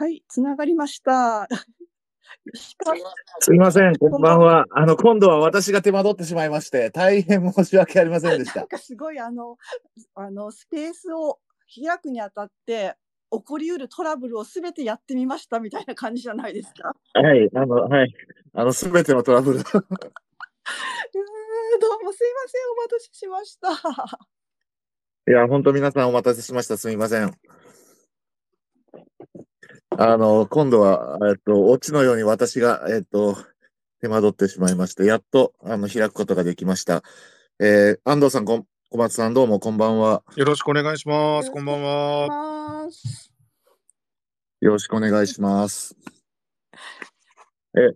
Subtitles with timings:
[0.00, 1.46] はい、つながりました。
[3.40, 4.64] すいません、こんばんは。
[4.70, 8.68] あの、今度は私が手間取ってしまいまして、大変申し訳ありませんでした なん。
[8.68, 9.58] かすごいあの、
[10.14, 12.96] あの、スペースを開くにあたって、
[13.30, 16.94] 起こりうるトラブルをすべてやってみましたみたいな感じじゃないですか。
[17.12, 18.14] はい、あの、はい。
[18.54, 19.58] あの、すべてのトラブル。
[19.58, 19.76] うーんど
[22.00, 23.68] うもすいません、お待たせしました。
[25.28, 26.78] いや、本当皆さんお待たせしました。
[26.78, 27.34] すみません。
[29.98, 33.36] あの、今度は、えっと、オチのように私が、えっと、
[34.00, 37.02] 手間取ってしまいまして、やっと、あの、開くことができました。
[37.58, 40.22] えー、安藤さん、小松さん、どうもこんばんは。
[40.36, 41.50] よろしくお願いします。
[41.50, 42.88] こんばんは。
[44.60, 45.96] よろしくお願いします。
[47.76, 47.92] え、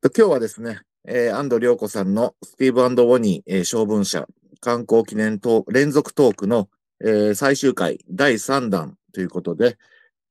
[0.00, 4.26] と今日はですね、えー安藤涼子さんのスティーブウォニー、えー小文社
[4.60, 6.68] 観光記念トーク連続トークの、
[7.00, 9.76] えー最終回第3弾ということで、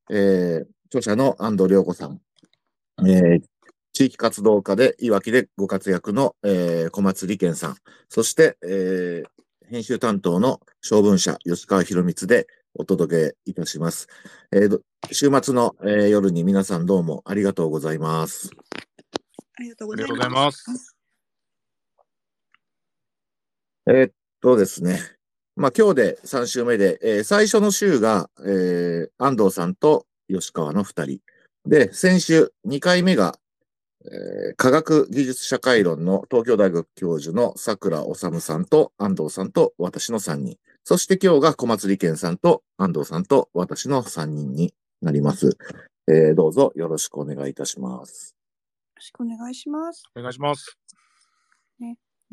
[0.10, 2.22] えー著者の安藤涼子さん、
[3.00, 3.42] えー
[3.96, 7.78] 地域活動家でいわきでご活躍の、えー小松理健さん、
[8.10, 9.30] そして、えー
[9.70, 14.08] 編集担当の小文社吉川博光でお届けいたします。
[14.52, 18.52] えーど週末の、えー夜に皆さんどうもありがとうございます。
[19.58, 20.70] ありがとうございがとうございます。
[20.70, 20.96] ます。
[23.88, 25.00] えーっとですね。
[25.56, 31.20] まあ今日で3週目で、えー最初の週が、えー安藤さんと吉川の2人。
[31.66, 33.38] で、先週2回目が、
[34.06, 40.58] えー科学技術社会論の東京大学教授の桜治さんと安藤さんと私の3人。
[40.84, 45.56] そして今日が小松理健さんと安藤さんと私の3人になります。
[46.08, 48.36] えーどうぞよろしくお願いいたします。
[48.96, 50.04] よろしくお願いします。
[50.16, 50.78] お願いします。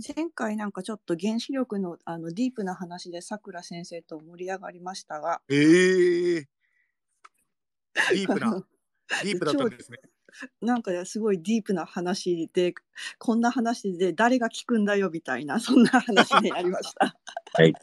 [0.06, 6.48] 前回なんかちょっと原子力のあのディープな話でさくら先生と盛り上がりましたが、ええ
[8.12, 8.64] ディープな、
[9.22, 9.98] ディープだったんですね。
[10.60, 12.74] なんかすごいディープな話で、
[13.18, 17.16] こんな話で誰が聞くんだよみたいな、そんな話になりました。
[17.52, 17.74] はい。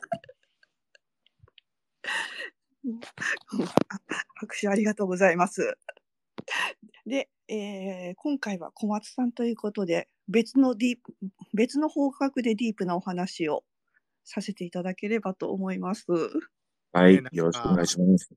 [4.35, 5.77] 拍手ありがとうございます。
[7.05, 11.15] で、えー今回は小松さんということで、別のディープ、
[11.53, 13.63] 別の方角でディープなお話を
[14.23, 16.05] させていただければと思います。
[16.93, 18.29] はいよろしくお願いします。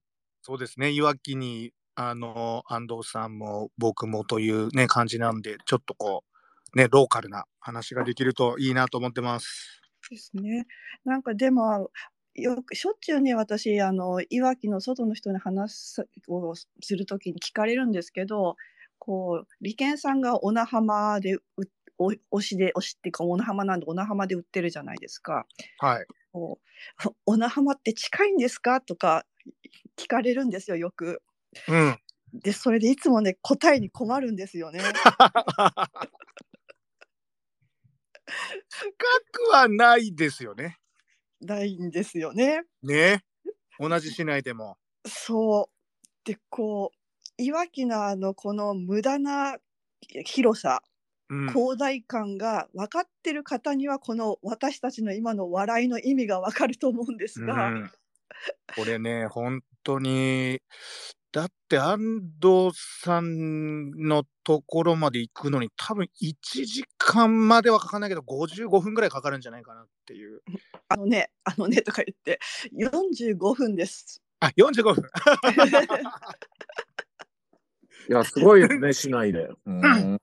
[0.42, 0.90] そうですね。
[0.90, 6.24] いわきに、あの、安藤さんも僕もというね、感じなんで、ちょっとこ
[6.74, 9.80] う、ね、ローカルな話ができるといいなと思ってます。
[10.10, 10.66] ですね。
[11.04, 11.90] なんかでも
[12.40, 18.56] よくしょっちゅうね私あのいわきの外の人に話すをするときに聞かれるんですけど
[18.98, 21.42] こう利権さんが小名浜でう
[21.98, 25.46] お推しで推しっていうか小名浜なんで小名浜で売ってるじゃないですか。
[25.78, 26.06] はい。
[26.32, 26.58] こ
[27.04, 29.26] う小名浜って近いんですかとか
[29.98, 31.22] 聞かれるんですよよく。
[31.68, 31.98] うん。
[32.32, 34.80] でそれでいつもね答えに困るんですよね。
[38.68, 38.92] 深
[39.32, 40.79] くはないですよね。
[41.40, 42.62] ないんですよね。
[42.82, 43.24] ね。
[43.78, 44.76] 同じ市内でも。
[45.06, 46.26] そう。
[46.26, 46.92] で、こ
[47.38, 49.56] う、いわきのあの、この無駄な
[50.24, 50.82] 広さ、
[51.28, 51.48] うん。
[51.48, 57.90] 広大感が分かってる方には、この私たちの今の笑いの意味が分かると思うんですが、うん、
[58.76, 60.60] これね、本当に、
[61.32, 61.98] だって安
[62.42, 66.34] 藤さんのところまで行くのに、多分1
[66.66, 70.42] 時間まではかかんないけど、55分ぐらいかかるんじゃないかなっていう。
[70.88, 72.40] あのね、あのねとか言って、
[72.72, 74.20] 45分です。
[74.40, 75.04] あ、45分。
[78.08, 79.48] いや、すごいですね、 市内で。
[79.66, 80.20] うん。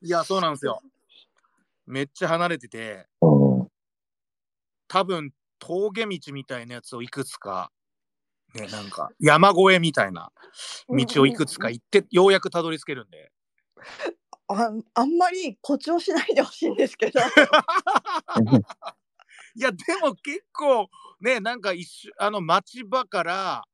[0.00, 0.82] いや、そうなんですよ。
[1.86, 3.68] めっちゃ離れてて、うん
[4.88, 7.72] 多分峠道みたいなやつをいくつか、
[8.54, 10.30] ね、なんか山越えみたいな
[10.88, 13.32] 道をいくつか行って、ようやくたどり着けるんで。
[14.48, 17.20] ああんまり誇張しないでほしいんですけど、
[19.56, 20.88] いや、でも結構
[21.20, 23.64] ね、なんか一瞬、あの町場から、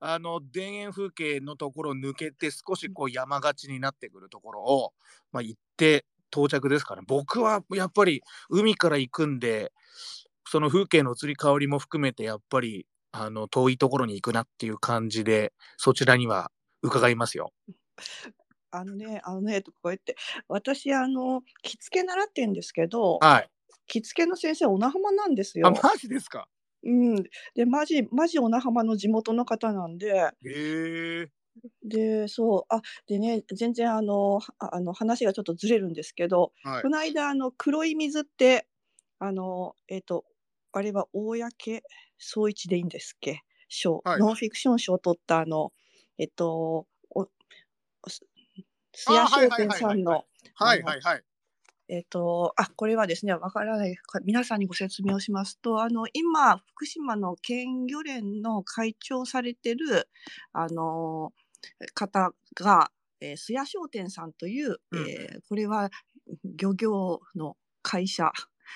[0.00, 4.94] あの田園風景のところを抜けて少しこう山がちになってくるところを、
[5.30, 9.72] まあ、行って到着ですから僕はやっぱり海から行くんで
[10.48, 16.50] その風景の移り変わりも含めてやっぱりあの遠いところに行くなっていう感じでそちらには
[16.82, 17.52] 伺いますよ。
[18.72, 20.16] あのね、あのねとか言って、
[20.48, 23.50] 私、あの、着付け習ってるんですけど、はい。
[23.86, 25.70] 着付けの先生、小名浜なんですあよ。
[25.70, 26.48] マジですか？
[26.82, 27.16] うん、
[27.54, 30.30] でマジマジ小名浜の地元の方なんで。
[30.42, 31.30] へえ。
[31.82, 36.82] でそうあでね全然あのはあの話がちょっとずれるんですけど、はい。
[36.82, 36.88] こ。
[36.90, 38.66] の間あの黒い水って
[39.18, 40.24] あのえっ、と
[40.72, 41.36] あれは公
[42.18, 43.42] 総一でいいんですっけ？
[43.68, 44.20] 賞、はい。
[44.20, 45.72] ノンフィクション賞を取ったあの
[46.18, 46.86] えっと、
[48.96, 51.22] 須あ谷商店さんの、はいはいはい。
[51.88, 60.08] えっと、あ、これはですね、わからないか、皆さんにご説明をしますと、あの、今、福島の県漁連の会長をされてる、
[60.52, 61.32] あの、
[61.94, 65.08] 方が、えー、須谷商店さんという、うん。
[65.08, 65.90] えーこれは
[66.44, 68.30] 漁業の会社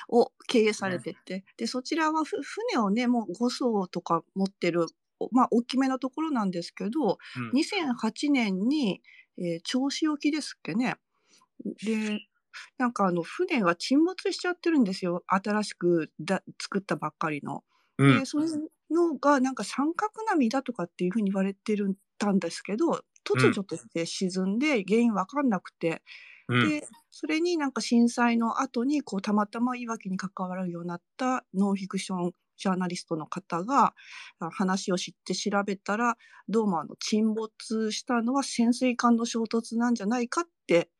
[0.09, 4.87] を経営されてて、で、そちらはふ船をね、もう5艘とか持ってる、
[5.21, 7.51] おまあ、大きめのところなんですけど、うん。
[7.53, 9.03] 2008年に、
[9.39, 10.97] えー銚子沖ですっけね。
[11.85, 12.21] で、
[12.79, 15.23] なんかあの船が沈没しちゃってるんですよ。
[15.27, 17.65] 新しくだ作ったばっかりの。
[17.99, 26.03] うんで、そういうのがなんか三角波だとかっていうふうに言われてるたんですけど、突如として沈んで原因わかんなくて、
[26.49, 33.95] うんで、それになんか震災の後にこうたまたまいわきに関わるようになったノンフィクションジャーナリストの方が
[34.53, 36.17] 話を知って調べたら
[36.49, 40.91] どうもあの沈没したのは潜水艦の衝突なんじゃないかって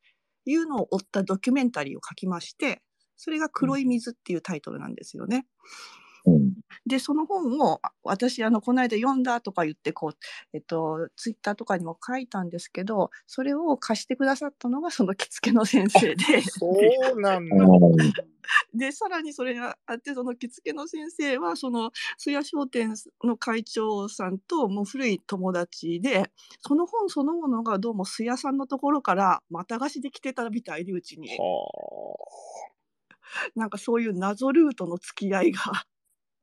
[0.45, 2.81] いうのを追ったドキュメンタリーを書きまして
[3.15, 5.47] それが「黒い水」っていうタイトルなんですよね。
[6.25, 6.53] うん。
[6.85, 10.17] でその本をあ私あのこの間読んだとか言ってこう、
[10.53, 16.41] えっと、ツイッターとかにも書いたんですけどそれを貸してくださったのがその着付けの先生で。
[16.41, 16.67] そ
[17.15, 17.55] うなんだ。
[18.73, 22.93] でさらにそれがあってその着付けの先生はその須谷商店
[23.23, 26.31] の会長さんともう古い友達で
[26.61, 31.29] その本そのものがどうも須谷さんのところからまた貸しで来てたみたいでうちに。
[33.55, 35.85] なんかそういう謎ルートの付き合いが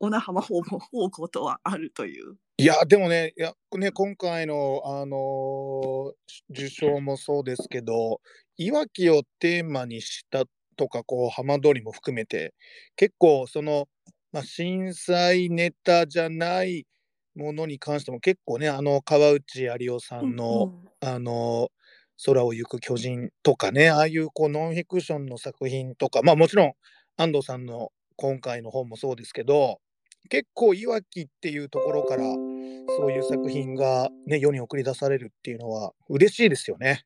[0.03, 2.35] 小名浜方向方向とはあるという。
[2.57, 6.13] いや、でもね、いやね今回の、あのー
[6.51, 8.21] 受賞もそうですけど、
[8.57, 10.43] いわきをテーマにした
[10.77, 12.53] とか、こう、浜通りも含めて、
[12.97, 13.87] 結構、その、
[14.33, 16.85] まあ、震災ネタじゃない
[17.37, 21.69] ものに関しても、結構ね、あの、川内有夫さんの、あの
[22.27, 26.73] 空を行く巨人とかね、ああいうこうノンフィクションの作品とか、まあもちろん
[27.17, 29.81] 安藤さんの今回の本もそうですけど、
[30.33, 37.05] 結構いわきっていうところからそういう作品がね、世に送り出されるっていうのは嬉しいですよね。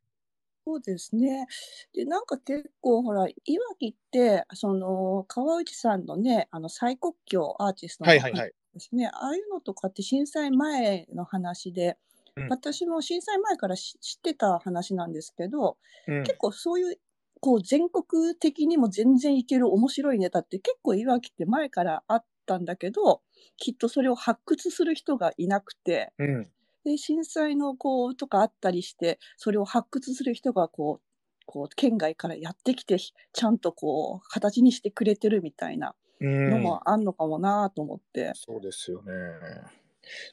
[0.64, 1.49] そうですね。
[1.93, 3.34] で、なんか結構ほら、いわ
[3.81, 8.52] きって、その、川内さんのね、あの、最国境アーティストのはいはいはい。
[8.75, 11.96] ですね、ああいうのとかって震災前の話で、
[12.37, 16.99] うん私も震災前からし知ってた話なんですけど、うん、結構そういう、
[17.40, 23.22] こう、全国的にも全然いける面白いネタって結構いわきって前からあったんだけど、
[23.56, 26.48] きっとそれを発掘する人がいなくて、うん、
[26.84, 31.06] で震災のこうとかあったりしてそれを発掘する人がこう
[31.46, 39.12] こう県外からやってきてちゃんとこう形にしてくれてるみたいなうん、のもあんのかもなと思って、そうですよね。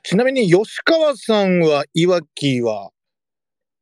[0.03, 2.91] ちなみに吉川さんはいわきは、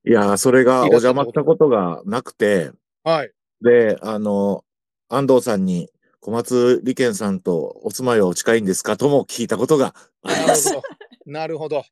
[0.06, 0.82] いやー、それが。
[0.84, 2.72] お邪魔したことがなくて、
[3.04, 3.32] はい。
[3.62, 4.64] で、あの、
[5.10, 5.90] 安藤さんに
[6.22, 8.96] 小松利賢さんとお住まいはお近いんですか？
[8.96, 10.70] とも聞いたことがあります。
[10.70, 11.32] なるほど。
[11.32, 11.84] なるほど。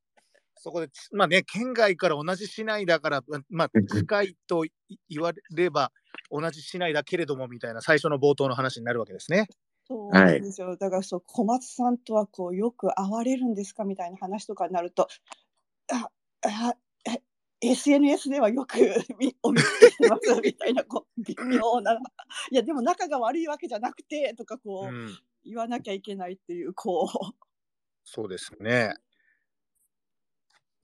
[0.56, 4.72] そこで、まあね、県外から同じ市内だから、まあ、近いとい
[5.10, 5.92] 言われれば、
[6.30, 9.48] 同じ市内だけれどもみたいな最初の冒頭の話になるわけですね。
[9.88, 13.84] そうはないんですよ、だからそう小松さんとはこうよく会われるんですか？
[13.86, 15.08] みたいな話とかになると
[15.92, 16.10] あ
[16.46, 16.76] あえ
[17.62, 18.78] SNS ではよく
[19.20, 21.94] みお見かけしてます みたいなこう微妙な。
[22.52, 27.46] いやでも仲が悪いわけじゃなくてとかこう、うん、言わなきゃいけないっていうこう。
[28.04, 28.94] そうですね。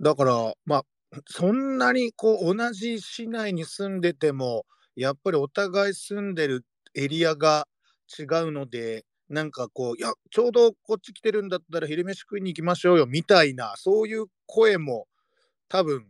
[0.01, 0.83] だから、まあ、
[1.27, 4.65] そんなにこう同じ市内に住んでても、
[4.95, 7.67] やっぱりお互い住んでるエリアが
[8.19, 15.07] 違うので、なんかこう、いや、ちょうどこっち来てるんだったら昼飯食いに行きましょうよみたいな、そういう声も
[15.69, 16.05] 多分、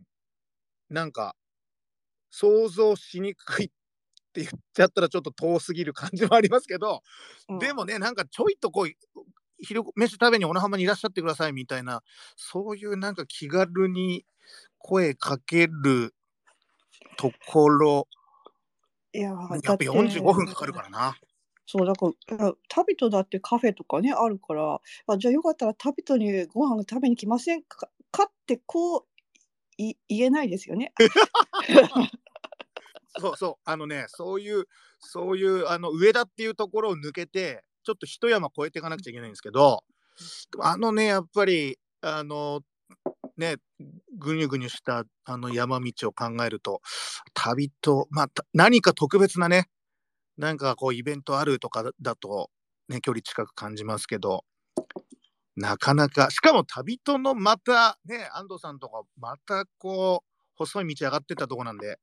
[0.90, 1.34] なんか
[2.30, 3.68] 想像しにくいっ
[4.32, 7.02] て言っちゃったらちょっと遠すぎる感じもありますけど、
[7.60, 8.88] でもね、なんかちょいとこう、
[9.58, 12.02] 昼飯食べに小名浜にいらっしゃってくださいみたいな、
[12.36, 14.26] そういうなんか気軽に
[14.78, 16.14] 声かける
[17.16, 18.08] ところ、
[19.12, 21.16] いややっぱだって45分かかるからな。
[21.66, 29.04] そうだから旅人だってカフェとかねあるからあじゃあよかったら旅人にご飯食べに来ませんかかってこう
[29.78, 30.92] い言えないですよね。
[33.18, 34.64] そうそう、あのね、そういう、
[35.00, 39.84] そういう、あの、上田っていうところを抜けて、ちょっと一山越えていかなくちゃいけないんですけど、
[40.60, 42.62] あのね、やっぱり、あの、
[43.36, 43.56] ね、
[44.18, 46.80] ぐにゅぐにゅしたあの山道を考えると、
[47.34, 49.68] 旅と、まあ、何か特別なね、
[50.38, 52.50] なんかこうイベントあるとかだと、
[52.88, 54.44] ね、距離近く感じますけど、
[55.56, 61.98] なかなか、しかも旅人のまた、ね、安藤さんとか、またこう、細い道上がってったとこなんで。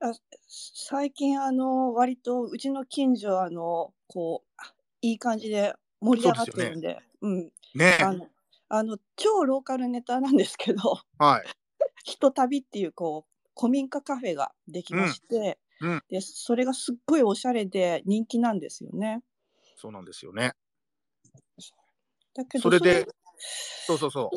[0.00, 0.12] あ
[0.48, 4.62] 最近、あの、割とうちの近所、あの、こう、
[5.02, 7.52] いい感じで盛り上がってるんで、うん。
[7.74, 8.28] ねあの、
[8.68, 11.46] あの、超ローカルネタなんですけど、はい。
[12.04, 15.36] ひとたびっていう、こう、古民家カフェができまして、
[15.80, 19.22] うんうんで、それがすっごいおしゃれで人気なんですよね。
[19.76, 20.54] そうなんですよね。
[22.34, 23.06] だけど、それで、
[23.86, 24.30] そうそうそう。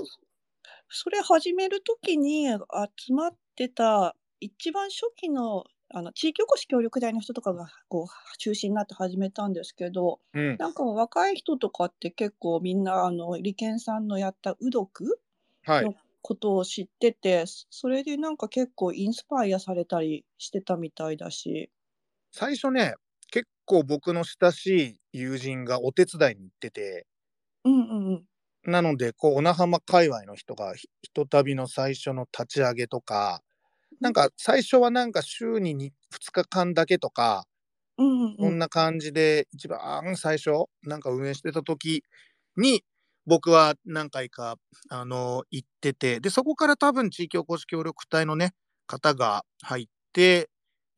[0.90, 10.58] それ始めるときに集まってた一番初期のあの地域おこし協力隊の人とかがこう中心になって始めたんですけどうん。
[10.58, 15.20] なんか若い人とかって結構みんなあの利権さんのやったうどく
[15.66, 15.96] はいの。
[16.22, 21.70] ことを知っててそれでなんか結構インスパイアされたりしてたみたいだし。
[22.32, 22.96] 最初ね、
[23.32, 27.06] 結構僕の親しい友人がお手伝いに行ってて、
[27.66, 28.72] うんうんうん。
[28.72, 33.42] なので、こう、小名浜界隈の人がひ、ひとたびの最初の立ち上げとか、
[34.02, 37.46] なんか最初はなんか週に 2, 2日間だけとか、
[37.98, 38.38] うんうんうん。
[38.38, 42.04] こんな感じで一番最初なんか運営してた時
[42.58, 42.84] に
[43.26, 44.58] 僕は何回か
[44.90, 48.54] あの行っててでそこから多分地域おこし協力隊のね
[48.88, 50.50] 方が入って、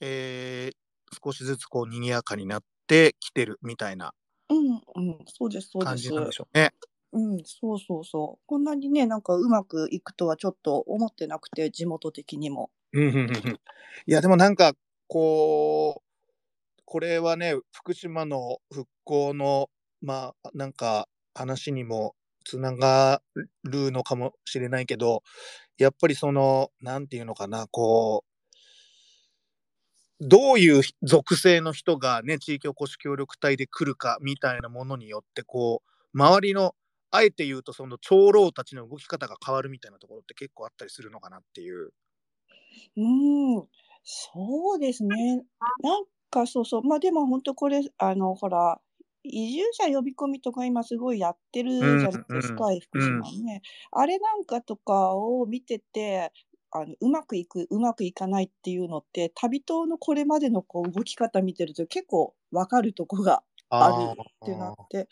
[0.02, 0.78] えー
[1.24, 4.14] 少しずつこう賑やかになってきてるみたいな
[4.50, 6.74] うんうんそうですそうです感じなんでしょうね。
[7.14, 8.44] うん、そうそうそう。
[8.46, 12.70] こんなにね、なんかうまくいくとはちょっと思ってなくて、地元的にも。
[12.92, 13.60] うんうんうんうん
[14.08, 14.74] いやでもなんか
[15.08, 19.70] こうこれはね福島の復興の
[20.02, 23.22] まあなんか話にもつなが
[23.64, 25.24] るのかもしれないけど
[25.78, 28.35] やっぱりそのなんていうのかなこう
[30.22, 36.76] どういう属性の人がね地域おこし協力隊で来るかみたいなものによってこう周りの
[37.12, 41.92] あえて言うとその長老たちの動き方が変わるみたいなところって結構あったりするのかなっていう。
[42.98, 43.02] う
[43.62, 43.68] ん、
[44.04, 45.44] そうですね。
[45.82, 46.84] なんかそうそう。
[46.84, 48.80] まあでも本当これ、あの、ほら、
[49.24, 53.62] 移住者呼び込みとか今すごいやってるじゃないですか、福島ね。
[53.92, 56.32] あれなんかとかを見てて、
[56.76, 63.44] あのうまくいく、うまくいかないっていうのって、旅人のこれまでのこう動き方見てると結構わかるとこが
[63.78, 65.08] あるってなって、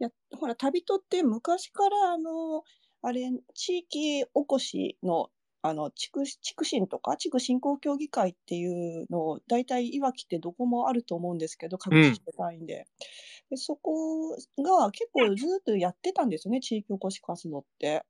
[0.00, 2.64] いや、ほら、旅人って昔から、あの、
[3.02, 5.30] あれ、地域おこしの、
[5.62, 12.86] あの、地区、地区振とか、地区振興協議会っていうのを、大体いわきってどこもあると思うんですけど、各自治体で。
[13.50, 18.04] でそこが結構ずっとやってたんですよね、地域おこし活動って。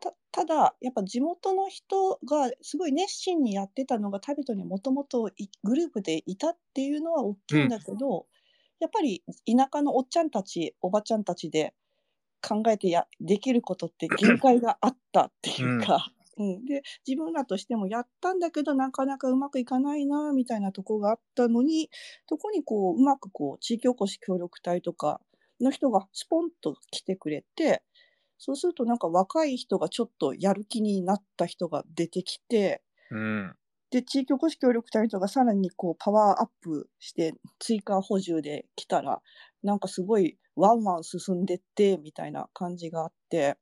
[0.00, 5.30] たただ、やっぱ地元の人がすごい熱心にやってたのが、旅人にもともと
[5.62, 8.26] グループでいたっていうのは大きいんだけど、
[8.80, 11.74] やっぱり田舎のおっちゃんたち、おばちゃんたちで
[12.42, 16.64] 考えてやできることって限界があったっていうか、うん。
[16.66, 21.90] で自分らとしてもやったんだけどなかなかうまくいかないなみたいなとこがあったのに
[22.28, 25.20] そこにこううまくこう地域おこし協力隊とか
[25.60, 27.82] の人がスポンと来てくれて
[28.44, 33.56] そうするとなんか若い人がちょっとやる気になった人が出てきてうん。
[33.90, 39.22] で地域おこし協力隊の人がさらにこうパワーアップして追加補充で来たら
[39.62, 43.56] なんかすごいワンワン進んでってみたいな感じがあって。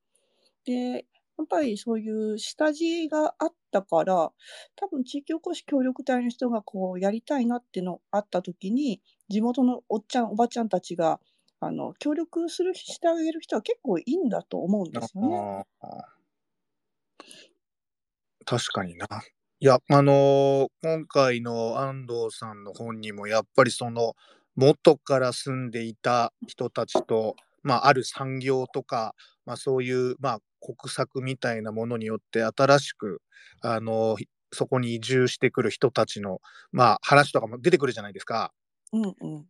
[0.65, 1.07] で
[1.39, 4.33] やっぱりそういう下地があったから
[4.77, 11.21] 多分地域おこし協力隊の人がこうやりたいなってのあった時に地元のおっちゃんおばちゃんたちが
[11.65, 15.65] あの協力するしてあげる人は結構いいんだと思うんですよね。
[18.45, 19.07] 確かにな。
[19.61, 24.15] いや、あのー今回の安藤さんの本にもやっぱりその
[24.57, 29.15] 元から住んでいた人たちと、まあ、ある産業とか、
[29.47, 33.23] まあ、そういう、まあ、国策みたいなものによって新しく、
[33.61, 36.41] あのーそこに移住してくる人たちの、
[36.73, 38.53] まあ、話とかも出てくるじゃないですか。
[38.93, 39.47] うんうん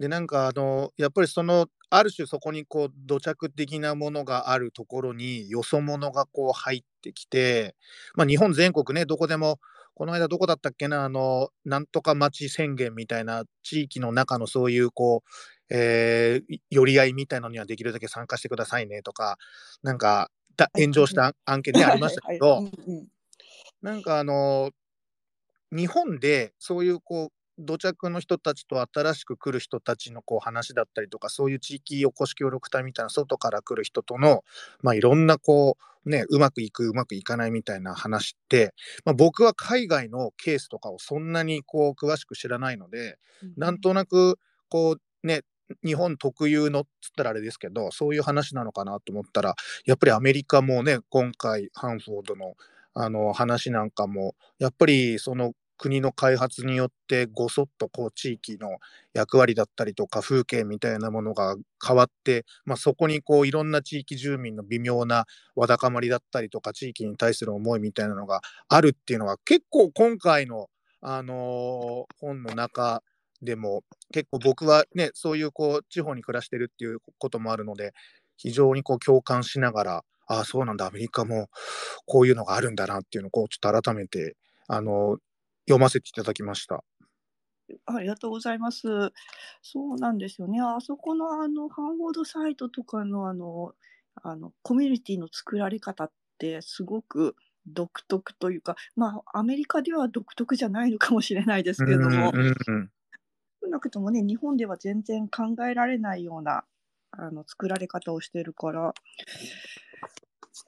[0.00, 7.76] でなんかあのやっぱりそのある種そこにこう土着的なものがあるところによそ者がこう入ってきて、
[8.14, 9.60] まあ、日本全国ねどこでも
[9.94, 15.28] この間どこだったっけなあのなんとか町宣言みたいな地域の中のそういうこう、
[15.68, 19.36] えー寄り合いみたいのにはできるだけ参加してくださいねとか
[19.82, 22.64] なんかだ炎上した案件でありましたけど
[23.82, 24.70] なんかあの
[25.70, 34.44] 日本でそういうこう土着の人たちと新しく来る人たちのこう話だったりとかそういう地域おこし協力隊みたいな外から来る人との、
[34.82, 38.74] まあ、いろんなこうねうまくいくうまくいかないみたいな話って、
[39.04, 43.18] まあ、僕は海外のケースとかをそんなにこう詳しく知らないので
[43.56, 44.38] なんとなく
[44.68, 45.42] こうね
[45.84, 52.54] 日本特有のっつったらあれですけどそういう話なのかなと思ったらやっぱりアメリカもね今回ハンフォードの
[52.92, 58.68] あの話なんかもやっぱりその国の開発によってごそっとこう地域の
[59.14, 65.24] 役割だったりとか風景みたいなものが変わって、まあ、そこにこういろんな地域住民の微妙な
[65.56, 70.68] わだかまりだったりとか地域に対する思いみたいなのがあるっていうのが結構今回の、
[71.00, 73.02] あのー、本の中
[73.40, 73.82] でも
[74.12, 77.94] 結構僕はねそういうこう地方に暮らしてるっていうこともあるので
[78.36, 81.48] 非常にこう共感しながらああそうなんだアメリカも
[82.04, 84.36] こういうのがあるんだなっていうのをこうちょっと改めて
[84.68, 85.16] あの
[85.68, 86.82] 読ませていただきました。
[87.86, 88.88] ありがとうございます。
[89.62, 90.60] そうなんですよね。
[90.60, 93.72] あそこのあのハンボードサイトとかのあの
[94.22, 97.36] あのコミュニティの作られ方ってすごく
[97.66, 102.32] 独特というか、まあアメリカでは独特じゃないのかもしれないですけれども、
[103.62, 106.64] 少なくともね日本では全然考えられないような
[107.12, 108.94] あの作られ方をしてるから、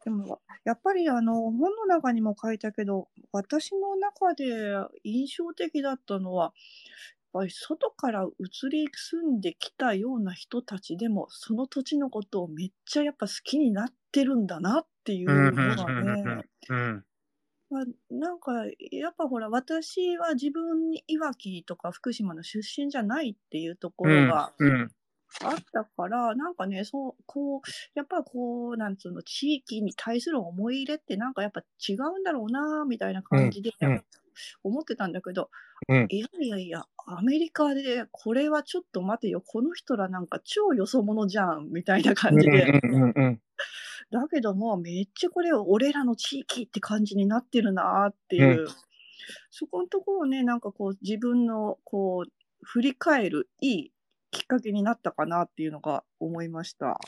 [0.05, 4.45] でも、やっぱりあの、本の中にも書いたけど、私の中で
[5.05, 16.29] 印象的だったのは、やっぱり外から移り住んできたような人たちでも、その土地のことをめっちゃやっぱ好きになってるんだなっていうのがね、
[17.71, 18.53] まあ、なんか、
[18.91, 24.53] やっぱほら、私は自分にいわきとか福島の出身じゃないっていうところが、
[25.45, 27.61] あったから、なんかね、そう、こう、
[27.95, 33.71] やっぱこう、なんつうの、地域に対する思い入れってなんかやっぱ違うんだろうな、みたいな感じで、
[34.63, 35.51] 思ってたんだけど、
[35.89, 42.81] うん、いやいやいや、アメリカでこれはちょっと待てよ、この人らなんか超よそ者じゃん、みたいな感じで。
[44.11, 48.69] だけども、めっちゃこれ俺らの地域って感じになってるなっていう、うん、
[49.51, 52.31] そこのところをね、なんかこう自分のこう、
[52.65, 53.93] 振り返るいい
[54.33, 56.99] きっかけになったかなっていうのが思いました。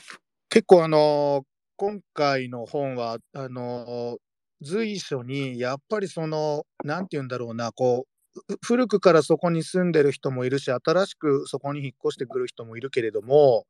[0.49, 1.43] 結構あの
[1.75, 4.17] 今回の本はあの
[4.61, 8.05] 随所にやっぱりその何て言うんだろうなこ
[8.49, 13.65] う古くからそこに住んでる人もいるし新しくそこに引っ越してくる人もいるけれども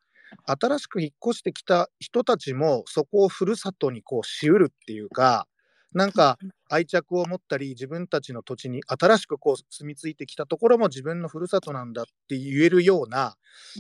[0.46, 5.48] 新しく引っ越してきた人たちもそこをふるさとにこうしうるっていうか
[5.94, 6.38] なんか
[6.70, 13.36] 愛着を持ったり自分たちの土地に新しくこう住み着いてきたところも自分のふるさとなんだって言えるような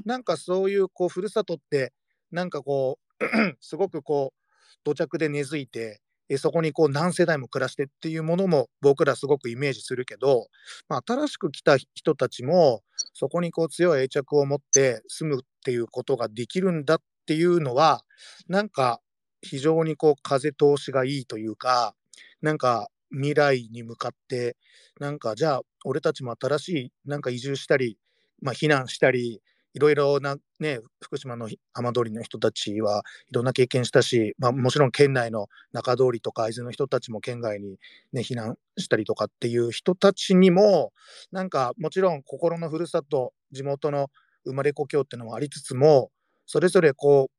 [0.05, 1.93] なんかそういうこうふるさとって
[2.31, 3.25] なんかこう
[3.59, 10.47] すごくこう土着で根付いてえそこにこう何世代も暮らしてっていうものも僕らすごくイメージするけど、
[10.89, 12.81] まあ、新しく来た人たちも
[13.13, 18.03] そこにこう強い愛着を持って住むっていうことができるんだっていうのは
[18.47, 19.01] なんか
[19.41, 21.93] 非常にこう風通しがいいというか
[22.41, 24.57] なんか未来に向かって、
[24.99, 27.97] なんかじゃあ俺たちも新しいなんか移住したり、
[28.41, 29.41] まあ、避難したり、
[29.73, 37.77] いろいろなね、福島の浜通りの人たちはいろんな経験したし、まあ、もちろん県内の中通りとか会津の人たちも県外に、
[38.13, 40.93] ね、避難したりとかっていう人たちにも、
[41.31, 44.09] なんかもちろん心のふるさと、地元の
[44.45, 46.09] 生まれ故郷っていうのもありつつも、
[46.45, 47.29] それぞれこ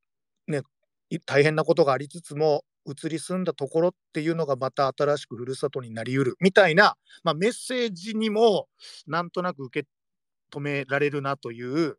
[0.46, 0.60] う、ね、
[1.24, 8.68] 大変なことがありつつも、移り住んだところっていうのがまた新しくふるさとになりうるみたいな、まあ、メッセージにも
[9.06, 9.88] なんとなく受け
[10.56, 11.98] 止められるなという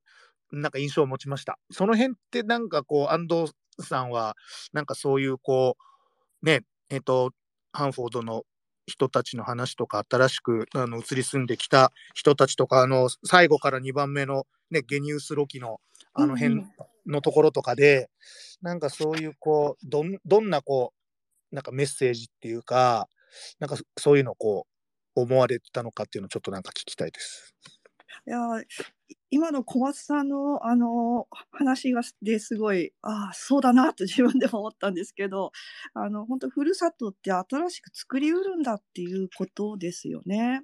[0.52, 1.60] なんか印象を持ちました。
[1.71, 4.36] その辺ってなんかこう安藤さんは
[4.73, 5.78] なんかそういうこ
[6.41, 7.32] うねえっ、ー、と
[7.73, 8.43] ハンフォードの
[8.86, 15.82] 人たちの話とか新しくあの移り住んできた人たちとかあの最後から2番目の、ね、ゲニウス・ロキの
[16.13, 16.65] あの辺
[17.07, 18.09] のところとかで、
[18.61, 20.93] なんかそういうこうどんどんなこ
[21.51, 23.07] うなんかメッセージっていうか
[23.59, 24.67] なんかそういうのをこ
[25.15, 27.55] う思われてたのかっていうのをちょっとなんか聞きたいです。
[28.25, 28.39] いや
[29.29, 35.51] 今の小松さんのあの話がですごいああそうだなって自分でも思ったんですけど
[35.93, 40.63] あの本当ふるさとって新しく作りうるんだっていうことですよね。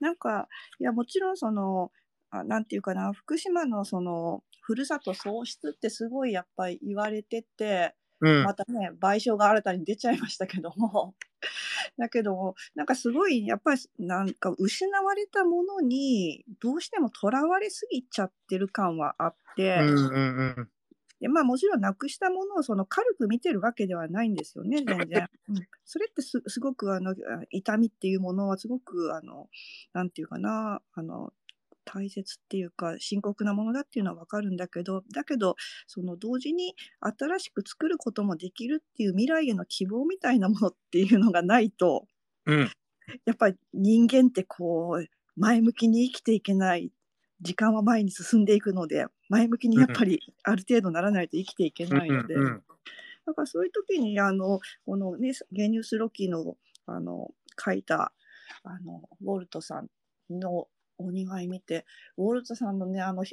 [0.00, 1.90] なんかいやもちろんその
[2.30, 11.16] あなんていうかな福島のそのふるさと喪失ってすごいやっぱり言われてて、うん、またね賠償が新たに出ちゃいましたけども。
[11.98, 20.70] だけどなんかすごいやっぱりなんか失われたものにどうしてもとらわれすぎちゃってる感はあって、うんうんうん。
[21.20, 25.28] でまあ、もちろんなくしたものをその軽く見てるわけではないんですよね、全然。
[25.48, 27.14] うん、それってすすごくあの
[27.50, 29.48] 痛みっていうものはすごくあの
[29.92, 31.32] なんていうかなあの
[31.92, 35.56] 大切っていうか深刻なものだっていうのは分かるんだけどだけど
[35.88, 42.06] その同時に新しく作ることもできるっていう未来への希望みたいなものっていうのがないと、
[42.46, 42.70] うん、
[43.24, 46.92] やっぱり人間ってこう前向きに生きていけない
[47.40, 52.62] 時間は前に進んでいくので前向きにやっぱりある程度ならないと生きていけないので、うんうん
[53.26, 57.28] だからそういう時にあのこのねゲニウス・ロキのあの
[57.62, 58.12] 書いた
[58.64, 59.88] あのウォルトさん
[60.30, 60.66] の
[61.00, 61.86] お願い見て
[62.16, 63.24] ウォルトさんのねあの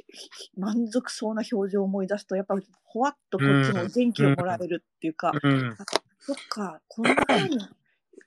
[0.56, 5.76] 満足そうな表情を思い出すとやっぱりほわっとこっちも元気をもらえるっていうか、うん。
[6.20, 7.58] そっかこんな風に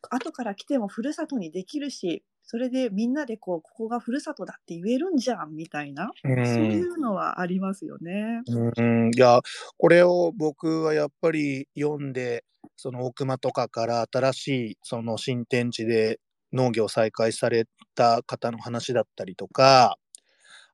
[0.10, 6.45] 後から来てもふるさとにできるしそれでみんなでこうここがふるさとだって言えるんじゃんみたいな、うん。
[6.45, 8.41] そういうのはありますよね。
[8.47, 9.39] うん、いや、
[9.77, 12.43] これを僕はやっぱり読んで、
[12.75, 16.19] その大熊とかから新しいその新天地で
[16.54, 19.98] 農業再開された方の話だったりとか、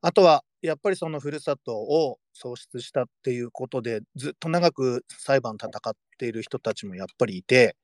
[0.02, 7.76] あとはやっぱりそのふるさとを喪失したっていうことでずっと長く裁判戦っている人たちもやっぱりいて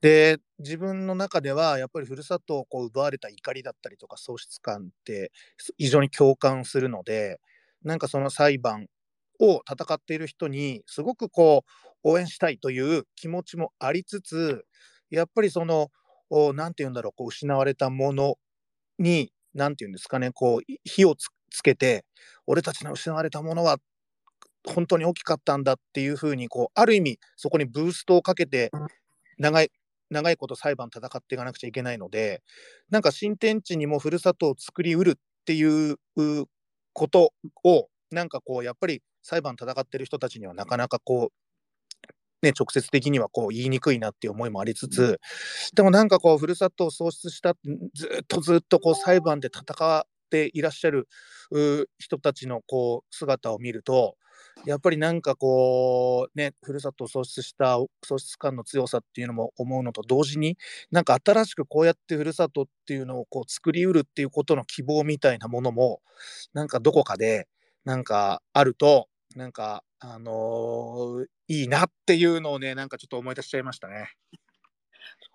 [0.00, 5.32] で自分の中ではやっぱりふるさとをこう奪われた怒りだったりとか喪失感って
[5.78, 7.40] 非常に共感するので
[7.82, 8.86] なんかその裁判
[9.40, 11.64] を戦っている人にすごくこ
[12.04, 14.64] う応援したいという気持ちもありつつ
[15.10, 15.88] やっぱりその
[16.30, 18.36] おなんて言うんだろうこう失われたもの
[18.98, 21.28] になんて言うんですかねこう火をつ
[21.62, 22.04] けて
[22.46, 23.78] 俺たちの失われたものは
[24.66, 28.70] 本当に大きかったんだっていうふうにこうある意味そこにブーストをかけて
[29.38, 29.70] 長い
[30.10, 32.42] 長いこと裁判戦っていかなくちゃいけないので
[32.90, 35.14] なんか新天地にもふるさとを作りうるっ
[35.44, 36.44] ていうう
[36.92, 37.32] こと
[37.64, 41.47] をなんかこうやっぱり裁判戦ってる人たちにはなかなかこう
[42.42, 45.20] ね、直接的にはこう言いにくいなっていう思いもありつつ、
[45.74, 47.54] でもなんかこう、ふるさとを喪失した、
[47.94, 51.08] ずっとずっとこう裁判で戦っていらっしゃる
[51.52, 54.16] う人たちのこう姿を見ると、
[54.66, 60.56] やっぱりなんかこう、ね、ふるさとを喪失した喪失感の強さっていうのも思うのと同時に、
[60.92, 66.00] なんか新しくこうやってふるさとっていうのをこう作りうるっていうことの希望みたいなものも、
[66.54, 67.48] なんかどこかで、
[67.84, 74.10] なんかあると、なんか、あのーいいなっていうのをね、なんかちょっと思い出しちゃいましたね。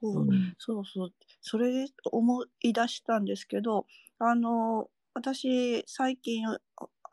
[0.01, 0.27] そう
[0.57, 1.13] そうそう。
[1.41, 3.85] それで思い出したんですけど
[4.19, 6.59] あの私最近あ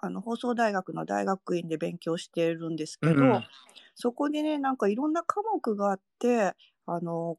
[0.02, 3.44] あの放送大学の大学院で勉強しているんですけど、うんうん。
[3.94, 6.54] そこでねなんかいろんな科目があって
[6.86, 7.38] あの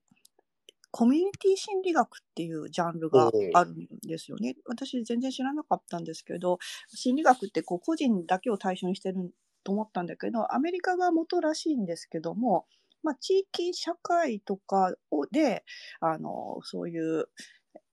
[0.91, 4.56] コミュニティ心理学っていうジャンルがあるんですよね。
[4.65, 6.60] 私全然知らなかったんですけど
[6.93, 12.65] 心理学ってこう個人だけを対象にしてると思ったんだけどアメリカが元らしいんですけども、
[13.04, 15.63] まあ、地域社会とかをで
[15.99, 17.30] あのそういう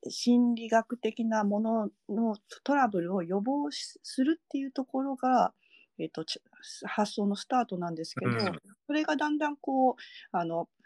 [0.08, 5.52] 心理学的なもののトラブルを予防しするっていうところが、
[5.98, 6.40] えっとち
[6.84, 9.94] 発想のスタートなんですけど、うんそれがだんだんこう
[10.32, 10.77] あのす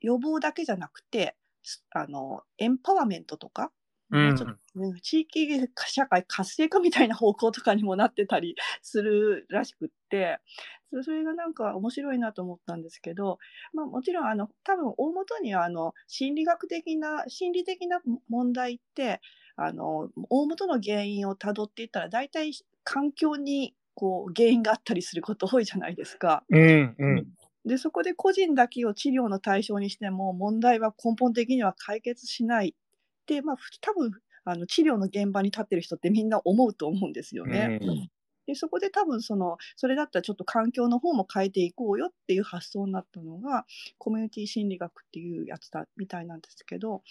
[0.00, 3.72] 予防だけじゃなくてすあのエンパワーメントとか、
[4.10, 5.48] うんちょっとね地域
[5.86, 10.38] 社会活性化みたいな方向とかにもなってたりするらしくって
[10.92, 13.38] そそれがなんか面白いなと思ったんですけど、
[13.72, 19.20] まあ、もちろんあの多分大元にはあの心理学的な心理的な問題って
[19.56, 22.52] あの大元の原因をたどっていったら大体
[22.84, 26.44] 環境にこう原因があったりすること多いじゃないですか。
[26.50, 27.26] うんうん
[27.66, 32.74] でそこで個人だけを治療の対象にしても問題は根本的には解決しない。
[33.26, 34.12] って、まあ、ふ多分
[34.44, 37.80] あの治療の現場に立ってる人ってみんな思うと思うんですよね。
[37.82, 38.10] うん。
[38.46, 43.66] でそこで多分そのそれだったらちょっと環境の方も変えていこうよっていう発想になったのが
[43.98, 47.02] コミュニティ心理学っていうやつだみたいなんですけど。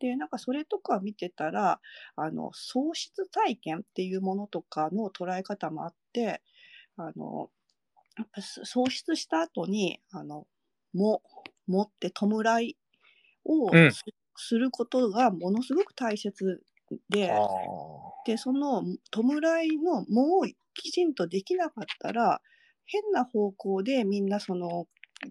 [0.00, 1.78] でなんかそれとか見てたら
[2.16, 6.40] あの喪失体験っていうものとかの捉え方もあって
[6.96, 7.50] あの
[8.20, 10.46] やっぱす喪失した後にあの
[10.92, 11.22] も
[11.66, 12.76] 持って弔い
[13.44, 14.04] をうんす
[14.36, 16.62] することがものすごく大切
[17.08, 17.32] で。
[17.32, 17.36] あ
[18.26, 22.42] でその弔いのもうきちんとできなかったら
[22.84, 24.86] 変な方向でみんなその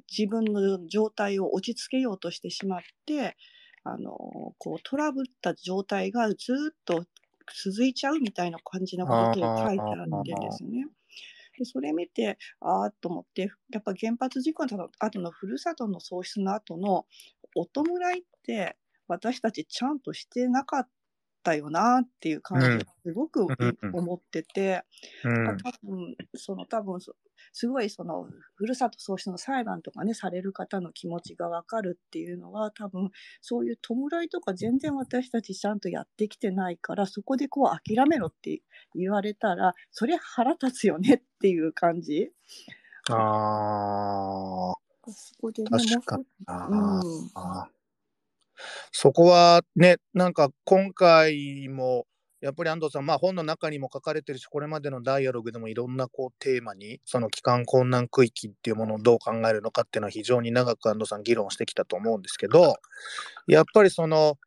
[0.10, 3.38] 自分の状態を落ち着けようとしてしまって
[3.84, 4.12] あの
[4.58, 6.36] こうトラブった状態がず
[6.74, 7.06] っと
[7.64, 10.86] 続いちゃうみたいな感じのことを書いてあるんですよね。
[11.60, 17.06] でそれ見てああと思ってやっぱ原発事故の後のふるさとの喪失の後の
[17.56, 17.84] お弔
[18.16, 20.90] いって私たちちゃんとしてなかっ
[21.50, 22.78] たよなっていう感じうん。
[22.80, 23.48] がすごく
[23.94, 24.84] 思ってて、
[25.24, 25.58] うん。
[25.58, 27.16] 多分その多分そ
[27.54, 33.10] すごいそのふるさと喪失の裁判とかねされる方の気持ちが分かるっていうのは多分
[33.42, 38.62] そういう弔いとか全然私たちちゃんとやってきてないからそこでこう諦めろって
[38.94, 42.32] 言われたらそれ腹立つよねっていう感じ。
[43.10, 44.74] あ
[45.12, 47.79] そこでね確かにもう
[48.92, 52.06] そこはねなんか今回も
[52.42, 62.76] やっぱり安藤さん、まあ、本の中にも書かれてるし、これまでのダイアログでもいろんなこうテーマに、その帰還困難区域っていうものをどう考えるのかっていうのは非常に長く安藤さん議論してきたと思うんですけど、
[63.48, 64.38] やっぱりその、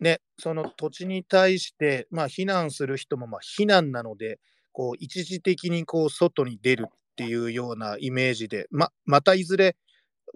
[0.00, 4.38] ね、その土地に対して、まあ、避難する人もまあ避難なので、
[4.72, 9.76] こう一時的にこう外に出るっていうようなイメージで、ままたいずれ、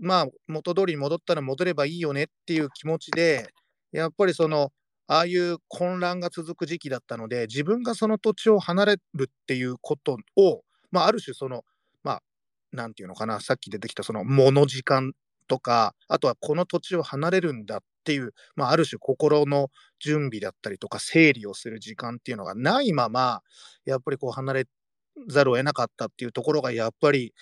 [0.01, 3.49] まあ、元通りに戻ったら戻ればいいよねっていう気持ちで、
[3.93, 4.71] やっぱりその、
[5.09, 11.63] ああいう混乱が続く時期だったので、自分がその土地を離れるっていうことを、まあ、ある種その、
[12.03, 12.23] まあ、
[12.73, 15.13] なんていうのかな、さっき出てきたその、もの時間
[15.49, 19.69] とか、あとはこの土地を離れるんだっていう、まあ、ある種心の
[20.01, 23.43] 準備だったりとか、整理をする時間っていうのがないまま、
[23.85, 24.67] やっぱりこう離れ
[25.29, 27.35] ざるを得なかったっていうところが、やっぱり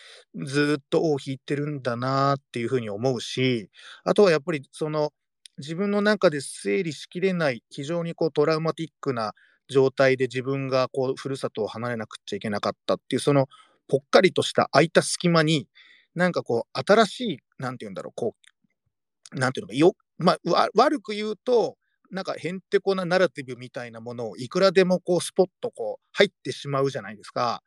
[0.45, 3.71] ずっと尾を引いてるんだなっていうふうに思うし、
[4.05, 5.13] あとはやっぱりその、
[5.59, 9.35] 自分の中で整理しきれない、非常にこうトラウマティックな
[9.69, 13.49] 状態で自分がこう、ふるさとを離れなくちゃいけなかったっていう、その
[13.89, 15.69] ぽっかりとした空いた隙間に、
[16.15, 18.35] なんかこう、新しい、なんて言うんだろう、こ
[19.35, 21.77] う、なんていうのか、よ、まあ、悪く言うと、
[22.11, 27.63] なんかへんてこなナラティブみたいなものをいくらでもこうスポッとこう入ってしまうじゃないですか。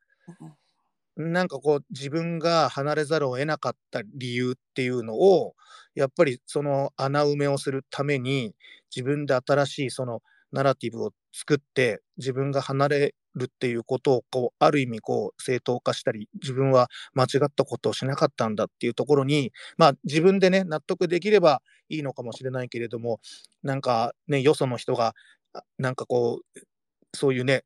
[1.16, 5.56] なんかこう自分が離れざるを得なかった理由っていうのを
[5.96, 8.56] やっぱりその穴埋めをするために
[8.96, 10.22] 自分で新しいその
[10.52, 23.20] ナラティブを作って自分が離れるっていうことをこうある意味こう正当化したり自分は間違ったことをしなかったんだっていうところにまあ自分でね納得できればいいのかもしれないけれども
[23.64, 25.14] なんかねよその人が
[25.78, 26.60] なんかこう
[27.14, 27.64] そういうね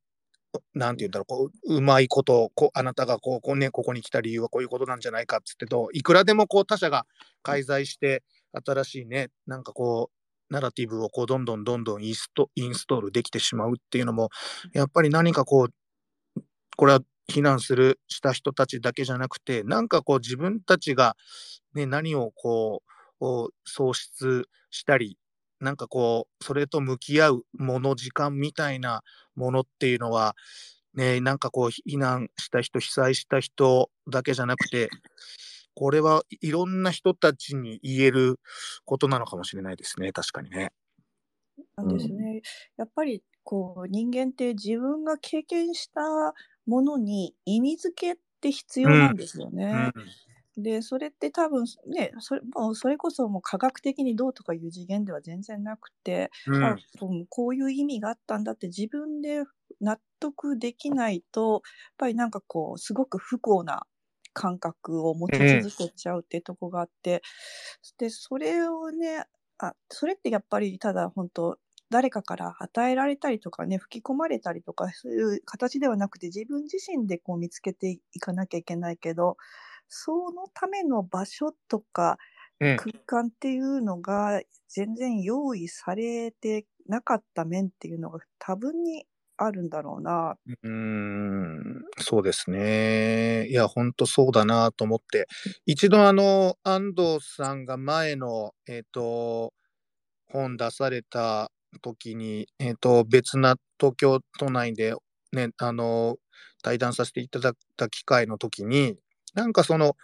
[0.73, 7.05] なんて言うんだろう、こう、うまいことを、こあなたがこう、こうね、ここに来た理由はこういうことなんじゃないかっつってと、いくらでもこう他者が
[7.41, 8.23] 介在して、
[8.65, 10.20] 新しいね、なんかこう、
[10.51, 14.29] ナラティブをこうどんどんどんどんインストインストールできてしまうっていうのも、
[14.73, 15.73] やっぱり何かこう、
[16.77, 21.15] これは避難するした人たちだけじゃなくて、なんかこう自分たちが、
[21.73, 22.83] ね、何をこ
[23.21, 25.17] う、喪失したり、
[25.59, 29.03] なんかこう、それと向き合うもの、時間みたいな
[29.35, 30.35] ものっていうのは、
[30.95, 34.89] ね、なんかこう、避難した人、被災した人だけじゃなくて、
[35.75, 38.39] これはいろんな人たちに言える
[38.85, 40.71] ことなのかもしれないですね、確かにね。
[41.75, 42.41] なんですね。
[42.77, 46.01] やっぱりこう人間って自分が経験した
[46.65, 49.91] ものに意味付けって必要なんですよね。
[49.95, 50.05] うん
[50.57, 56.75] で、それって多分ね、それもうそれこそもう科学的にどうとかいう次元では全然なくて、うん、あ
[57.29, 59.43] こういう意味があったんだって自分で
[59.79, 61.61] 納得できないと、やっ
[61.97, 63.85] ぱりなんかこう、すごく不幸な
[64.33, 67.21] 感覚を持ち続けちゃうっていうとこがあって、
[67.97, 69.25] で、それをね、
[69.59, 71.57] あ、それってやっぱりただ本当
[71.89, 79.37] 誰かから与えられたりとかね、吹き込まれたりとか、そういう形ではなくて、自分自身でこう見つけていかなきゃいけないけど、
[79.89, 82.17] そのための場所とか
[82.75, 89.05] 空間っていうのが全然用意されてなかった面っていうのが多分に
[89.45, 90.35] あるんだろうな。
[90.63, 93.47] うん、そうですね。
[93.49, 95.27] いや、ほんとそうだなと思って、
[95.65, 99.53] 一度あの、安藤さんが前の、えっ、と、
[100.27, 101.51] 本出された
[101.81, 104.95] 時に、えっ、と、別な東京都内で
[105.33, 106.17] ね、あの、
[106.63, 108.97] 対談させていただいた機会の時に、
[109.35, 109.95] なんかその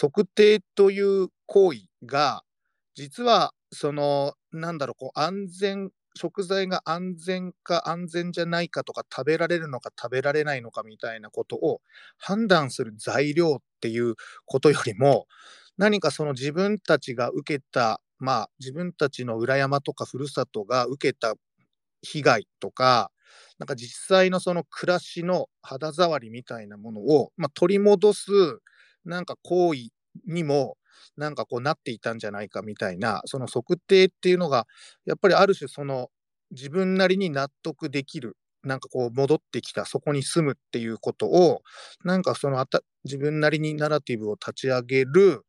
[0.00, 2.42] 測定という行為が、
[2.94, 11.80] 実はその、なんだろう、こう安全、食材が安全か安全じゃないかとか、食べられるのか食べられないのかみたいなことを
[12.18, 14.14] 判断する材料っていう
[14.46, 15.26] ことよりも、
[15.78, 21.34] 何かその自分たちが受けた、まあ自分たちの裏山とかふるさとが受けた
[22.02, 23.10] 被害とか、
[23.58, 28.30] なんか実際のその暮らしの肌触りみたいなものを、まあ、取り戻す、
[29.04, 29.88] なんか行為
[30.26, 30.76] にも、
[31.16, 34.66] なんかこうなっていたんじゃないかみたいな、その測定っていうのが、
[35.04, 36.10] やっぱりある種その
[36.50, 41.62] 自分なりに納得できる、なんかこう戻ってきた、そこに住むっていうことを、
[42.04, 45.44] なんかそのあた自分なりにナラティブを立ち上げる、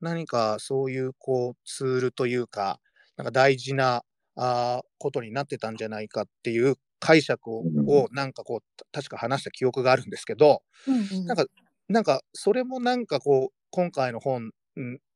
[0.00, 2.80] 何かそういうこうツールというか、
[3.16, 4.02] なんか大事な
[4.36, 11.44] あことになってたんじゃないかっていう解釈を,、なんかこう確か話した記憶があるんですけど、うんうん、なんか
[11.88, 14.52] なんかそれもなんかこう今回の本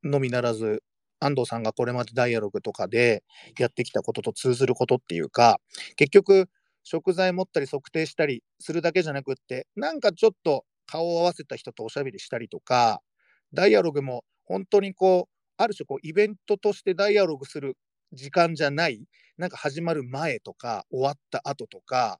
[0.03, 0.83] のみならず
[1.19, 3.23] 安藤さんがこれまでダイアログとかで
[3.57, 5.59] やってきたことと通ずることっていうか
[5.95, 6.49] 結局
[6.83, 13.01] 食材持ったり測定したりするだけじゃなくってなんかちょっと顔を合わせた人とおしゃべりしたりとか
[13.53, 17.75] ダイアログも本当にこうある種こうイベントとしてダイアログする
[18.13, 19.01] 時間じゃない
[19.37, 22.19] なんか始まる前とか終わった後とか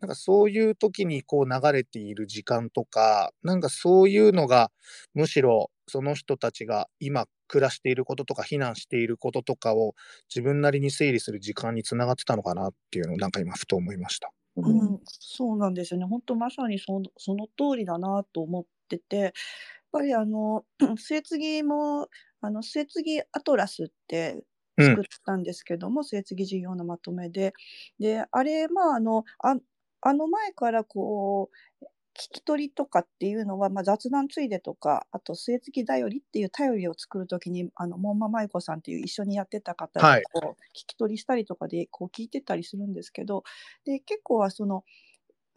[0.00, 4.70] なんかそういう時にこう流れている時間とか、なんかそういうのが、
[5.14, 9.94] むしろその人たちが今暮らしていることとか、避難していることとかを
[10.32, 14.30] 自分なりに整理する時間につながってたのかなっていうのをなんか今ふと思いました。
[14.56, 16.06] うん、そうなんですよね。
[16.06, 19.32] 本当まさにそのその通りだなと思ってて、やっ
[19.92, 20.64] ぱりあの、
[20.98, 22.08] 末継も、
[22.40, 24.44] あの、末継アトラスって
[24.76, 24.96] うん。
[24.96, 27.54] 作ったんですけども、末継事業のまとめで。
[28.00, 29.56] で、あれ、まあ、あの、あ
[30.00, 31.56] あの前からこう、
[32.14, 40.28] 聞き取りとかっていうのは、まあ、雑談ついでとか、あと末継だよりっていう頼りを作るときに、あの、門馬舞子さんっていう一緒にやってた方がはい。
[40.32, 43.44] こう、聞き取りしたりとかで、こう聞いてたりするんですけど、
[43.84, 44.84] で、結構はその、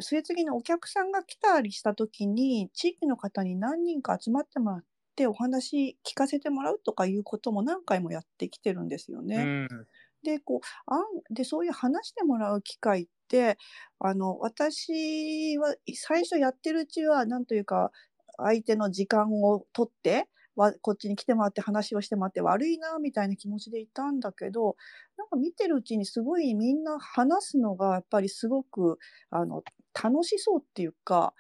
[0.01, 4.83] 末継のお客さんが来たりしたときに、地域の方に何人か集まってもらっ
[5.15, 9.51] てお話聞かせてもらうとかいうことも何回もやってきてるんですようね。
[9.67, 9.87] ん。
[10.23, 11.01] で、こう、あん
[11.33, 13.57] で、そういう話してもらう機会って、
[13.99, 17.91] あの、私は、最初やってるうちは、なんというか、
[18.37, 24.75] 相手の時間を取って、わこっちに来てもらって話をしてもらって悪いなみたいな気持ちでいたんだけど、
[25.17, 28.97] なんか見てるうちにすごいみんな話すのがやっぱりすごく、
[29.31, 29.63] あの、
[30.01, 31.33] 楽しそうっていうか、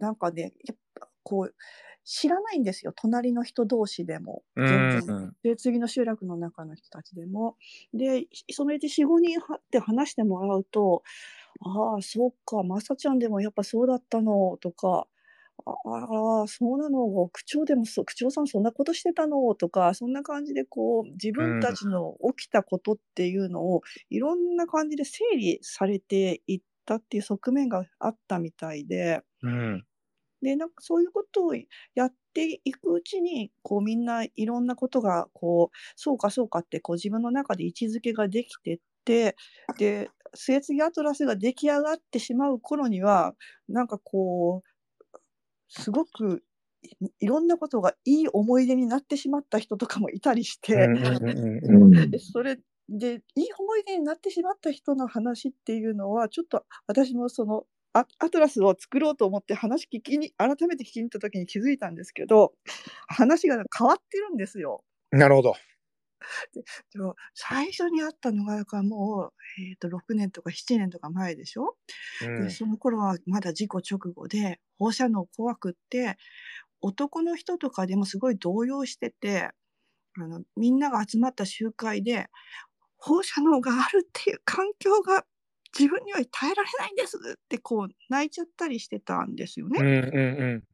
[0.00, 1.54] なんかね、やっぱこう、
[2.10, 4.42] 知らないんですよ、隣の人同士でも。
[4.56, 5.02] う全然。
[5.28, 5.36] ん。
[5.44, 7.56] で、次の集落の中の人たちでも。
[7.94, 11.02] で、それで4、5人はって話してもらうと、
[11.60, 15.06] ああ、そうか、まさちゃんでもやっぱそうだったのとか、
[15.66, 15.72] あ
[16.40, 21.74] ああ、そうなの、区長でもそ区長さんそんなことしてたのとか、そんな感じでこう、自う分たん。
[21.74, 29.22] ちの起きたことっていうのを、いろんな感じで整理されていったっていう側面があったみたいで。
[29.42, 29.86] うん。
[30.42, 31.54] で、なんかそういうことを
[31.94, 39.36] やっていくうちに、こうみんないろんなことがこう、そうかそうかってこう自分の中で位置づけができてって、
[39.78, 43.34] で、末継アトラスが出来上がってしまう頃には、
[43.68, 44.68] なんかこう、
[45.68, 46.44] すごく
[46.82, 62.54] いいろんなことがいい思い出になってしまった人とかもいたりしうん て、それで、いい思い出になってしまった人の話っていうのは、ちょっと私もその、アアトラスを作ろうと思って話聞きに改めて聞きに行った時に気づいたんですけど、
[63.08, 64.84] 話が変わってるんですよ。
[65.12, 65.54] なるほど。
[66.52, 66.62] で、
[67.34, 71.76] 最初に会ったのがもう、えっと6年とか7年とか前でしょ？
[72.20, 72.50] で、うん。
[72.50, 76.16] その頃はまだ事故直後で、放射能怖くって、
[76.82, 79.50] 男の人とかでもすごい動揺してて、
[80.18, 82.28] あの、みんなが集まった集会で、
[82.98, 85.24] 放射能があるっていう環境が
[85.78, 89.80] 自分には耐えられないんですってこう泣いちゃったりしてたんですようんね。
[90.12, 90.20] う
[90.56, 90.64] ん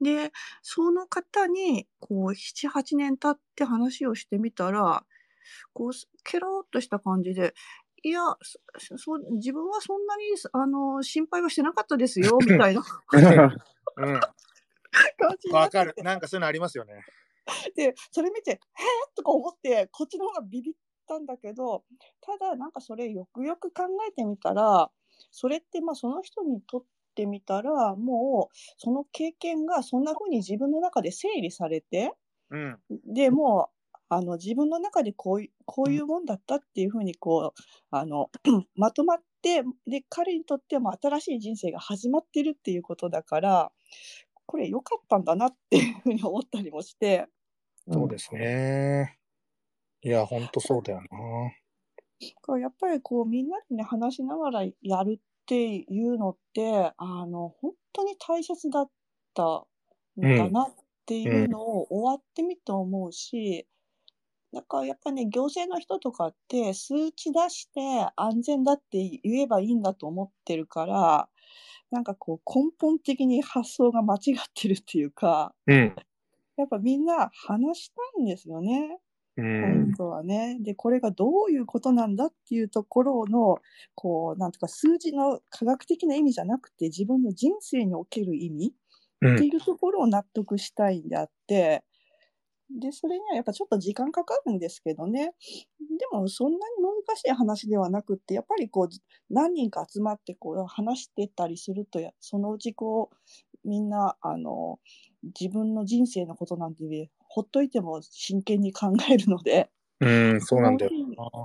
[0.00, 5.04] で、その方にこう7、8年経って話をしてみたら、
[5.72, 7.54] こうすケロっとした感じで、
[8.02, 8.20] いや、
[9.32, 13.20] 自分はそんなにあの心配はしてなかったですよ みたいなう
[14.06, 14.12] ん。
[14.14, 14.20] うん。
[14.20, 15.94] 感じわかる。
[15.94, 16.02] て。
[16.02, 17.04] なんかそういうのありますよね。
[17.74, 18.58] で、それ見て、へえ
[19.14, 20.74] とか思って、こっちの方がビビっ
[21.06, 21.84] たんだけど、
[22.20, 24.90] ただなんかそれよくよく考えてみたら、
[25.30, 32.12] それってまあその人にとってみたら、もうその経験がそんな風に自分の中で整理されて、
[32.50, 32.80] うん。
[33.06, 38.30] で、もうあの自分の中でこういうこういうもんだったっていう風にこう、あの
[38.76, 43.72] まとまって、で、彼にとっても新しい人生が始まってるっていうことだから、
[44.46, 47.26] これ良かったんだなっていう風に思ったりもして。
[47.88, 49.15] そうですね。
[50.06, 52.58] いや、ほんとそうだよな。
[52.60, 58.90] やっぱりこうみんなでね、話しながらやるっていうのって、あの、ほんとに大切だっ
[59.34, 59.66] たん
[60.22, 60.36] うん。
[60.36, 60.74] だなっ
[61.06, 61.18] てう。
[61.18, 63.66] いうんのを終わってみて思うし、
[64.54, 67.80] だからやっぱね、行政の人とかって数値出して
[68.14, 71.28] 安全だって言えばいいんだと思ってるから、
[71.90, 75.96] なんかこう根本的に発想が間違ってるっていうか、うん。
[76.56, 79.00] やっぱみんな話したいんですよね。
[79.36, 79.96] う本ん。
[79.96, 80.58] 当はね。
[80.60, 83.58] で、これがどういうことなんだっていうところの、
[83.94, 88.74] こう、なんとか数字の科学的な意味じゃなくて、自分の人生における意味
[89.20, 89.36] うん。
[89.36, 91.84] っていうところを納得したいんであって、
[92.70, 95.34] で、それにはやっぱちょっと時間かかるんですけどね。
[95.80, 103.10] でもそんなに難しい話ではなくって、やっぱりこう、じ何人か集まってこう話してたりすると、やそのうちこ
[103.64, 104.80] う、みんな、あの、
[105.40, 109.68] 自分の人生のことなんてね、ほっといても真剣に考えるので、
[110.00, 110.90] うん、そうなんだよ。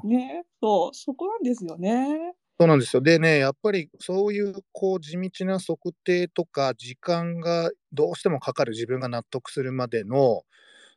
[0.06, 2.34] ね、そう、そこなんですよね。
[2.58, 3.02] そうなんですよ。
[3.02, 10.44] でね、やっぱりそういうこう地道な測定とか時間がどうしてもかかる自分が納得するまでの、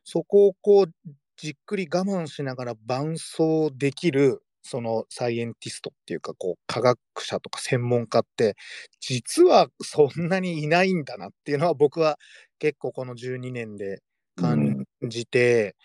[0.05, 0.93] そこをこう
[1.35, 8.55] じっくり我慢しながら伴走できるそのサイエンティストっていうかこう科学者とか専門家って
[9.01, 12.17] 実はそんなにいないんだなっていうのは僕は
[12.59, 14.01] 結構この12年で
[14.35, 14.74] 感
[15.09, 15.75] じて、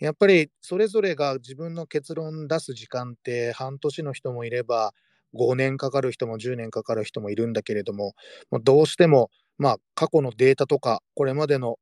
[0.00, 4.92] やっぱりそれぞれが自分の結論出す時間って半年の人もいれば
[5.34, 8.14] 5年かかる人も10年かかる人もいるんだけれども
[8.50, 11.78] もうどうしてもまあ過去のデータとかこれまでの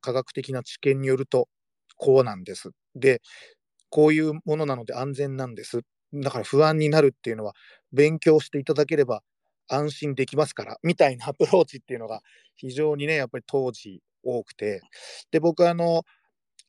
[0.00, 1.48] 科学的な知見によると
[1.96, 2.70] こうなんです。
[2.94, 3.20] で
[3.90, 5.80] こういうものなので安全なんです。
[6.14, 7.54] だから不安になるっていうのは
[7.92, 9.22] 勉強していただければ
[9.68, 12.20] 安心できますからみたいなアプローチっていうのが
[12.56, 14.80] 非常にねやっぱり当時多くて
[15.30, 16.04] で僕あの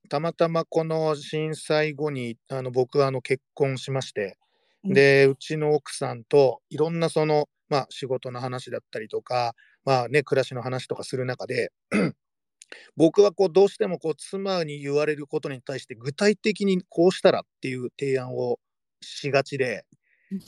[0.09, 4.37] たまたまこの震災後にあの僕はあの結婚しまして
[4.83, 11.71] でうちの奥さんといろんなそのまあ仕事の話だったりとかまあね暮らしの話とかする中で
[12.95, 18.59] 僕はこうどうしてもこう妻に言われることに対して具体的にこうしたらっていう提案を
[19.01, 19.85] しがちで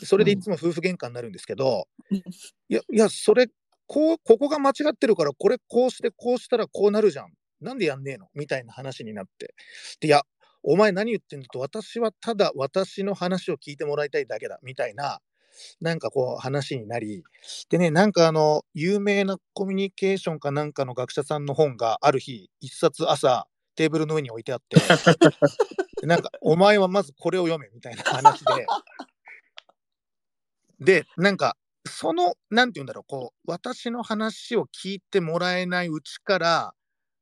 [0.03, 3.47] それでいつも夫婦喧嘩になるんですけど、いやいやそれ
[3.87, 7.31] こうここが間違ってるからこれこうしてこうしたらこうなるじゃん
[7.61, 8.27] なんでやんねえの？
[8.33, 9.53] みたいな話になって。
[9.99, 10.23] でいや
[10.63, 11.45] お前何言ってんの？
[11.45, 14.59] と私はただ私の話を聞いてもらいたいだけだ。
[14.63, 15.19] みたいな
[15.81, 17.23] なんかこう話になり、
[17.69, 23.45] でね、なんかあの、有名なコミュニケーションかなんかの学者さんの本がある日、一冊朝、
[23.75, 24.77] テーブルの上に置いてあって、
[26.05, 28.67] なんか、お前はまずこれを読めみたいな話で、
[30.79, 36.73] で、なんか、その、なんて言うんだろう、こう、私の話を聞いてもらえないうちから、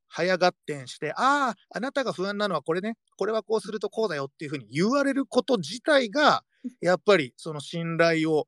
[0.09, 6.43] 早合点して、ああ、あなたが不安なのはこれね、これはこうするとこうだよっていうふうに言われること自体が、
[6.81, 8.45] やっぱりその信頼を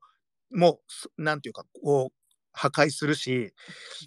[0.50, 0.80] も
[1.16, 2.12] うなんていうかこう
[2.52, 3.52] 破壊するし、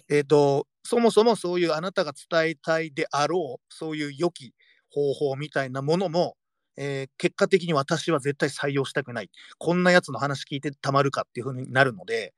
[0.08, 4.52] えーと、そもそもそういうあなたが伝えたいであろうそういう良き
[4.90, 6.36] 方法みたいなものも、
[6.76, 9.30] えー、結果的に私は絶対採用したくない。
[9.58, 12.34] こんなやつの話聞いてたまるかっていうふうになるので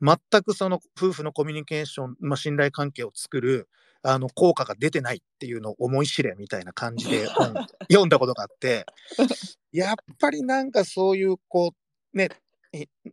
[0.00, 3.68] 全くその夫婦のコミュニケーション、まあ、信頼関係を作る
[4.02, 7.26] あの効果が出てないっていうのを思い知れみたいな感じで
[7.90, 8.86] 読んだことがあって
[9.72, 11.72] やっぱりなんかそういうこ
[12.14, 12.28] うね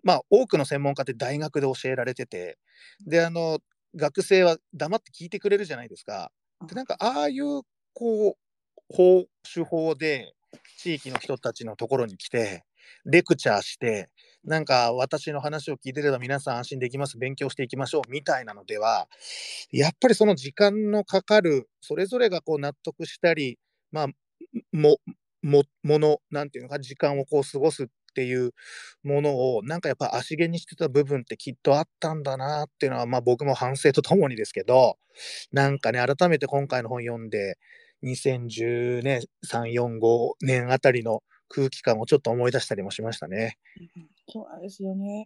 [0.04, 2.58] まあ多くの専門家って大学で教えられてて
[3.06, 3.60] であの
[3.96, 6.32] 学生は黙って聞いてくれるじゃないですか。
[6.68, 7.62] でなんかああいう
[7.94, 10.34] こう法手法で
[10.78, 12.64] 地域の人たちのところに来て
[13.06, 14.10] レクチャーして
[14.46, 18.12] なんか私の話を聞いてれば皆さん安心できます、勉強していきましょう。
[18.12, 19.08] みたいなのでは、
[19.72, 23.58] やっぱりその時間のかかる、それぞれがこう納得したり、
[23.92, 24.08] まあ、
[24.72, 24.98] も、
[25.42, 28.52] も、もの、なんていうのか、時間をこう過ごすっていう
[29.04, 34.98] ものを、なんかやっぱ足げにしてた部分ってきっとあったんだなっていうのは、まあ僕も反省とともにですけど、
[35.52, 37.58] なんかね、改めて今回の本読んで、
[38.04, 43.58] 2010年、3、4、5年あたりの空気感をちょっと思い出したりもしましたね。
[44.32, 45.26] そうなんですよね。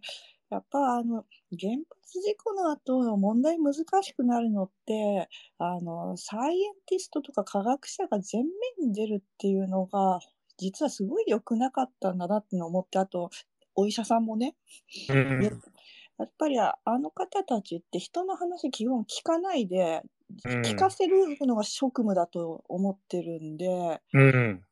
[0.50, 1.24] やっぱあの
[1.58, 10.18] 原発事故の後の問題難しくなるのってあのサイエンティストとか科学者が前面に出るっていうのが
[10.58, 13.30] 実はすごい良くなかったんだなってのを思ってあと
[13.76, 14.56] お医者さんもね、
[15.08, 15.50] うん、や
[16.24, 20.02] っぱりあの方たちって人の話基本聞かないで
[20.44, 24.62] 聞かせるのが職務だと思ってるんで、うん、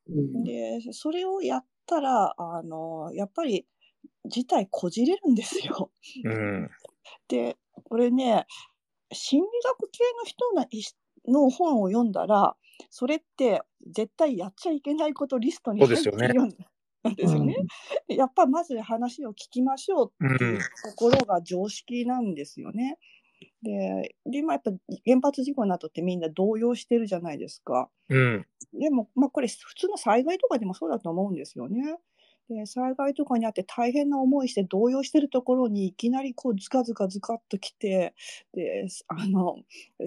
[0.45, 3.67] でそれをやったらあのやっぱり
[4.25, 5.91] 事態こじれるんですよ。
[6.25, 6.71] うん、
[7.29, 8.47] でこれね
[9.13, 10.05] 心理学系
[10.55, 12.57] の人の本を読んだら
[12.91, 16.47] それって絶対やっちゃいけないことリストに入ってるよう
[17.03, 17.57] なんですよね。
[18.09, 20.65] うん、やっぱまず話を聞きましょうっていうと
[20.97, 22.99] ころが常識なんですよね。
[23.63, 24.71] で、で今やっぱ
[25.05, 27.91] 原発事故の後ってみんな動揺してるじゃないですか。
[28.09, 31.99] うん、でも、まあ、これ普通の災害とかでもそうだと思うんですよね。
[32.49, 38.15] で災害とかにあって大変な思いして動揺してるところにいきなりこうズカズカズカっと来て
[38.55, 39.57] であの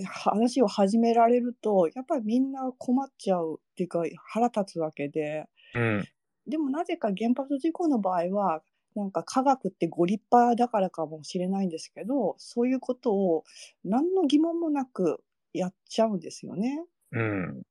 [0.07, 5.45] 話を始められるとやっぱりみんな困っちゃうっていうか腹立つわけで、
[5.75, 6.07] うん、
[6.47, 8.61] でもなぜか原発事故の場合は
[8.95, 13.43] なんか科学ってご立派だからかもしれないんですけど、そういうことを
[13.83, 15.23] 何の疑問もなく
[15.53, 16.85] やっちゃうんですよね。
[17.11, 17.61] うん。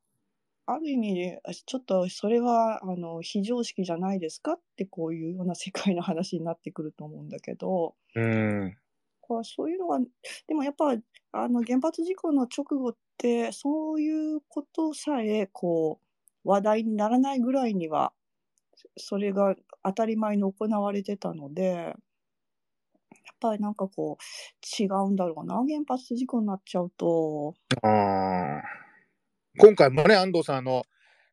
[0.67, 8.77] ある意味、ちょっとそれはあの非常識じゃないですかってこういうような世界の話になってくると思うんだけど、うん。
[9.45, 10.01] そういうのは、
[10.49, 10.97] でもやっぱ
[11.33, 16.01] あの原発事故の直後ってそういうことさえこ
[16.45, 18.13] う話題にならないぐらいには
[18.97, 19.55] それが
[19.85, 21.95] 当たり前に行われてたので、やっ
[23.41, 27.55] ぱりなんかこう、違うんだろうな、原発事故になっちゃうと。
[27.83, 28.63] あ
[29.59, 30.85] 今回もね、安藤さんの、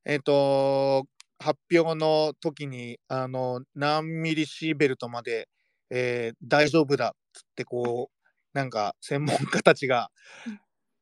[0.05, 1.07] えっ、ー、と、
[1.39, 5.47] 発表の時にあの何ミリシーベルトまで、
[5.89, 10.09] えー大丈夫だっつってこうなんか専門家たちが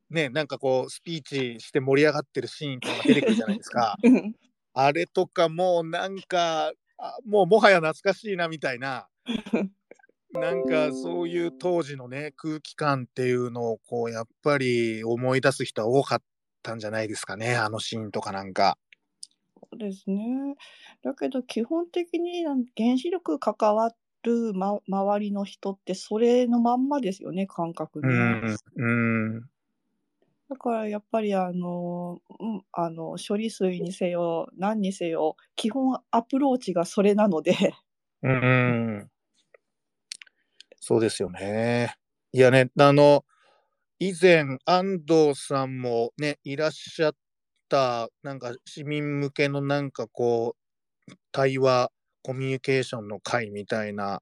[0.09, 3.97] ねなんかこうスピーチして盛り上がってるシーンとかが出てくるじゃないですか。
[4.75, 9.07] うんあれとかもうなんかあもうもはや懐かしいなみたいな
[10.33, 16.21] なんかそういう当時のね空気感っていうのをこうやっぱり思い出す人は多かっ
[16.61, 18.77] たんじゃないですかねあのシーンとかなんか。
[19.57, 20.55] そうですね。
[21.03, 23.91] だけど基本的に原子力関わ
[24.23, 28.13] る、ま、周りの人ってそれのまんまですよね感覚うね。
[28.13, 29.49] んうん
[30.49, 37.73] だからやっぱりあの、うん、あの処理水にせよ何にせよ基本アプローチがそれなので
[38.21, 39.09] うん
[40.79, 41.95] そうですよね。
[42.31, 43.25] いやねあの
[43.97, 47.15] 以前安藤さんもねいらっしゃっ
[47.69, 50.55] たなんか市民向けのなんかこ
[51.09, 51.91] う対話
[52.21, 54.21] コミュニケーションの会みたいな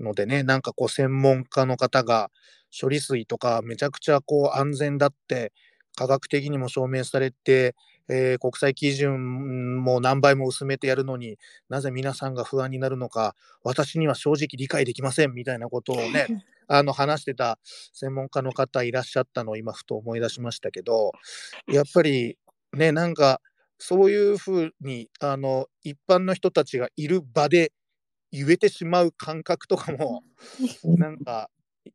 [0.00, 2.30] のでねなんかこう専門家の方が
[2.78, 5.52] 処理水とかめちゃくちゃこう安全だって
[5.96, 7.74] 科学的にも証明されて、
[8.08, 11.38] えー国際基準も何倍も薄めてやるのに
[11.68, 16.26] なぜ皆さんが不安になるのか私には正直理解できませんみたいなことをね
[16.68, 17.58] あの話してた
[17.92, 21.12] 専門家の方いらっしゃったのを今ふと思い出しましたけど
[21.66, 22.38] やっぱり
[22.72, 23.40] ねなんか
[23.78, 27.72] そういうふうにあの一般の人たちがいる場で
[28.32, 30.22] 言えてしまう感覚とかも
[30.84, 31.50] なんか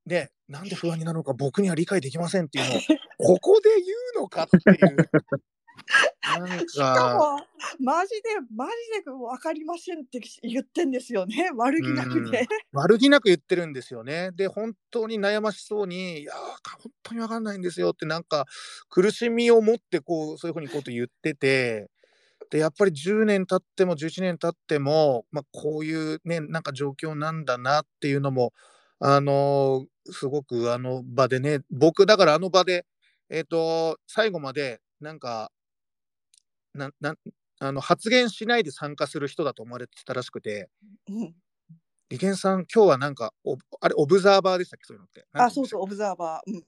[0.05, 2.81] ねなんで不安になるのか僕には理解できませんっていうのを
[3.17, 4.97] ここで言うのかっていう
[6.21, 7.39] なんしかかも
[7.79, 8.71] マジでマジ
[9.03, 12.47] で分かりませんって言ってんですよね悪気なくね。
[12.71, 14.31] 悪気なく言ってるんですよね。
[14.35, 16.35] で、本当に悩ましそうに、いやー、
[16.81, 18.45] 本当に分かんないんですよって、なんか
[18.89, 21.89] 苦しみを持ってこう、そういうふうにこと言ってて、
[22.53, 28.53] で、やっぱり10年経っても11年経っても、まあ、こういうね、なんか状況なんだなっていうのも、
[28.99, 32.85] あのーすごくあの場でね、僕、だからあの場で、
[33.29, 35.49] えっ、と、最後まで、なんか、
[36.75, 37.15] なな
[37.59, 40.69] あの発言しないで参加する人だと思われてたらしくて、
[41.09, 41.33] うん
[42.09, 45.25] 利権さん、今日はなんか、おあれ、オブザーバーでしたっけ、そういうのって。
[45.33, 46.53] あそうそうオブザーバー。
[46.53, 46.63] うん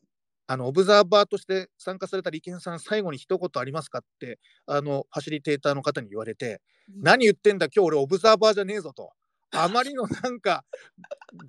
[0.48, 6.62] あの、オブザーバーとして参加された利権さん、最後に一言ありますかって、あの、ファシリテーターの方に言われて、
[7.02, 9.12] 何言ってんだ、今日俺オブザーバーじゃねえぞと。
[9.52, 10.66] あまりのなんか、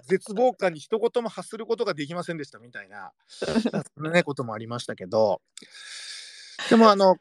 [0.07, 5.41] 絶望感に一言も発することができませんでしたみたいな、 そんなね、こともありましたけど、
[6.71, 7.17] でもあの、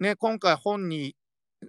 [0.00, 1.16] ね、今回本に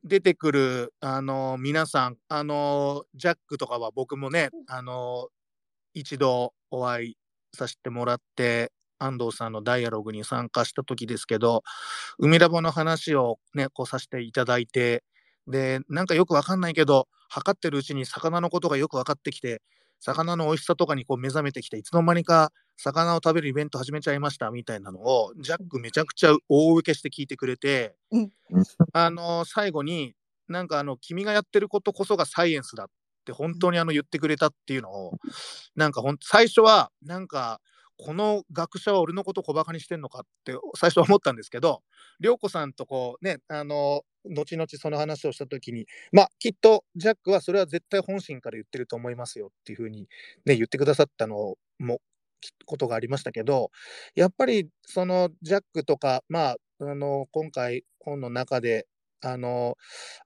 [0.04, 5.30] 出てくる、あの、皆さん、あの、ジャックとかは僕もね、あの、
[5.94, 7.18] 一度お会い
[7.54, 8.72] させてもらって、
[9.04, 11.64] 安藤さんのダイアログに参加した時ですけど、
[12.20, 15.04] 海ラボの話をね、こうさせていただいて、
[15.48, 19.62] で、なんかよくわかんないけど、測ってるうちに魚のことがよく分かってきて、
[20.00, 28.32] 魚の美味しさとかにこう目覚めてきて、いつの間にか魚を食べるイベント始めちゃいましたみたいなのを、ジャックめちゃくちゃ大受けして聞いてくれて、うん。
[28.94, 30.14] あの最後に、
[30.50, 32.88] なんかあの、君がやってることこそがサイエンスだっ
[33.26, 35.18] て本当にあの言ってくれたっていうのを、
[35.76, 37.62] なんかほん最初は、なんか、
[38.06, 41.82] この学者は俺のこと小バカにしてんのかって最初は思ったんですけど、
[42.20, 50.08] 涼子さんとこうね、あの、後々その話をしたときに、まあ、きっとジャックはそれは絶対本心から言ってると思いますよっていうふうに、
[50.46, 52.00] ね、言ってくださったのも、
[52.66, 53.72] ことがありましたけど、
[54.16, 58.86] やっぱりそのジャックとか、まあ、あの、今回本の中で、
[59.22, 59.78] あの、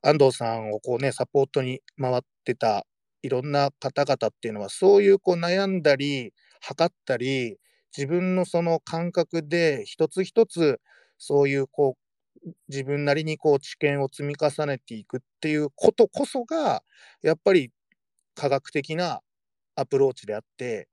[0.02, 2.86] 安藤さんをこうね、サポートに回ってた
[3.22, 7.58] いろんな方々っていうのは、そういうこう悩んだり、測ったり、
[7.96, 10.80] 自分のその感覚で一つ一つ、
[11.18, 11.98] そういうこ
[12.46, 16.84] う、自分なりにこう知見を積み重ねていくっていうことこそが、
[17.22, 17.72] やっぱり
[18.36, 19.22] 科学的な
[19.76, 20.88] アプローチであって、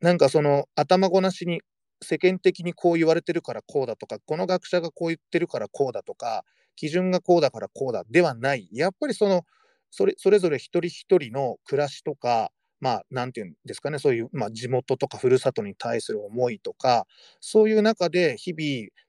[0.00, 1.60] なんかその頭ごなしに
[2.02, 6.44] 世間的にこう言われてるからこうだとか、この学者がこう言ってるからこうだとか、
[6.76, 8.68] 基準がこうだからこうだではない。
[8.72, 9.42] やっぱりその、
[9.90, 17.06] それそれぞれ一人一人の暮らしとか、まあ、なんていうんですかね、そういう、まあ、地元とかふるさとに対する思いとか、
[17.40, 18.54] そういう中で日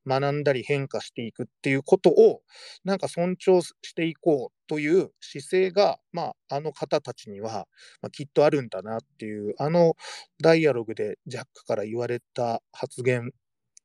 [0.05, 2.41] 々学んだり変化していくっていうことを、
[2.84, 7.67] なんか尊重していこうという姿勢が、まあ、あの方たちには、
[8.01, 9.95] まあ、きっとあるんだなっていう、あの
[10.41, 13.32] ダイアログでジャックから言われた発言っ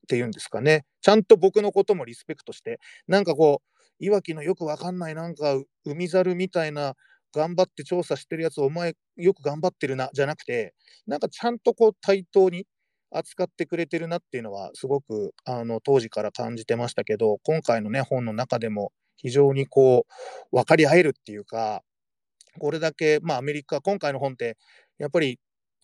[0.09, 2.79] ていうんですかね、ちゃんと僕のこともリスペクトして、
[3.09, 6.95] なんかこう、いわきのよくわかんない、なんか海猿みたいな、
[7.37, 10.75] 頑張って調査してるやつ、お前よく頑張ってるな、じゃなくて、
[11.07, 12.67] なんかちゃんとこう対等に
[13.11, 20.07] 扱ってくれてるなっていうのは、すごくあの当時から感じてましたけど、今回のね、本の中でも非常にこ
[20.53, 21.83] う、分かり合えるっていうか、
[22.59, 24.57] これだけ、まあ、アメリカ、今回の本って、
[24.99, 25.39] やっぱり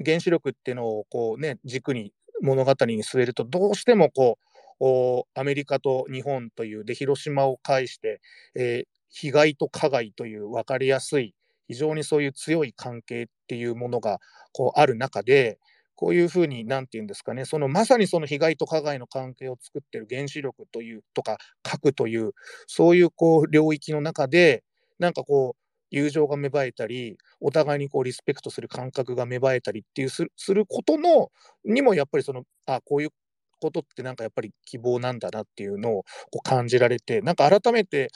[0.05, 4.39] 原子力っていうのをこうね、軸に物語に据えると、どうしてもこ
[4.81, 8.21] う、アメリカと日本という、で、広島を介して、
[8.57, 11.35] えー、被害と加害という分かりやすい、
[11.69, 14.19] 非常にそういう強い関係っていうものが
[14.53, 15.59] こうある中で、
[15.95, 22.33] こういうふうに、なんて言うんですかね、そのまさにその被害と加害の関係を作ってる原子力というとか核という、
[22.67, 24.65] そういうこう領域の中で、
[24.99, 31.29] なんかこう、友情が芽生えたり、お互いにこうリスペクトする感覚が芽生えたりっていうするすることの
[31.65, 33.11] にもやっぱりそのあこういう
[33.61, 38.09] ことってなんかやっぱり希望なんだなっていうのをこう感じられてなんか改めて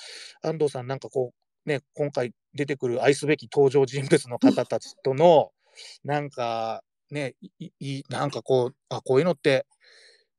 [0.43, 1.33] 安藤さんなんかこ
[1.67, 5.51] うね今回出てくる愛すべき登場人物の方たちとの
[6.05, 9.67] なんかね、いいなんかこう、あ、こういうのって、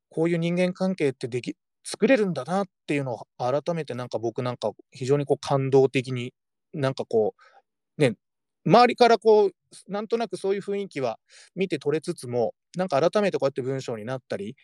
[0.09, 6.33] こういう人間関係ってでき作れるんだなっていうのを改めてなんか僕なんか非常にこう感動的に
[6.73, 7.35] なんかこ
[7.97, 8.15] う、ね、
[8.65, 9.51] 周りからこう、
[9.87, 11.19] なんとなくそういう雰囲気は
[11.55, 14.55] 見て取れつつも、なんか改めてこうやって文章になったり、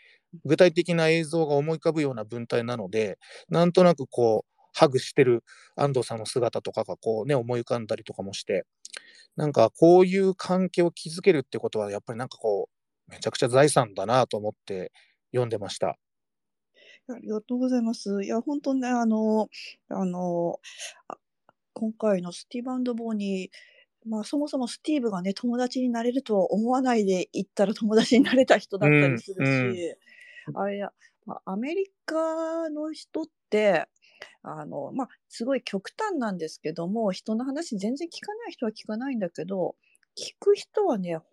[0.46, 3.18] 具体的な映像が思い浮かぶような文体なので、
[3.50, 5.44] なんとなくこう、ハグしてる
[5.76, 8.66] 安藤さんの姿とかがこうね、思い浮かんだりとかもして、
[9.36, 12.70] なんかこういう関係を築けるってことは、やっぱりなんかこ
[13.08, 14.92] う、めちゃくちゃ財産だなと思って
[15.32, 15.98] 読んでました。
[17.10, 18.24] ありがとうございます。
[18.24, 19.50] いや、本当ね、あの、
[19.90, 20.60] あの、
[21.08, 21.18] あ
[21.74, 23.52] 今回のスティーブボーに、
[24.06, 30.92] まあ、そもそもスティーブがね、友達になれるとは思わないで行ったら友達になれた人だったりするし、うんうん、あれや、
[31.26, 33.88] まあ、アメリカの人って、
[34.42, 39.76] あの、まあ、すごい極端なんですけども、人の話全然聞かない人は聞かないんだけど、
[40.18, 41.26] 聞く人はね、本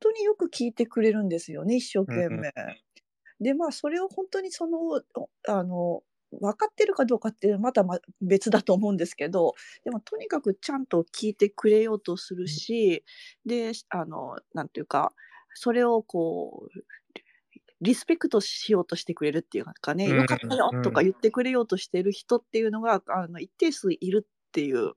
[0.00, 2.52] 当によく聞いてくれるんですよね、一生懸命。
[3.40, 5.02] で、まあ、それを本当にその、
[5.48, 13.04] あの、分かってるかどうかってまたま別だと思うんですけど、でもとにかくちゃんと聞いてくれようとするし、
[13.46, 15.14] で、あの、なんていうか、
[15.54, 16.80] それをこう、
[17.80, 24.94] リスペクトしようとしてくれるっていうかね、よかったよとか言ってくれようとしてる人っていうのが、あの、一定数いるっていう、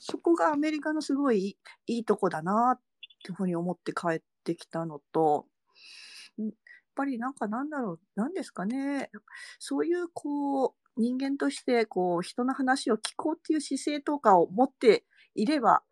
[0.00, 1.56] そこがアメリカのすごい
[1.86, 2.80] いいとこだなっ
[3.24, 5.46] ていうふうに思って帰ってきたのと、
[6.38, 6.50] やっ
[6.94, 9.10] ぱりなんかなんだろう、なんですかね、
[9.58, 15.04] そういうこう、人間としてこう、人の話を聞こうっていう姿勢とかを持って
[15.34, 15.82] いれば、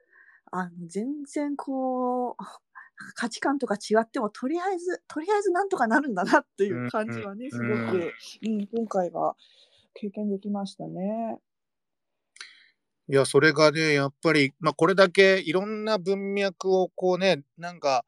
[0.51, 2.37] あの、全然こう、
[3.15, 9.37] 価値観とか違っても、とりあえず、とりあえずなんとかなるんだなっていう感じはね、すごく、うん、今回は
[9.95, 11.39] 経験できましたね。
[13.11, 18.05] いや、それがね、やっぱり、まあ、これだけいろんな文脈をこうね、なんか、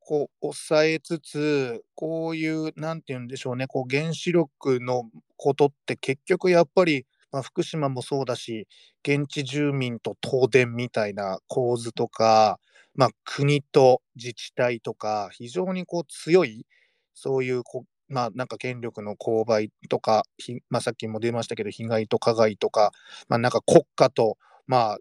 [0.00, 5.04] こう、抑えつつ、こういう、なんて言うんでしょうね、こう、原子力の
[5.36, 8.66] ことって結局やっぱり、まあ、福島もそうだし、
[9.04, 12.58] 現地住民と東電みたいな構図とか、
[12.94, 16.66] まあ、国と自治体とか、非常にこう強い、
[17.14, 20.24] そういうこ、まあ、なんか権力の勾配とか、
[20.68, 22.92] まあ、さっきも出ましたけど、被害と加害とか、
[23.28, 24.36] まあ、なんか国家と、
[24.66, 24.98] まあ、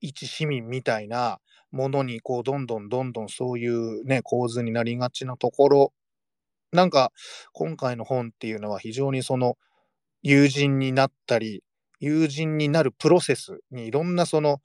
[0.00, 1.38] 一市民みたいな
[1.72, 5.92] ものに、こう、どんどんどんどんそういうね、構図になりがちなところ、
[6.72, 7.12] なんか、
[7.52, 9.56] 今回の本っていうのは非常にその、
[10.22, 11.62] 友人になったり、
[12.00, 14.60] 友人になるプロセスにいろんなその、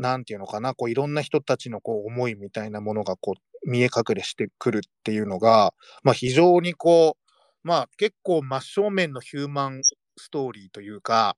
[0.00, 11.36] なんていうのかな、こういろんな人たちのこう思いみたいなものがこう見え隠れしてくるっていうのが、まあ、非常にこう、まあ、結構真正面のヒューマンストーリーというか、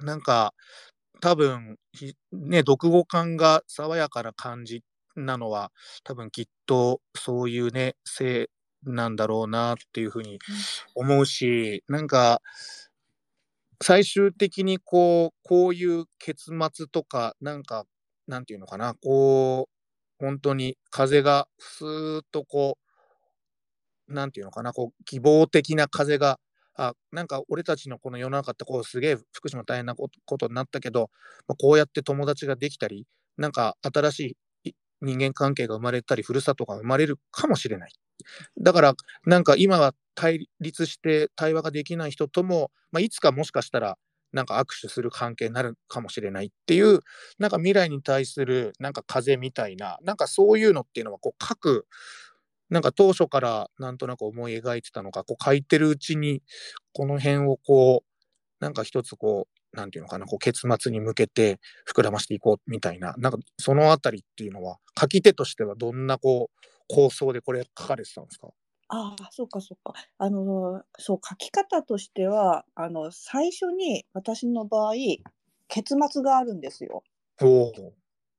[0.00, 0.52] なんか
[1.20, 1.78] 多分
[2.32, 4.82] ね、読後感が爽やかな感じ
[5.16, 5.72] なのは、
[6.04, 8.50] 多分きっとそういうね、性
[8.84, 10.38] なんだろうなっていうふうに
[10.94, 12.42] 思うし、なんか、
[13.82, 17.84] 最終的にこう、こういう結末とか、なんか、
[18.26, 19.68] なんていうのかな、こ
[20.20, 22.76] う、本当に風がふーっとこ
[24.08, 26.38] う、なんていうのかな、こう、希望的な風が、
[26.76, 30.08] あ、なんか俺たちのこの世の中ってこうすげえ福島大変なこ
[30.38, 31.10] とになったけど、
[31.46, 33.06] まあ、こうやって友達ができたり、
[33.36, 34.72] なんか新しい
[35.02, 37.92] 人間関係が生まれたり、ふるさとが生まれるかもしれない。
[38.60, 38.94] だから、
[39.26, 43.96] なんか今は対立して対話ができない人とも、まあ、いつかもしかしたら、
[44.32, 47.00] なんか握手する関係になるかもしれないっていう、
[47.38, 51.86] なんか未来に対するなんか風みたいな、なんかそういうのっていうのはこう各、
[52.70, 56.42] なんか当初からなんとなく思い描いてたのか、こう書いてるうちに、
[56.92, 61.58] この辺をこう、なんか一つこう、なんていうのかな、こう結末に向けて
[61.92, 68.48] 膨らましていこうみたいな、なんかそのあたりっていうのは、書き手としてはどんなこう構想でこれ書かれてたんですか？
[68.92, 69.92] ああ、そうかそうか。
[70.18, 74.94] あの、そう、書き方としては、あの、最初に私の場合、
[75.68, 77.04] 結末があるんですよ。
[77.40, 77.92] お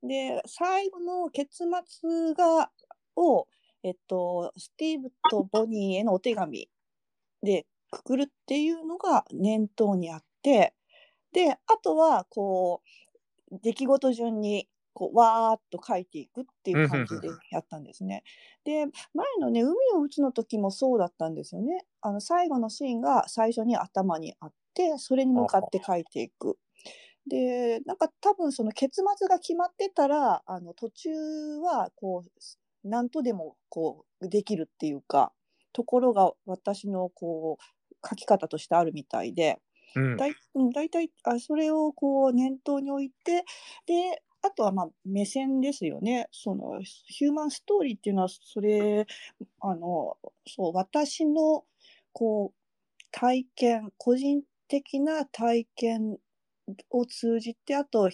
[0.04, 2.72] で、最後の結末が
[3.16, 3.48] を、
[3.84, 6.70] えっと、スティーブとボニーへのお手紙
[7.44, 10.74] でくくるっていうのが念頭にあって、
[11.34, 12.82] で、あとは、こ
[13.52, 18.24] う、出来事順にこうわーっと書いていくっていう感じでやったんですね。
[18.64, 21.86] で前のね「海を打つ」の時もそうだったんですよね。
[22.02, 26.58] あの最後のシーンが最初に頭にあってそれに向かって書いていく。
[27.28, 31.10] でなんか多分その結末が決まってたらあの途中
[31.60, 32.30] はこう
[32.84, 35.32] 何とでもこうできるっていうか
[35.74, 39.60] ところが私のこう書き方としてあるみたいで。
[39.94, 40.36] うん、だい
[40.74, 43.44] 大体あそれをこう念頭に置いて
[43.86, 46.28] であとはまあ目線ですよね。
[46.32, 49.06] そのヒューマンストーリーっていうのはそれ
[49.60, 50.18] あの
[50.48, 51.64] そう私の
[52.14, 56.18] こう体験個人的な体験
[56.90, 58.10] を通じてあと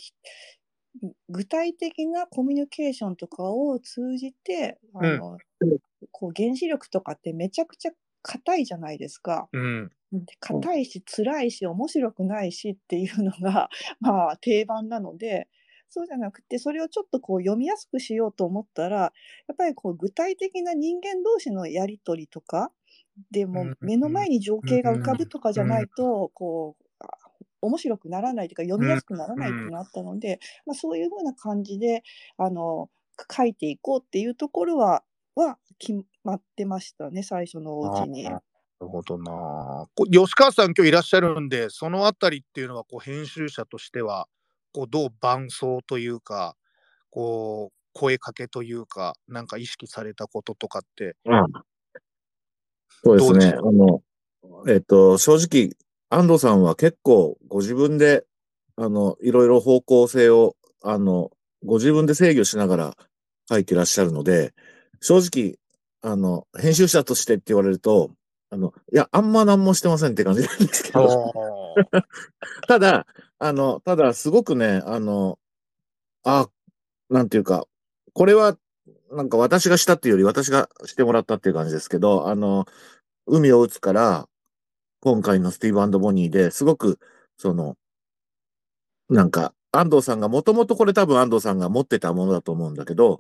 [1.30, 5.78] 具体的なコミュニケーションとかを通じてあの、うん、
[6.12, 7.92] こう原子力とかってめちゃくちゃ
[8.24, 9.48] 硬いじゃないですか。
[9.54, 9.92] うん
[10.40, 13.70] 硬いし辛いし面白くないしっていうのが
[14.00, 15.50] まあ定番なので
[15.90, 19.12] そうじゃなくてそれをちょっとこう読みやすくしようと思ったらや
[19.54, 22.72] っぱりこう具体的な人間同士のやり取りとか
[23.32, 26.84] でも目の前に情景が浮かぶとかじゃないとこう
[27.62, 32.04] 面白くならないというか読みやすくならないっていうのがあったので、まあ、そういうふうな感じで
[32.38, 32.90] あの
[33.32, 35.04] 書いていこうっていうところは
[35.36, 38.24] は決まってましたね最初のうちに。
[38.24, 38.42] な
[38.82, 39.88] るほどな。
[40.12, 44.28] 吉川さん今日いらっしゃるんでそのあたりっていうのはこう編集者としては
[44.78, 46.56] こうどう伴奏というか
[47.10, 51.46] こう声かけというかなんか意識されたこととかって、うん、
[53.04, 53.56] そうですね。
[53.58, 54.04] あの
[54.68, 55.72] えっと正直
[56.12, 58.24] 安藤さんは結構ご自分で
[58.76, 61.32] あのいろいろ方向性をあの
[61.66, 62.98] ご自分で制御しながら
[63.50, 64.54] 書いてらっしゃるので
[65.02, 65.56] 正直
[66.04, 68.12] あの編集者としてって言われると
[68.50, 71.34] あの、いや、あんま何もしてませんって感じなんですけど。
[72.68, 73.06] ただ、
[73.40, 75.38] あの、ただ、すごくね、あの、
[76.24, 76.50] あ、
[77.10, 77.68] なんていうか、
[78.14, 78.58] これは、
[79.12, 82.66] なんか私がしたっていうより私がしてもらったっていう感じですけど、あの、
[83.26, 84.30] 海を打つから、
[85.02, 87.00] 今回のスティーブボニーですごく、
[87.38, 87.78] その、
[89.10, 93.20] なんか、安藤さんが、もともとこれ多分安藤さんが持ってたものだと思うんだけど、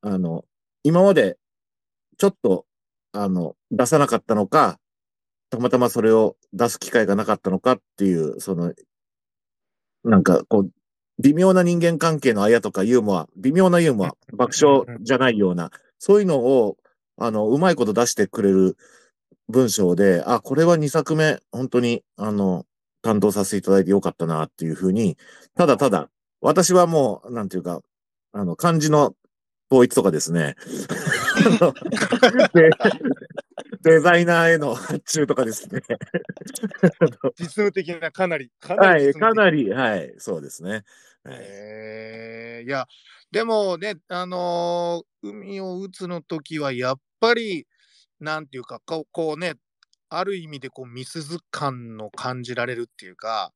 [0.00, 0.44] あの、
[0.82, 1.38] 今まで、
[2.18, 2.66] ちょっと、
[3.12, 4.78] あの、出さなかったのか、
[5.50, 8.72] たまたまそれを出す機会がなかったのかっていう、その、
[10.04, 10.70] なんかこう、
[11.18, 16.76] 微妙な人間関係のあやとかユーモア、微妙なユーモア、爆笑じゃないような、そういうのを、
[17.18, 18.76] あの、うまいこと出してくれる
[19.48, 22.66] 文章で、あ、これは2作目、本当に、あの、
[23.02, 25.16] 担当させていただいてよかったなっていうふうに、
[25.54, 27.80] ただただ、私はもう、なんていうか、
[28.32, 29.14] あの、漢字の
[29.70, 30.56] 統一とかですね。
[33.82, 35.82] デザイナーへの発注とかですね。
[37.38, 39.04] 実務的なかなり、かなり。
[39.04, 40.84] はい、かなり、はい、そうですね。
[41.28, 42.86] えー、いや、
[43.30, 47.66] でもね、あのー、海を打つの時は、やっぱり、
[48.20, 49.54] なんていうか、こうこうね、
[50.08, 53.52] ある意味でこう、みすず感の感じられるっていうか、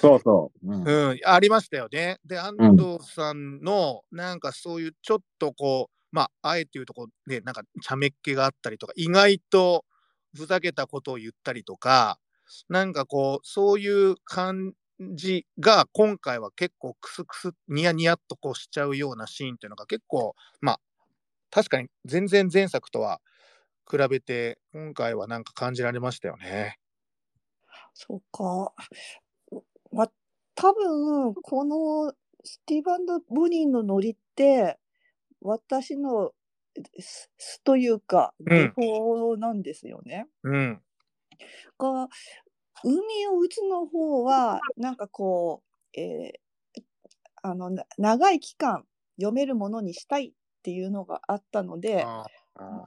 [0.00, 0.68] そうそう。
[0.68, 2.18] うん、うん、ありましたよね。
[2.24, 9.84] で、安藤さんの、なんかそういうちょっとこう、まあ、あえて言うとこう、ね、なんか茶目っ気があったりとか、意外と
[10.36, 12.18] ふざけたことを言ったりとか、
[12.68, 14.74] なんかこう、そういう感
[15.14, 20.80] じが今回は結構クスクス、ニヤニヤっとこうしちゃうようなシーンっていうのが結構、まあ、
[21.50, 23.20] 確かに全然前作とは
[23.90, 26.78] 比べて、今回はなんか感じられましたよね。
[27.94, 28.72] そうか。
[29.92, 30.12] まあ、
[30.54, 32.12] 多分この
[32.44, 34.78] スティーブンボニーのノリって、
[35.42, 36.32] 私の
[37.38, 40.26] 素というか、技法なんですよね。
[40.42, 40.82] うん。
[41.78, 42.08] が、
[42.84, 45.62] 海を打つの方は、なんかこ
[45.94, 46.82] う、えー、
[47.42, 48.84] あの、長い期間
[49.16, 50.32] 読めるものにしたいっ
[50.62, 52.06] ていうのがあったので、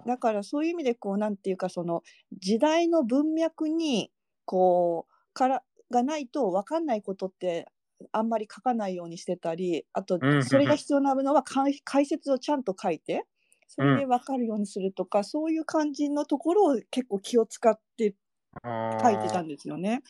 [0.05, 2.03] だからそういう意味でこうなんていうかその
[2.39, 4.11] 時代の文脈に
[4.45, 7.67] こうからがないと分かんないことって
[8.11, 13.25] あんまり書かないようにしてたりあとそれが必要なのは解説をちゃんと書いて
[13.67, 18.15] それで分かるようにするとか、うん、そういう感じのところを結構気を使って
[18.63, 20.01] 書いてたんですよね。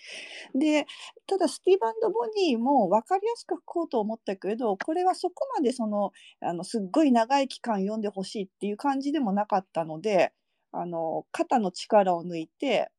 [0.54, 0.86] で
[1.26, 10.32] ただスティーブボニーも分かりやすく書こうと思ったけどこれはそこまでそのあのすっごい長い期間読んでほしいっていう感じでもなかったので
[10.72, 12.92] あの肩の力を抜いて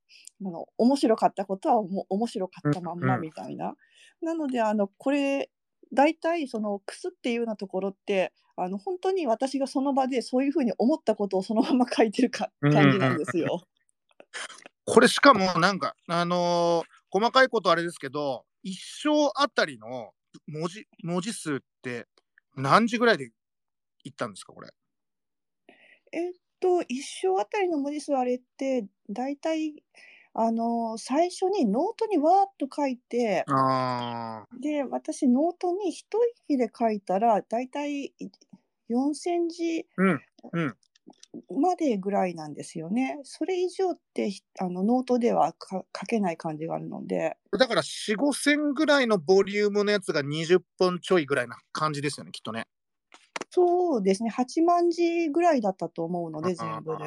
[0.45, 3.75] あの面白かったことはもう面白かったまんまみたいな。
[4.23, 5.51] なのであのこれ
[5.93, 13.63] 大体そのくすっていうようなところってあの本当に私がその場でそういうふうに思ったことをそのまま書いてるか感じなんですよ。
[14.85, 20.13] これしかもなんかあのー細かいことあれですけど一生あたりの
[20.49, 22.07] 文字文字数って
[22.57, 23.31] 何時ぐらいで
[24.05, 24.69] いったんですかこれ？
[26.13, 29.83] えっと一章あたりの文字数あれって大体
[30.39, 36.07] あの最初にノートにわーっと書いてあで私ノートに一
[36.47, 38.13] 息で書いたら大体
[38.91, 40.21] 4千字うん
[40.53, 40.77] うん
[41.55, 43.21] までぐらいなんですよね。
[43.23, 47.37] それ以上ってひあのノートではか書けない感じがあるので。
[47.59, 52.67] だから4、5千ぐらいのボリュームのやつが20本ちょいぐらいな感じですよね、きっとね。
[53.51, 57.05] そうですね、8万字ぐらいだったと思うので、全部で。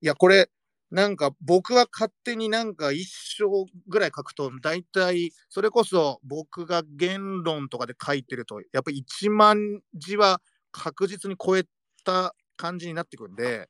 [0.00, 0.50] いや、これ、
[0.90, 10.40] なんか僕は勝手になんか一章ぐらい書くと、大体、それこそ僕が言論とかで書いてると、やっぱり1万字は
[10.72, 11.64] 確実に超え
[12.04, 13.68] た感じになってくるんで、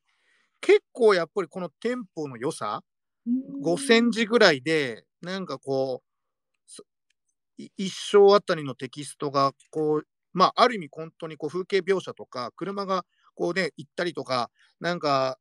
[0.61, 2.83] 結構やっぱりこのテンポの良さ、
[3.61, 6.09] 5センチぐらいで、なんかこう、
[7.77, 13.05] 一章あたりのテキストが、こう、まあ、ある意味本当にこう風景描写とか、車が
[13.35, 14.49] こうね、行ったりとか、
[14.79, 15.37] なんか、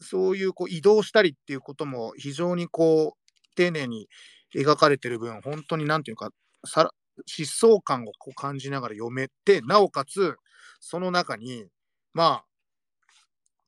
[0.00, 4.08] そういうこう移動したりっていうことも非常にこう、丁寧に
[4.54, 6.30] 描かれてる分、本当になんていうか、
[6.66, 6.90] さ
[7.28, 10.36] 疾走感をこう感じながら読めて、なおかつ、
[10.80, 11.66] その中に、
[12.14, 12.44] まあ、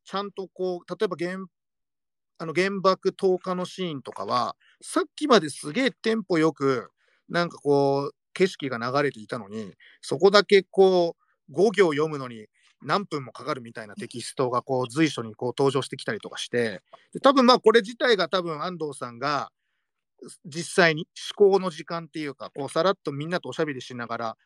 [0.04, 1.44] ちゃんとこう、例えば原
[2.38, 6.90] あの原爆投下のシーンとかは、さっきまですげえテンポよく、
[7.28, 11.16] なんかこう、景色が流れていたのに、そこだけこ
[11.48, 12.46] う、5行読むのに
[12.84, 16.80] 何分もかかるみたいなテキストがこう随所にこう登場してきたりとかして、
[17.12, 19.50] で多分まあこれ自体が多分安藤さんが
[20.44, 21.06] 実際に
[21.38, 24.36] 思考の時間っていうか、こうさらっとみんなとおしゃべりしながら、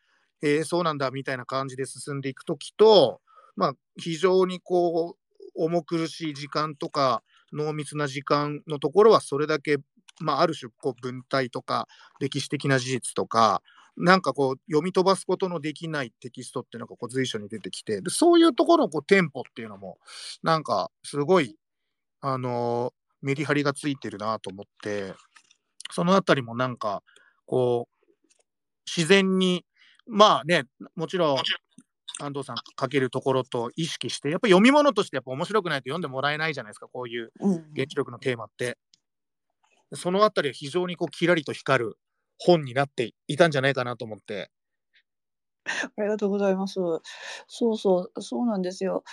[0.41, 3.21] えー、そうなんだみたいな感じで進んでいくときと、
[3.55, 9.77] まあ非常にこう重苦しい時間とか濃密な時間のところはそれだけ、
[10.19, 11.87] まあ、ある種こう文体とか
[12.19, 13.61] 歴史的な事実とか
[13.97, 19.97] なんかこう読み飛ばすことのできないテキストっていうのがこう随所に出てきてでそういうところのこうテンポっていうのも
[20.43, 21.55] なんかすごい、
[22.21, 25.13] あのーメリハリがついてるなと思って
[25.91, 27.01] そのあたりもなんか
[27.45, 28.05] こう
[28.85, 29.65] 自然に
[30.05, 31.37] まあねもちろん
[32.19, 38.77] 安藤さん書けるところと意識してやっぱり読み物としてやっぱ面白くないと読んでもらえないじゃないですかこういううん原子力のテーマって。
[39.93, 41.97] そのあたりは非常にこうキラリと光る
[42.39, 44.51] 本になっていたんじゃないかなと思って。
[45.97, 46.75] ありがとうございます。
[47.47, 49.03] そうそう、そうなんですよ。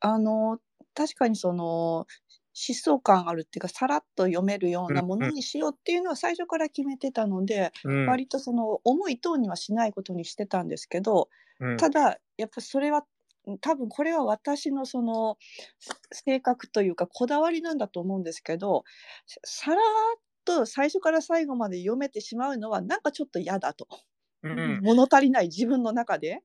[0.00, 0.58] あの、
[0.94, 2.06] 確かにその、
[2.54, 11.28] 疾走感あるっていうか、さらっと読めるようなものにしようっていうのは最初から決めてたので、うん割とその重いトーンにはしないことにしてたんですけど、
[11.60, 13.04] うんただやっぱそれは
[13.60, 15.38] 多分これは私のその
[15.78, 18.84] す性格というかこだわりなんだと思うんですけど
[19.26, 20.20] ささらっ
[20.58, 23.86] と最初から最後まで読めてしまうのはなんかちょっと嫌だと。
[24.42, 26.42] うん 物足りない自分の中で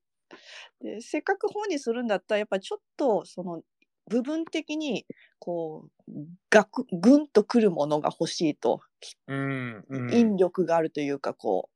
[0.82, 3.62] でせっかく本にするんだったらやっぱりちょっとその
[4.10, 5.06] 部分的に
[5.40, 6.12] こう
[6.50, 8.82] ガクグンとくるものが欲しいと。
[9.28, 10.14] うんうん。
[10.14, 11.70] 引力があるというかこ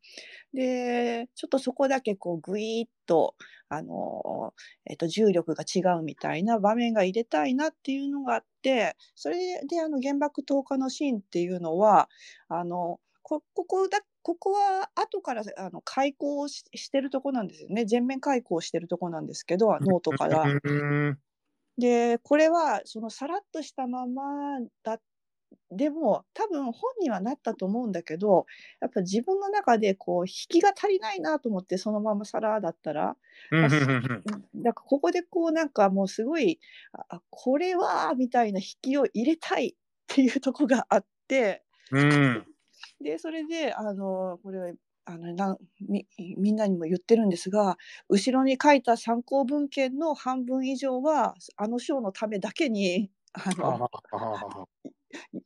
[0.53, 0.57] う。
[0.57, 3.36] でちょっとそこだけこうグイッと
[3.70, 4.53] あの、
[4.89, 12.10] えっと重力が違うみたいな場面が入れたいなっていうのがあってそれであの原爆投下のシーンっていうのは
[12.47, 17.86] あのこここだここは後からあの開校ししてるとこなんですよね。
[17.86, 20.45] 全面開校してるとこなんですけど ノートから。
[21.80, 24.23] うんでこれはそのさらっとしたまま
[24.84, 24.99] だ
[25.71, 28.45] でも多分本にはなったと思うんだけど
[28.82, 33.15] やっぱ自分の中でこう引きが足りないなと思ってそのままさらだったら
[33.51, 33.80] だか
[34.55, 36.59] らここでこうなんかもうすごい
[36.93, 39.73] ああこれはみたいな引きを入れたいっ
[40.07, 41.63] ていうとこがあって。
[41.91, 42.45] うん。
[43.01, 44.73] でそれであのこれ
[45.10, 46.05] あのなんみ
[46.38, 47.80] みんなにも言ってるんですが
[48.10, 53.89] 後ろに書いた参考文献の半分以上はあの章のためだけにあの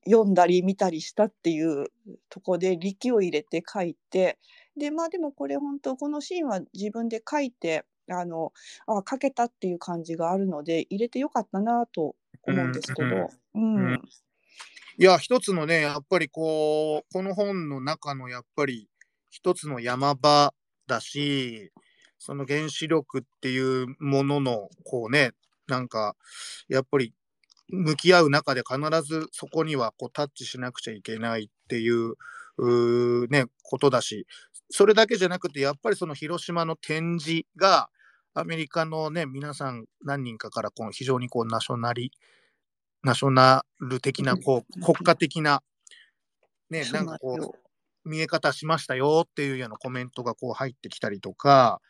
[0.05, 1.85] 読んだり見たりしたっていう
[2.29, 4.37] とこで力を入れて書いて
[4.75, 8.51] でまあでもこれ本当このシーンは自分で書いてあの
[8.85, 13.29] あ書けたっていう感じがあるので入れてよかったなと思うんですけど。
[13.55, 13.75] うん。
[13.75, 14.01] うん。
[14.99, 18.87] いや一つのねやっぱりこうこの本の中のやっぱり
[19.33, 20.53] 一つの山場
[20.87, 21.71] だし
[22.19, 25.31] その原子力っていうもののこうね
[25.67, 26.15] なんか
[26.69, 27.13] やっぱり
[27.69, 32.13] 向き合う中で必ずそこにはこうタッチしなくちゃいけないっていう
[32.57, 34.27] うね、ことだし、
[34.69, 37.89] それだけじゃなくて、やっぱりその広島の展示が、
[38.35, 42.11] アメリカのね、皆さん何人かからこの非常にこうナショナリ、
[43.03, 45.61] ナショナル的な、こう、国家的な、
[46.69, 47.62] ね、なんかこう、
[48.05, 51.81] 見え方しましたよっていうようなコメントがこう入ってきたりとか、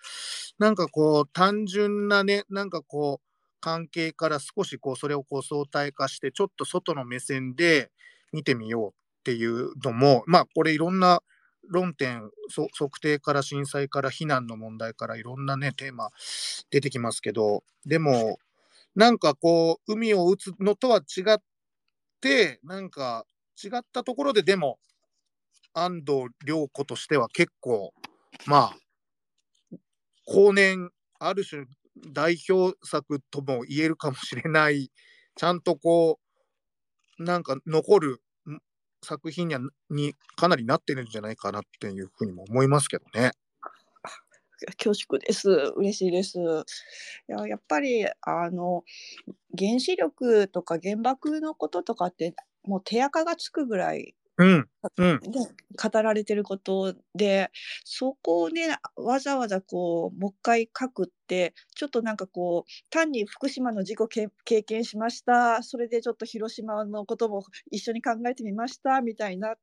[0.59, 3.28] なんかこう、単純なね、なんかこう、
[3.61, 7.91] 関係から少しこう、それをこう相対化して、ちょっと外の目線で
[8.32, 8.93] 見てみようっ
[9.24, 11.22] ていうのも、まあ、これいろんな
[11.70, 12.30] 論点、
[12.78, 16.09] 測定から震災から避難の問題からいろんなね、テーマ
[16.72, 18.38] 出てきますけど、でも、
[18.95, 21.38] なんかこう、海を打つのとは違っ
[22.22, 23.26] て、なんか
[23.64, 24.80] 違ったところででも、
[25.74, 27.93] 安藤涼子としては結構、
[28.45, 29.78] まあ、
[30.26, 31.65] 後年、ある種
[32.11, 34.91] 代表作とも言えるかもしれない、
[35.36, 36.19] ちゃんとこ
[37.19, 38.21] う、なんか残る
[39.03, 43.32] 作品にはにかなりなってるんじゃないかなっていうふうにも思いますけどね。
[44.78, 45.49] 恐縮です。
[45.76, 46.39] 嬉しいです。
[46.39, 48.84] いややっぱりあの
[49.57, 54.67] 原子力とか原爆のこととかってもう手垢がつくぐらいうん、
[54.97, 57.51] うん、語られてることで
[57.84, 64.29] そこをねわざわざこうもう一回書くってちょっとなんかこう単に福島の事故経
[64.63, 65.61] 験しました。
[65.61, 69.55] それでちょっと広島のことも一緒に考えてみましたみたいな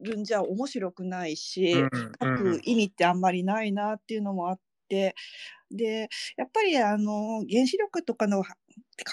[0.00, 5.14] るんじゃ面白くないし、うん、書く意味ってあんまりないなっていうのもあって。
[5.70, 8.44] でやっぱりあの原子力とかの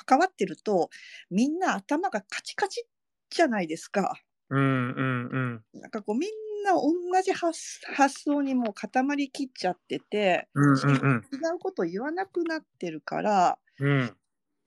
[0.05, 0.89] 関わってると
[1.30, 2.86] みんな頭がカチカチ
[3.30, 4.20] じゃないですか。
[4.50, 5.80] うんうんうん。
[5.82, 6.30] なんかこうみん
[6.64, 7.60] な同じ発
[7.93, 14.16] 発想にもう固まりきっちゃってて、うんうんうん、違うこと言わなくなってるから、うん、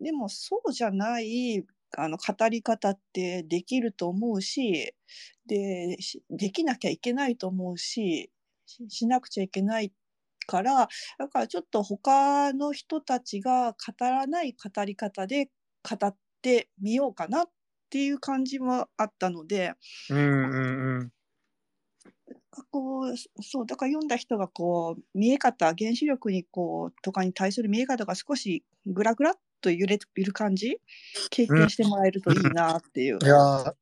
[0.01, 1.65] でもそうじゃない
[1.97, 4.95] あの語り方ってできると思うし
[5.47, 5.99] で
[6.31, 8.31] できなきゃいけないと思うし
[8.89, 9.93] しなくちゃいけない
[10.47, 15.51] からだからちょっと他の人たちが語らない語り方で
[15.89, 17.51] 語ってみようかなっ
[17.93, 19.75] っていう感じもあったので、
[20.09, 21.13] うんうんうん、
[22.71, 30.81] こうそうだから読んだ人がこう見え方原子力にこうとかに対する見え方が少しグラグラっと揺れている感じ？
[31.29, 33.17] 経験してもらえるといいなっていう。
[33.17, 33.75] うん、いや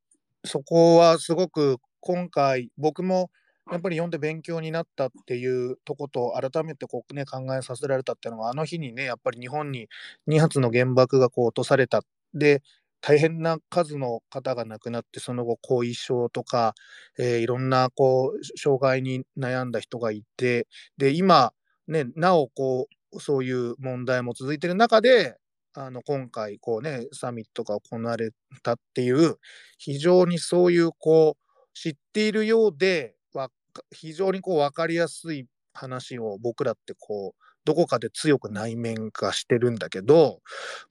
[0.45, 3.31] そこはすごく今回僕も
[3.71, 9.89] やっぱり読んで勉強になったっていうとこと改めてこう、ね、考えさせられたっていうのはあの日にねやっぱり日本に
[10.27, 12.03] 2発の原爆がこう落とされた。
[12.33, 12.63] で
[13.01, 16.75] 大変な数の方が亡くなってその後後遺症とか、
[17.19, 20.67] えー、いろんなこう障害に悩んだ人がいて
[20.99, 21.53] で今
[21.89, 25.37] ねなおこうそういう問題も続いてる中で
[25.75, 28.31] あの今回こうねサミットが行われ
[28.63, 29.37] たっていう
[29.79, 33.15] 非常にそういうこう知っているようで
[33.93, 40.41] 非常にこう分かりやすい話を僕らってこうどこかで強く内面化してるんだけど、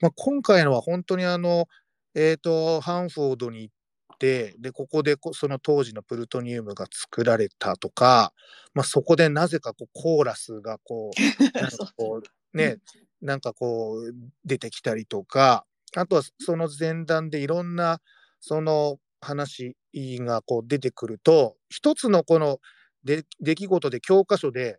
[0.00, 1.66] まあ、今回のは本当にあの
[2.14, 8.32] えーと、ハンフォードに行ってでここでその当時のプルトニウムが作られたとか、
[8.74, 11.12] まあ、そこでなぜかこうコーラスがこう
[11.58, 12.78] なんかこうね。
[13.22, 15.64] なんかこう出てきたりとか
[15.96, 18.00] あとはその前段でいろんな
[18.40, 22.58] その話がこう出てくると一つのこの
[23.04, 24.78] 出来事で教科書で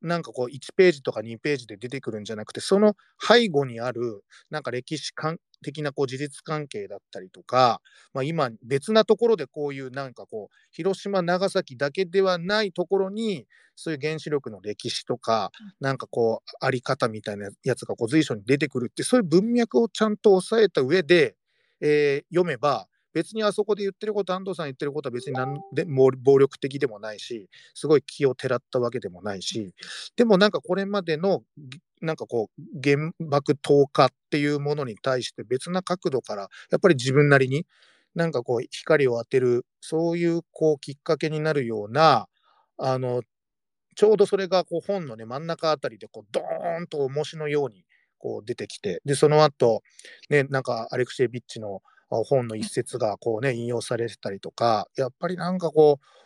[0.00, 5.14] なんかこう1ページとか2ページで出てくるんじゃなくてその背後にあるなんか歴史
[5.62, 7.80] 的なこう事実関係だったりとか、
[8.12, 15.50] まあ、今別なところでこういうなんかこう広島長崎だけではないところにそういう原子力の歴史とか
[15.80, 21.36] なんかこうあり方みたいなやつがこう随所に出てくるってそういう文脈をちゃんと押さえた上で、
[21.80, 29.74] えー、読めば別にあそこで言ってること安藤さん言ってることは別に何でも暴力的でもないしすごい気をてらったわけでもないし
[30.16, 31.42] でもなんかこれまでの
[32.00, 37.66] なんかこう原爆投下っていうものに対して別な角度からやっぱり自分なりに
[38.14, 42.26] なんかこう光を当てるそういうこうきっかけになるような
[42.78, 43.22] あの
[43.94, 47.84] ちょうどそれがこう本のね真ん中あたりでこうドーンと重しのように
[48.18, 49.82] こう出てきてでその後
[50.30, 56.18] ねなんかアレクシェービッチの本の一節がこうね引用されてたりとかやっぱりなんかこう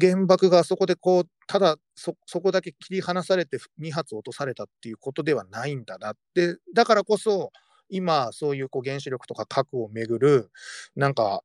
[0.00, 6.12] 原爆があそこでこうただそこだけ切り離されて2発落とされたっていうことではないんだな。
[6.12, 7.50] ってだからこそ
[7.88, 10.50] 今そういうこう原子力とか核をめぐる
[10.96, 11.42] なんか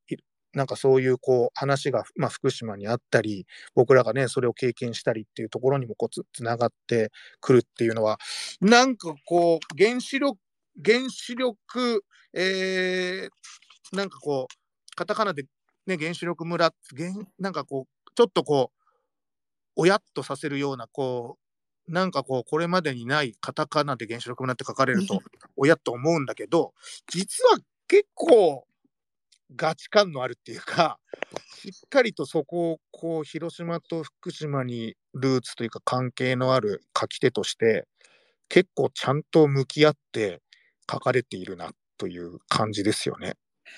[0.53, 3.45] なんかそういうこう話が、まあ、福島にあったり
[3.75, 8.17] 僕らがねそれを経験したりっていうところにもこうつつながってくるっていうのは
[8.61, 10.37] なんかこう原子力
[10.83, 12.03] 原子力
[12.39, 15.43] えー、なんかこう、カタカナで、
[15.87, 18.76] ね、原子力村、原なんかこう、ちょっとこう、
[19.77, 21.37] おやっとさせるような、こ
[21.87, 25.21] う、なんかこう、これまでにないカタカナで原子力村って書かれると、
[25.55, 26.73] おやっと思うんだけど、
[27.07, 28.67] 実は結構、
[29.55, 30.99] ガチ感のあるっていうか、
[31.53, 37.87] しっかりとそこをこう広島と福島にルーツというか関係のある書き手として
[38.49, 40.41] 結構ちゃんと向き合って
[40.89, 43.35] 書かれているなという感じですよね。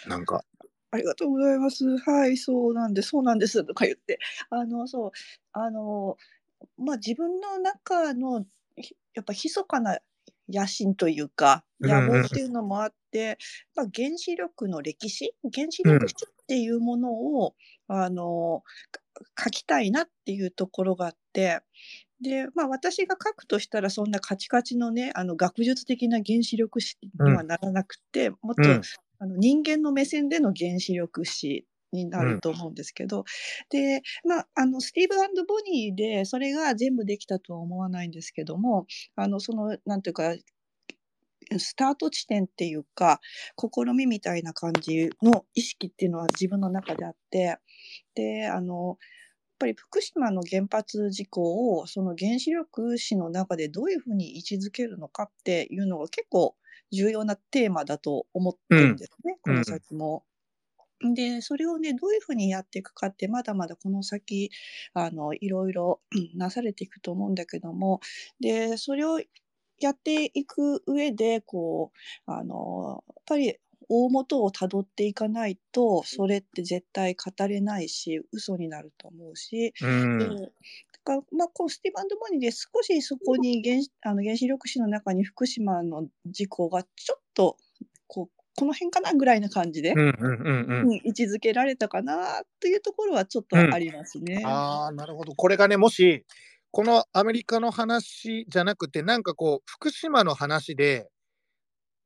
[0.08, 0.44] なんか。
[0.92, 1.98] ありがとうございます。
[2.00, 4.20] はい、そうなんです、そうなんですとか言って、
[4.50, 5.12] あの、そう、
[5.54, 6.18] あの、
[6.78, 8.46] まあ、自分の中の
[9.14, 10.00] やっぱ密かな
[10.52, 13.38] 野心というか、野望っていうのもあって、
[13.76, 17.54] まあ、原子力の歴史、原子力史っていうものを、
[17.88, 18.64] あの、
[19.42, 21.62] 書きたいなっていうところがあって、
[22.22, 28.64] で、まあ、私が書くとしたらそんなカチカチのね、あの、学術的な原子力史にはならなくて、もっと、
[29.20, 33.26] あの、人間の目線での原子力史になると思うんですけど、
[33.70, 40.36] で、まあ、あの、スティーブボニーでそれが全部できたとは思わないんですけども、あの、その、なんていうか、
[41.58, 43.20] スタート地点っていうか、
[43.58, 47.58] 試みみたいな感じの意識っていうのは自分の中であって、
[48.14, 48.98] で、あの、やっ
[49.60, 56.56] ぱり福島の原発事故をその原子力史の中でどういうふうに位置づけるのかっていうのが結構
[56.92, 60.24] 重要なテーマだと思ってるんですね、うん、この先も。
[61.02, 64.52] で、それをね、どういうふうにやっていくかって、まだまだこの先、
[64.94, 66.02] あの、いろいろ
[66.36, 68.02] なされていくと思うんだけども、
[68.42, 69.22] で、それを
[69.80, 71.92] やっていく上で、こ
[72.28, 73.56] う、あの、やっぱり
[73.88, 80.52] 大元をたどっていかないと、それって絶対語れないし、嘘になると思うし、うん、だ
[81.10, 87.58] からまあ、こうスティーバンド・モニーで少しそこに原あの原子力史の中に福島の事故がちょっと
[88.08, 94.36] こうこの辺かなぐらいな感じで、うんうんうんうん、位置づけられたかなというところはちょっとありますね。
[94.36, 95.34] うん、ああなるほど。
[95.34, 96.26] これがねもし
[96.72, 101.10] このアメリカの話じゃなくて、なんかこう、福島の話で、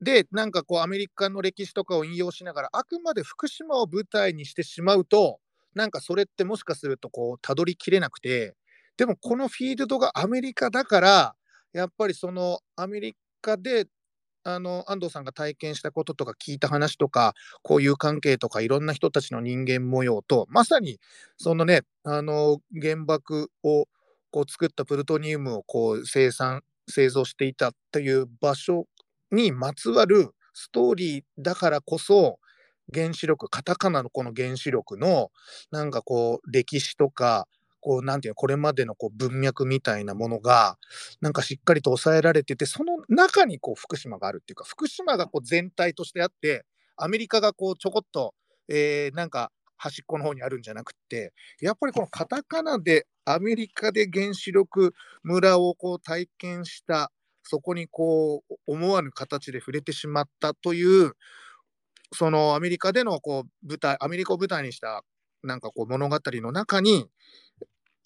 [0.02, 5.40] で、なんかこう、アメリカの歴史とかを引用しながら、あくまで福島を舞台にしてしまうと、
[5.76, 8.56] なんかそれってもしかするとこう、たどりきれなくて、
[8.98, 11.36] でもこのフィールドがアメリカだから、
[11.74, 13.88] やっぱりそのアメリカで、
[14.46, 17.34] あの安藤さんが体験したこととか聞いた話とか
[17.64, 21.00] 交友関係とかいろんな人たちの人間模様とまさに
[21.38, 23.86] そのねあの原爆を
[24.32, 28.86] こう作ったプルトニウムをこう生産製造していたという場所
[29.32, 32.40] にまつわるストーリーだからこそ
[32.94, 35.32] 原子力カタカナのこの原子力の
[35.72, 37.48] なんかこう歴史とか
[37.84, 40.78] こうなんていうこれまでのこう文脈みたいなものが
[41.20, 46.66] なんかしっかりと抑えられててその中にこう福島があるっていうか福島がこう全体としてあって
[46.96, 48.34] アメリカがこうちょこっと、
[48.70, 49.52] えー、なんか
[49.84, 57.12] 端っこの方にあるんじゃなくて、やっぱりこのカタカナでアメリカで原子力村をこう体験した、
[57.44, 61.12] そこにこう思わぬ形で触れてしまったという、
[62.14, 65.04] そのアメリカでのこう舞台、アメリカを舞台にした
[65.44, 67.10] なんかこう物語の中に、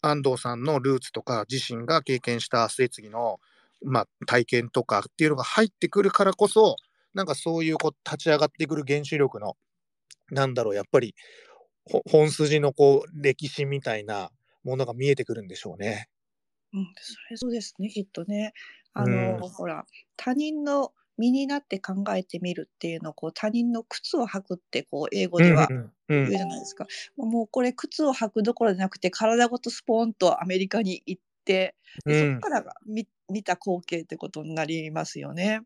[0.10, 3.40] 安藤さんのルーツとか自身が経験した末次の、
[3.84, 6.76] まあ、体験とかっていうのが入ってくるからこそ、
[7.14, 9.56] なんかそういうこう立ち上がってくる原子力の、
[10.32, 11.16] なんだろう、やっぱり
[12.10, 14.30] 本筋のこう歴史みたいな
[14.64, 16.10] ものが見えてくるんでしょうね。
[16.74, 18.54] うん、それそうですね、きっとね。
[18.94, 19.86] あの、うん、ほら、
[20.16, 25.72] 他人の身になって考えてみるっていうのをこう他人の靴を履くってこう英語では
[26.24, 26.88] 言うじゃないですか。
[27.18, 31.76] もうこれ靴を履くどころじゃなくて体ごとスポーンとアメリカに行って
[32.06, 35.62] でそこからが見見た光景ってことになりますよね。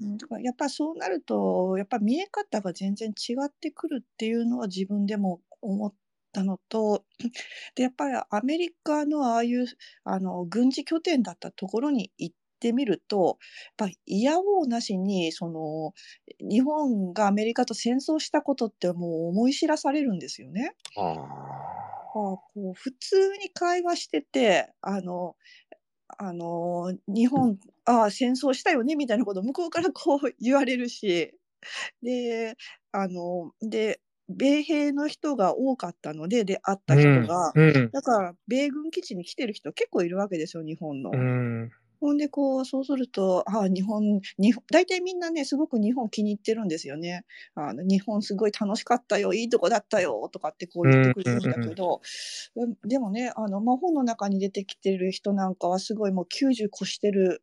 [0.00, 0.16] うん。
[0.18, 5.94] だからやっぱそうなると、やっぱ見え方が全然違ってくるっていうのは自分でも思っ
[6.32, 7.04] たのと、
[7.74, 9.66] で、やっぱりアメリカのああいう
[10.04, 13.38] あの軍事拠点だったところに行ってみると、
[13.78, 15.92] やっぱ嫌おうなしにその
[16.40, 20.74] 日本がアメリカと戦争したことってもう思い知らされるんですよね。
[20.96, 21.16] ああ
[22.10, 25.36] こう普通に会話してて、あの
[26.16, 31.34] あの、日本、ああ、戦争したよねみたいなことを向こうからこう 言われるし、
[32.02, 32.56] で、
[32.92, 41.10] あの、で、米兵の人が多かったので、で、会った人が、うんうん、だから、米軍基地に来てる人結構いるわけですよ、日本の。
[41.12, 41.70] うん
[42.00, 47.24] ほんで、こう、そうすると、ああ、日本、日本、大体みんなね、すごく日本気に入ってるんですよね。
[47.54, 52.00] あの、日本すごい楽しかったよ、いいとこだったよ、とかってこう言ってくれるんだけど、
[52.84, 57.42] でもね、あの、まあ、本の中に出てきてる人なんかはすごいもう90越してる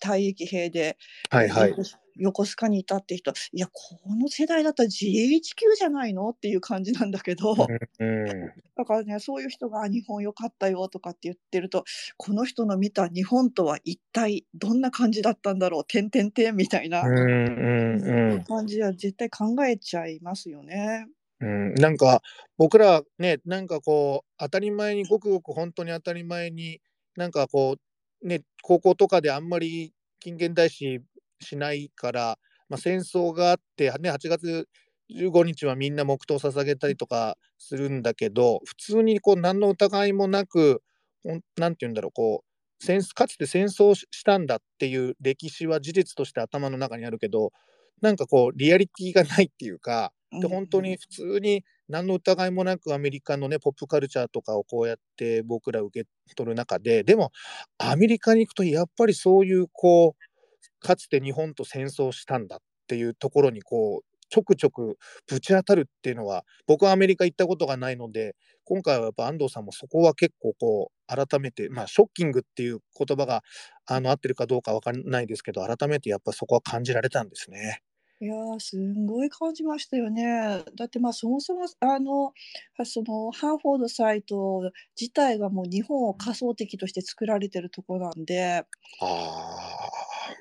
[0.00, 0.96] 退役兵で、
[1.30, 1.74] はいはい、
[2.16, 3.32] 横須賀にいたって人。
[3.52, 7.54] いやこの世代だったら GHQ じゃないのっていう感じなんだけど、
[7.98, 11.84] うん だからねそういう人が日本良かったよとかって言ってると
[12.16, 15.84] この人の見た日本とは一体どんな感じだったんだろう。
[15.86, 21.06] てんてんてんみたいな感じは絶対考えちゃいますよね。
[21.40, 22.22] うん、なんか
[22.56, 26.80] 僕らねなんかこう当たり前にごくごく本当に当たり前に
[27.16, 27.80] なんかこう
[28.22, 31.00] ね高校とかであんまり近現代史
[31.40, 32.38] しないから、
[32.68, 34.68] まあ、戦争があって、ね、8月
[35.14, 40.82] 15日はみんな黙祷捧げたりとかするんだけど普通にこう何の疑いもなく
[41.24, 47.52] ほんなんて言うんだろうこう戦かつて戦争ししたんだっていう歴史は事実として頭の中にあるけど
[48.00, 57.30] なんかこうリアリティがないっていうかで本当に普通に何の疑いもなくアメリカのねポップカルチャーとかをこうやって僕ら受け取る中ででも
[57.78, 62.58] アメリカに行くとやっぱりそういうこうかつて日本と戦争したんだっ
[62.88, 64.96] ていうところにこうちょくちょく
[65.28, 73.42] ぶち当たるっていうのは僕はアメリカ行ったことがないので今回はやっぱ安藤さんもそこは結構こう改めてまあショッキングっていう言葉が
[73.84, 77.82] あの合ってるかどうかわかんないですけど改めてやっぱそこは感じられたんですね。
[78.22, 80.62] いやーすんごい感じましたよね。
[80.76, 82.32] だってまあそもそもあの
[82.78, 88.64] はそのハーフォードサイト自体がもう日本を仮想敵として作られてるとこなんで
[89.00, 89.08] ああ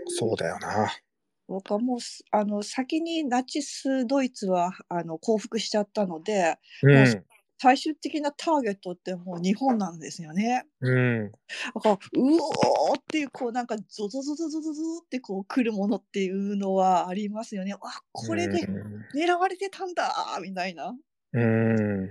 [0.10, 0.92] そうだよな。
[1.48, 7.26] 僕はもうすあの先にナチスドイツはあの降伏しちゃったのでうん
[7.62, 10.66] 最終的なターゲットってもう日本なんですよね。
[10.80, 11.32] うん
[11.76, 17.74] だからうおーっていうこうなんかゾゾゾゾゾゾゾってこう来るものっていうのはありますよね。
[17.74, 17.78] あ
[18.14, 18.68] これで
[19.14, 20.96] 狙われてたんだーみたいな。
[21.34, 22.10] うん。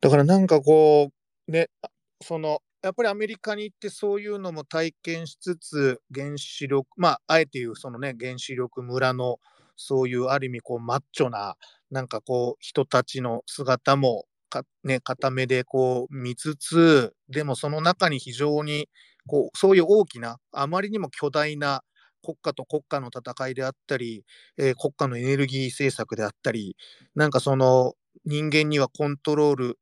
[0.00, 1.10] だからなんかこ
[1.48, 1.88] う、ね、あ
[2.22, 9.40] その、やっぱりアメリカに行ってそういうのも体験しつつ、原子力、まあ、あえて言うそのね、原子力村の、
[9.76, 11.56] そういうある意味こうマッチョな、
[11.90, 18.88] なんかこう人たちの姿もか、ね、固めでこう見つつ、でもその中に非常に
[19.26, 21.82] こう、そういう大きな、あまりにも巨大な
[22.22, 24.24] 国家と国家の戦いであったり、
[24.58, 26.76] えー国家のエネルギー政策であったり、
[27.14, 27.94] なんかその
[28.24, 29.78] 人間にはコントロール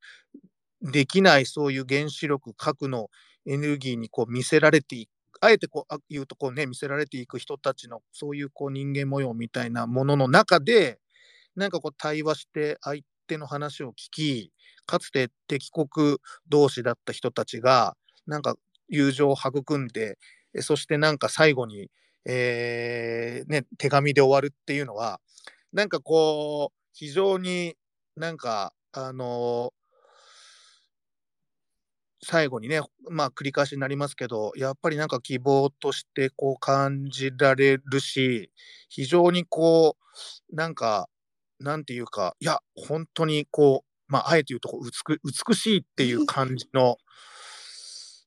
[0.82, 3.08] できないそういう原子力、核の
[3.46, 5.10] エネルギーにこう見せられていく、
[5.40, 10.98] あえてこうあ言うとこう、ね、見せられていく人たちのそういうこう人間模様みたいなものの中で、
[11.56, 14.52] なんかこう対話して相手の話を聞き、
[14.86, 17.97] かつて敵国同士だった人たちが、
[18.27, 18.56] なんか
[18.89, 20.19] 友情を育んで、
[20.61, 21.90] そしてなんか最後に、
[22.27, 25.20] えーね、手紙で終わるっていうのは、
[25.73, 27.77] なんかこう、非常に
[28.16, 29.73] なんか、あの
[32.24, 32.80] 最後にね、
[33.10, 38.51] まあ繰り返しになりますけど、やっぱりなんか希望としてこう感じられるし、
[38.88, 39.96] 非常にこ
[40.52, 41.09] う、なんか、
[41.60, 45.18] なんていうか、いや、本当にこう、まあ、あえて言うとこ美
[45.48, 46.98] 美しいっていう感じの、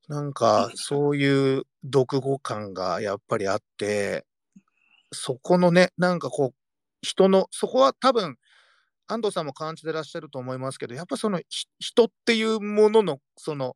[0.07, 4.26] なんかそういう読語感がやっぱりあって、
[5.11, 6.56] そこのね、なんかこう、
[7.02, 8.38] 人の、そこは多分、
[9.07, 11.41] 安藤さんも感じてらっしゃると思いますけど、やっぱその
[11.80, 13.76] 人っていうものの、その、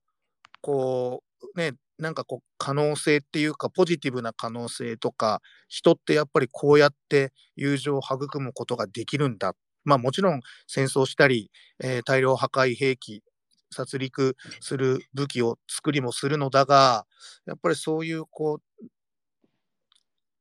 [0.62, 1.24] こ
[1.56, 9.54] う、ね、なんかこう、可能性っていうか、ポジティブな可能性とか、人ってやっぱりこうやって友情を育むことができるんだ。
[9.84, 11.52] まあもちろん戦争したり、
[11.84, 13.24] えー大量破壊兵器、
[13.72, 17.06] 殺戮する武器を作りもするのだが、
[17.46, 18.86] やっぱりそういうこう、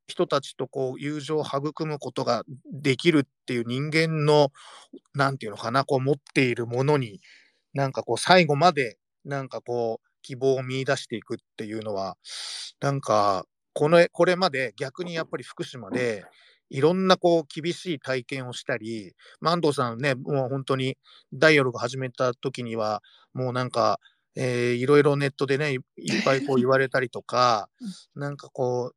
[0.08, 2.42] 人たちとこう友情を育むことが
[2.72, 4.50] できるっていう人間の、
[5.14, 7.20] なんていうのかな、こう持っているものに、
[7.74, 12.16] なんかこう最後まで、なんかこう希望を見出していくっていうのは、
[12.80, 16.24] なんかこのこれまで逆にやっぱり福島で、
[16.70, 20.96] いろんなこう厳しい体験をしたり、まあ安藤さんね、もう本当に
[21.32, 23.02] ダイヤルが始めた時には、
[23.34, 24.00] もうなんか、
[24.36, 27.68] えーいろいろネットでね、いいっぱいこう言われたりとか、
[28.14, 28.92] なんかこ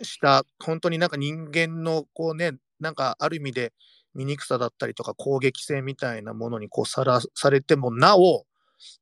[0.00, 3.72] う、した、本当になんか人間のこうね、なんかある意味で
[4.14, 8.45] 醜さだったりとか攻撃性みたいなものにこうさらされてもなお、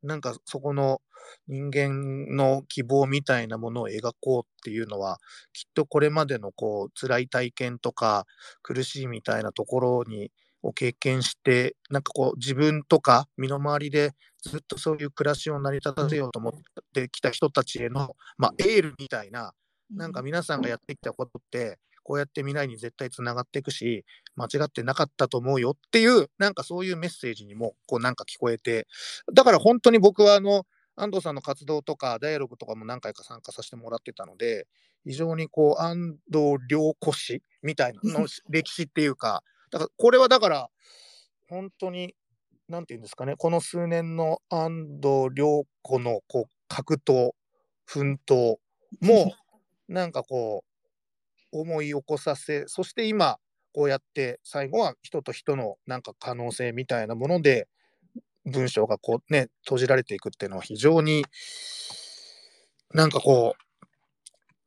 [0.02, 1.00] なんかそこの
[1.48, 5.18] 人間の希望みたいなものを描こうっていうのは、
[5.52, 8.26] きっとこれまでのこう辛い体験とか
[8.62, 10.30] 苦しいみたいなところに
[10.62, 16.52] を経験して、なんかこう自分とか身の回りでずっとそういう暮らしを成り立たせようと思っ
[16.94, 19.52] てきた人たちへの、まあ、エールみたいな、
[19.90, 24.04] なんか皆さんがやってきたことって、こうやって未来に絶対つながっていくし、
[24.36, 28.86] 間違ってなかったと思うよっていう、なんかそういうメッセージにも、こうなんか聞こえて、
[29.32, 30.64] だから本当に僕はあの、
[30.96, 34.66] 安藤さんの活動とか、ダイアログとかも何回か参加させてもらってたので、
[35.04, 40.68] 非常にこう、安藤良子氏みたいなの歴史っていうか、だからこれはだから、
[41.48, 42.14] 本当に、
[42.68, 47.32] なんていうんですかね、この数年の安藤良子のこう格闘、
[47.84, 48.56] 奮闘
[49.00, 49.34] も、
[49.88, 50.64] なんかこ
[51.52, 53.38] う、思い起こさせ、そして今、
[53.74, 57.66] こうやって最後は人と人のなんか可能性みたいなもので、
[58.46, 61.24] 文章がこうね、閉じられていくっていうのは非常に、
[62.92, 63.64] なんかこう、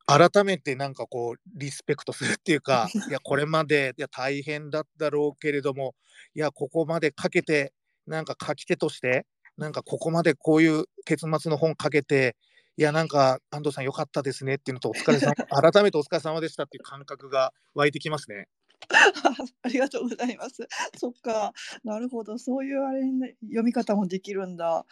[0.06, 5.94] 改めてなんかこう、リスペクトするっていうか、 いや、これまで、いや、大変だったろうけれども、
[6.34, 7.72] いや、ここまでかけて、
[8.06, 9.26] なんか書き手として、
[9.56, 12.36] なんかここまでこういう結末の本かけて、
[12.76, 15.32] いや、なんか安藤さんよかったですねっていうのと、お疲れ様、
[15.72, 18.48] 改めてお疲れ様でしたっていう感覚が湧いてきますね。
[19.62, 20.66] ありがとうございます。
[20.98, 21.52] そっか、
[21.84, 24.86] なるほど、そういうあれね、読み方もできるんだ。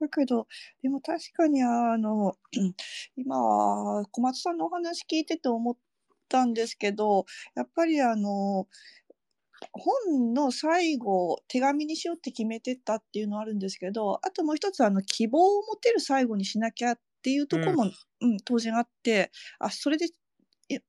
[0.00, 0.46] だけど、
[0.82, 2.36] でも確かにあの、
[3.16, 5.76] 今、小松さんのお話聞いてて思っ
[6.28, 8.66] たんですけど、やっぱりあの、
[9.72, 17.84] 本の最後、手紙にしようって決めてたっていうのはあるんですけど、あともう一つあの、希望を持てる最後にしなきゃっていうところも、
[18.20, 19.30] うん、当然あって、
[19.60, 20.08] あ、それで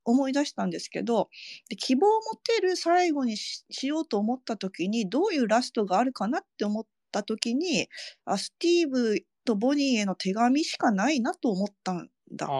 [0.06, 1.30] 思い出したんですけど
[1.70, 7.88] で希望を持てる最後にしようと思った時にどういうラストがあるかなって思った時に
[8.26, 12.56] あスティーブとボニーへの手紙しかないなと思ったんだ。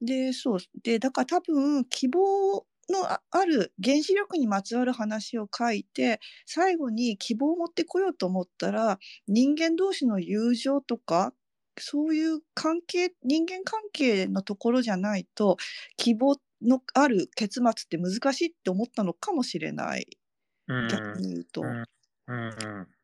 [0.00, 8.98] でそうでだから多分希望のある原子力にまつわる話を書いて最後に希望を持ってこようと思ったら
[9.28, 11.32] 人間同士の友情とか
[11.78, 15.56] そういう関係人間関係のところじゃないと
[15.96, 20.06] 希望のある結末って難しいって思ったのかもしれない、
[20.68, 21.62] 逆に言うと。
[21.62, 21.84] うん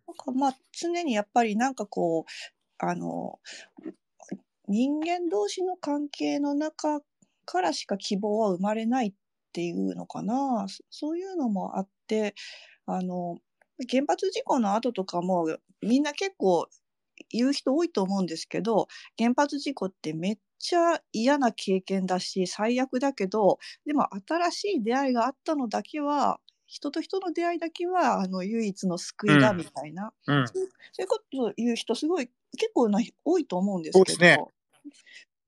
[0.09, 3.39] なんかまあ常にやっぱりなんかこうあの
[4.67, 7.01] 人間同士の関係の中
[7.45, 9.13] からしか希望は生まれないっ
[9.53, 10.67] ていうのかな。
[10.91, 12.35] そういうのもあって
[12.87, 13.39] あの
[13.91, 16.67] 原発事故の後とかもみんな結構
[17.31, 18.89] 言う人多いと思うんですけど
[19.19, 30.63] 原発事故ってめっちゃ嫌な経験だし最悪だけどでも新しい出会いがあったのだけは人と人の出会いだけはあの唯一の救いだみたいな、うんうん、そう
[31.01, 32.29] いうことを言う人すごい
[32.59, 34.19] 結構な多いと思うんですけど。
[34.19, 34.39] ね、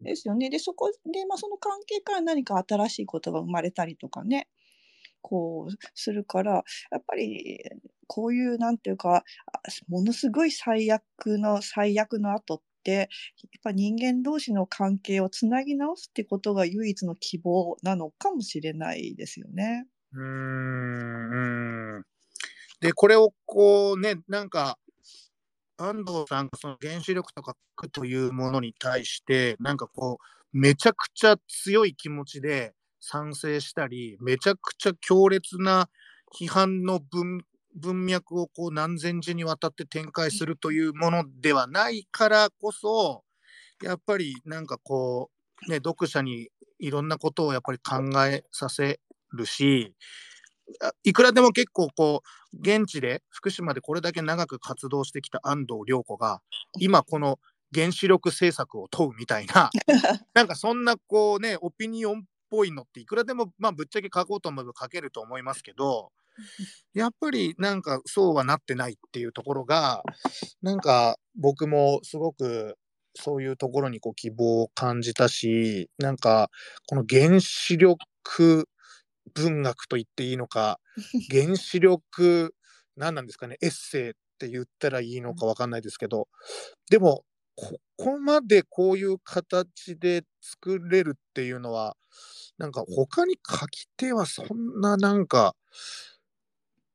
[0.01, 0.49] ですよね。
[0.49, 4.49] でそこで、まあ、その関係から何か新しいことが生まれたりとかね
[5.21, 7.61] こうするからやっぱり
[8.13, 9.23] こういうなんていうか
[9.89, 11.05] ものすごい最悪
[11.39, 13.07] の最悪の後ってやっ
[13.63, 19.87] ぱ人間同士の関係をつなぎ直すってことが唯一の希望なのかもしれないですよね。
[20.13, 22.03] うん
[22.81, 24.77] でこれをこうねなんか
[25.77, 35.89] 安藤さんがその原子力とか核というものに対してなんかこうめちゃくちゃ強い気持ちで賛成したりめちゃくちゃ強烈な
[36.37, 43.23] 批判の文文脈をこう何千字にわたって展開するというものではないからこそ
[43.83, 45.31] やっぱりなんかこ
[45.67, 46.49] うね読者に
[46.79, 49.01] いろんなことをやっぱり考えさせ
[49.33, 49.95] るし
[51.03, 52.23] いくらでも結構こ
[52.53, 56.41] う現地で福島でこれだけ長く活動してきた安藤涼子が
[56.79, 57.39] 今この
[57.75, 59.71] 原子力政策を問うみたいな
[60.35, 66.13] なんかそんなこうねオピニオンっぽいのっていくらでもまあぶっちゃけ書こうと思えば書けると思いますけど
[66.95, 70.03] やっぱりなんかそうはなってないっていうところが、
[70.63, 72.77] なんか僕もすごく
[73.15, 76.51] そういうところにこう希望を感じたし、なんか
[76.87, 78.69] この原子力
[79.35, 80.81] 文学と言っていいのか、
[81.31, 82.55] 原子力、
[82.97, 86.29] 何なんですかね、エッセイって言ったらいいのか分かんないですけど、
[86.91, 87.25] でも、
[87.57, 91.97] ここまでこういう形で作れるっていうのは、
[92.59, 95.55] なんか他に書き手はそんななんか、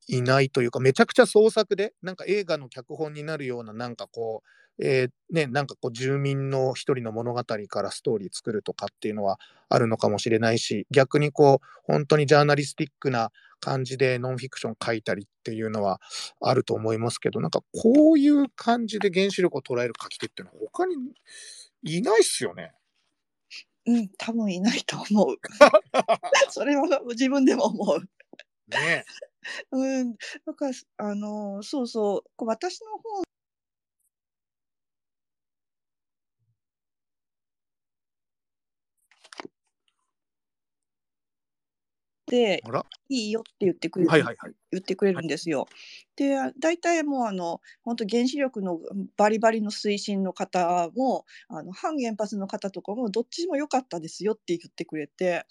[0.07, 16.01] いないというか、めちゃくちゃ創作で、なんか映画の脚本になるような、なんかこう、えー、ね、なんかこう住民の一人の物語からストーリー作るとかっていうのはあるのかもしれないし、逆にこう、本当にジャーナリスティックな感じでノンフィクション書いたりっていうのは
[16.41, 20.95] あると思いますけど、なんかこういう感じで原子力を捉える書き手っていうのは他に
[21.83, 22.73] いないっすよね。
[23.87, 25.37] うん、多分いないと思う。
[26.49, 27.99] それは自分でも思う。
[28.69, 29.05] ね
[29.71, 30.15] うん、
[30.45, 30.67] なんか、
[30.97, 33.25] あの、そうそう、こう私の本
[42.25, 42.85] てあら。
[43.09, 44.53] いいよって言ってくれる、はいはいはい。
[44.71, 45.67] 言ってくれるんですよ。
[46.15, 48.79] で大体もうあの本当原子力の
[49.15, 55.45] バリバリの推進の方もあの反原発の方とかもどっちも良かったですよって言ってくれて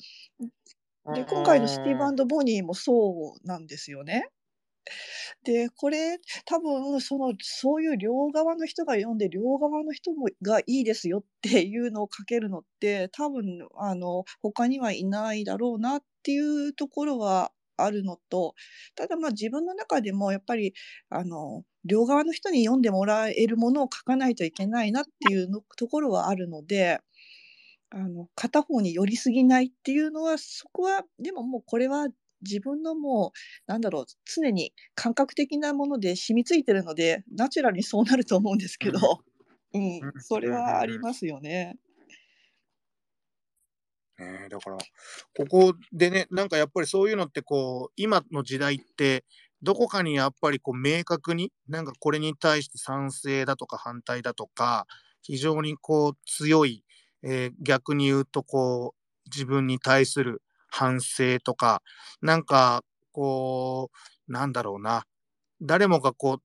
[1.13, 4.31] で今回のシティバンドボニーもそうなんですよね。
[5.45, 13.45] でこれ多分そのそういう両側の人が読んで両側の人もがいいですよっていうのを書けるのって多分
[13.77, 18.55] あの他にはいないだろうなっていうところはあるのと
[18.95, 20.75] ただまあ自分の中でもやっぱり
[21.11, 27.01] あの両側の人に読んでもらえるものを書かないといけないなっていうのところはあるので。
[27.95, 32.09] あの片方に寄りすぎないっていうのはそこはでももうこれは
[32.43, 33.33] 自分のも
[33.69, 38.99] うなんだろう常に感覚的なもので染みついてるのでナチュラルにそうなると思うんですけど、
[39.73, 41.77] うんうんそれはありますよね。
[44.19, 44.77] ねえだから、
[45.37, 49.25] ここでね、なんかやっぱりそういうのってこう、今の時代って、
[49.63, 54.87] どこかにやっぱりこう明確に、なんかこれに対して賛成だとか反対だとか、
[55.23, 56.85] 非常にこう強い、
[57.25, 61.83] えー逆に言うとこう、自分に対する反省とか、
[62.23, 63.91] なんかこ
[64.29, 65.05] う、なんだろうな、
[65.63, 66.41] 誰もがこ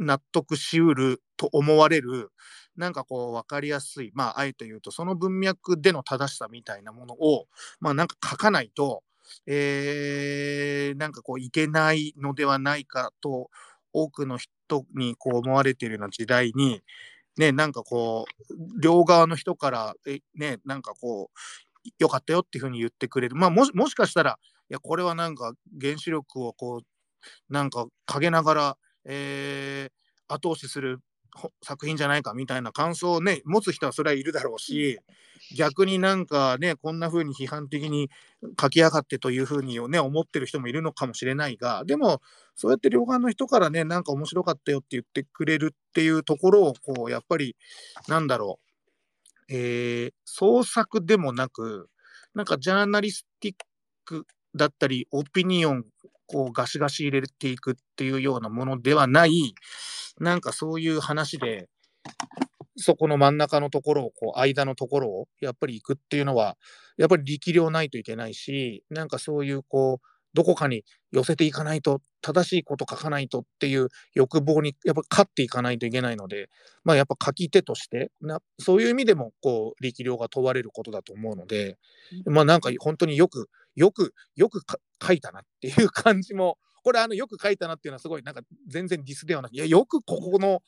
[0.00, 2.30] う、納得しうると思われる、
[2.76, 7.46] なんかこう分かりやすい、まあ、あえて言うと、その文脈での正しさみたいなものを、
[7.80, 9.02] まあ、なんか書かないと、
[9.46, 13.50] えーなんかこういけないのではないかと、
[13.92, 14.50] 多くの人
[14.94, 16.82] にこう思われているような時代に、
[17.36, 23.36] ね、なんかこう、両側の人から、えね、なんかこう、よかったよっていうふうに言ってくれる。
[23.36, 24.38] まあ、もしもしかしたら、
[24.70, 29.92] いや、これはなんか原子力をこう、なんか陰ながら、えー
[30.28, 30.98] 後押しする
[31.62, 34.98] 作品じゃないかみたいな感想をね、持つ人はそれはいるだろうし、
[35.54, 38.10] 逆になんかね、こんな風に批判的に
[38.60, 42.20] 書きやがってという風にね、思ってる人もいるのかもしれないが、でも、
[42.56, 47.56] そうやって両側の人からね、なんか面白かったよって言ってくれるっていうところを、こう、やっぱり、
[48.08, 48.58] なんだろ
[49.50, 51.88] う、えー創作でもなく、
[52.34, 53.54] なんかジャーナリスティッ
[54.04, 55.84] クだったり、オピニオン、
[56.26, 59.54] こう、ガシガシ入れていくっていうようなものではない、
[60.20, 61.68] なんかそういう話で、
[62.76, 66.56] そこの真ん中のところを、こう、間のところを、やっぱり行くっていうのは、
[66.98, 76.50] やっぱり力量ないといけないし、なんかそういう、こう、どこかに寄せていかないと、正しいこと書かないとっていう欲望に、やっぱ勝っていかないといけないので、
[76.84, 81.78] まあやっぱ書き手として、なそういう意味でも、こう、力量が問われることだと思うので、
[82.26, 90.60] まあなんか本当によく、よく、よくか書いたなっていう感じも、これあの、よく書いたなっていうのはすごい、なんか全然ディスではなく、いや、よくここの、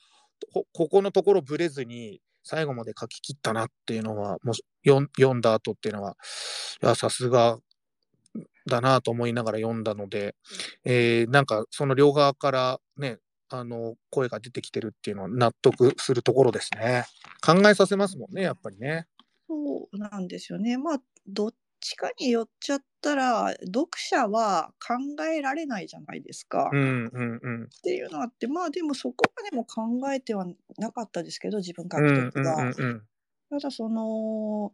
[0.73, 6.15] ここのところぶれずに、最後まで書き切ったなっていうのは、もし読ん読んだ後っていうのは、
[6.95, 7.59] さすが
[8.67, 10.35] だなと思いながら読んだので、
[10.85, 17.05] えーなんかその両側からね、あの、声が出てきてるっていうのは納得するところですね。
[17.45, 19.07] 考えさせますもんね、やっぱりね。
[19.47, 20.77] そうなんですよね。
[20.77, 26.69] まあどっちかに寄っちゃったら読者は考えられないじゃないですか。
[26.71, 27.63] うんうんうん。
[27.63, 29.81] っていうのがあってまあでもそこまでも考
[30.13, 30.45] えては
[30.77, 32.55] なかったですけど自分書うんく時は。
[32.55, 33.03] うんうん
[33.49, 34.71] ただその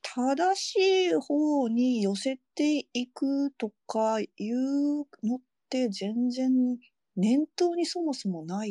[0.00, 0.76] 正し
[1.10, 6.78] い方に寄せていくとかいうのって全然
[7.16, 8.68] 念頭にそもそもない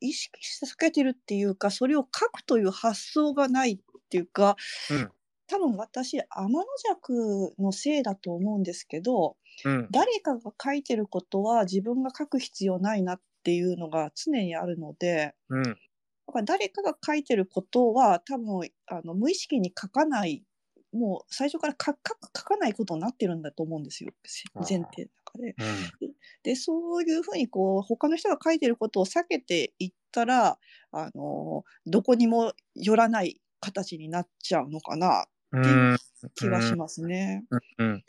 [0.00, 3.78] 意識して避けてるっていうかそれを書くという発想がないっ
[4.08, 4.56] ていうか、
[4.90, 5.10] うん
[5.52, 15.34] 多分私天の弱のせいだと思うんですけどうん誰かが書いてることは自分が書く必要ないなっていうのが常にあるので。
[15.48, 15.76] うん
[16.24, 20.44] だから誰かが書いてることは多分あの無意識に書かない
[20.92, 21.98] もう最初から書か
[22.34, 24.12] 書かないことになってるんだと思うんですよ
[24.54, 25.54] 前提の中で。
[26.00, 26.12] うん
[26.44, 30.58] でそういうふうにこう他の人が書いてることを避けていったら
[30.92, 35.96] あのどこにも寄らない形になっちゃうのかなうん
[36.34, 37.44] 気がしますね。
[37.78, 38.04] うん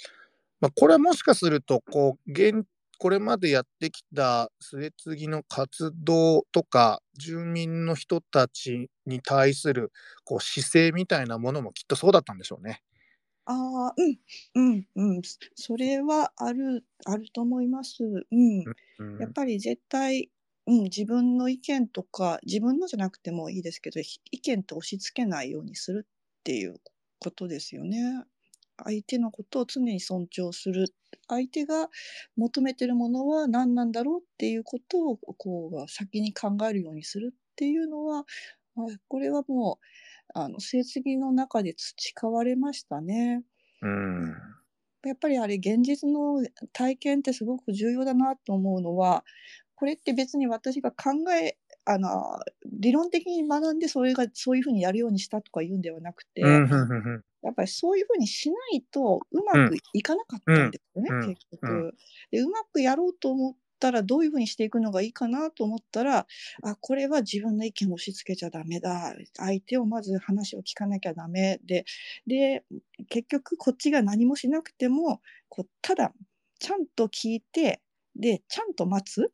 [0.61, 2.65] まあ、これはもしかするとこう現
[2.99, 9.91] これまでやってきた末継ぎの活動とか住民の人たちに対する
[10.23, 12.81] こう姿勢みたいなものもきっとそうだったんでしょうね。
[13.45, 13.53] あ
[13.89, 14.17] あうん
[14.55, 15.21] うんうん
[15.55, 18.03] それはあるあると思います。
[18.03, 18.63] うん
[18.99, 20.29] うんやっぱり絶対、
[20.65, 26.79] うん、自分の意見とか自分のじゃなくてもいいですけどひ意見って押し付けないようにするっていう
[27.23, 28.23] ことですよね。
[28.83, 30.87] 相手のことを常に尊重する
[31.27, 31.89] 相手が
[32.35, 38.23] 求めてるものは何なんだろうっていうことをこう先に考えるようにするっていうのはあ
[39.07, 43.43] これはもうあの成績の中で培われましたね。
[43.81, 44.33] うん。
[45.05, 49.23] やっぱりあれ現実の体験ってすごく重要だなと思うのは
[49.75, 61.91] これって別に私が考えあの理論的に学んでそれがそういうふうにやるようにしたとか言うんではなくて、うんやっぱりそういうふうにしないとうまくいかなかったんですよね、うんうん結局、うん
[62.31, 62.39] で。
[62.39, 66.25] うまくやろうと思ったらどういうふうにしていくのがいいかなと思ったら
[66.63, 71.83] あこれは自分の意見を押し付けちゃダメだ相手をまず話を聞かなきゃダメで
[72.25, 72.63] で
[73.09, 75.19] 結局こっちが何もしなくても
[75.49, 76.13] こうただ
[76.59, 77.81] ちゃんと聞いて
[78.15, 79.33] でちゃんと待つ。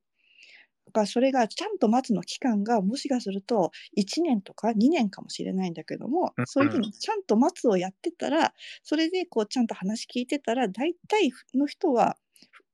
[0.89, 12.17] だからそれがちゃんと待つの期間がもしかすると1年とか2年かもしれないんだけどもうんそういうふうにちゃんと待つをやってたらそれでこうちゃんと話聞いてたら大体の人は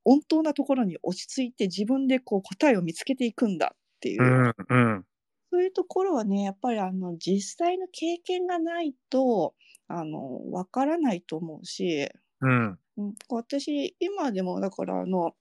[0.08, 5.06] 穏当なところに落ち着いて自分でこう答えを見つけていくんだっていう、うんうん。
[5.52, 9.54] そういうところはねやっぱりあの実際の経験がないと
[9.88, 12.08] あの分からないと思うし、
[12.40, 12.78] うん。
[12.98, 15.34] うん、私今でもだからあのうん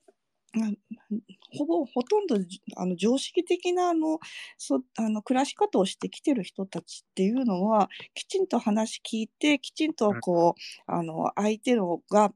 [1.57, 2.37] ほぼほとんど
[2.77, 4.19] あの常識的なあの
[4.59, 12.33] そあの暮らし方をしてきてる人たちっていうのはきちんと話聞いてきちんとこうあの相手のが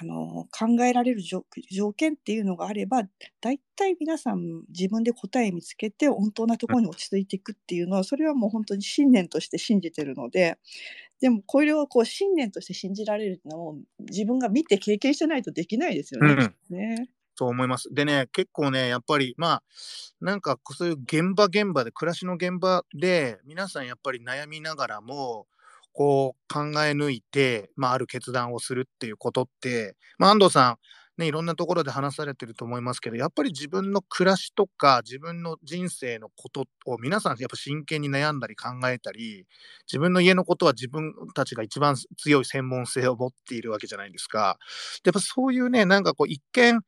[0.00, 3.02] あの考えられる条条件っていうのがあれば
[3.40, 10.58] 大体皆さん自分で答え見つけて穏当なところに落ち着いていくっていうのはそれはもう本当に信念として信じてるので
[11.20, 16.52] でもこれをこう信念として信じられるっていうのはもう自分が見て経験してないとできないですよね。
[16.70, 17.88] うんねそう思います。
[17.90, 19.62] でね、結構ね、やっぱり、まあ、
[20.20, 25.46] なんかそういう現場現場で、暮らしの現場で、皆さんやっぱり悩みながらも、
[25.92, 30.76] こう考え抜いて、まあ、ある決断をするっていうことって、まあ、安藤さん、
[31.20, 39.46] ね、いろんなところで話されてると思いますけど、やっぱり自分の暮らしとか、自分の人生のことを皆さんやっぱ真剣に悩んだり考えたり、
[39.86, 44.58] 自分の家のことは自分たちが一番強い専門性を持っているわけじゃないですか。
[45.04, 46.80] やっぱそういうね、なんかこう一見、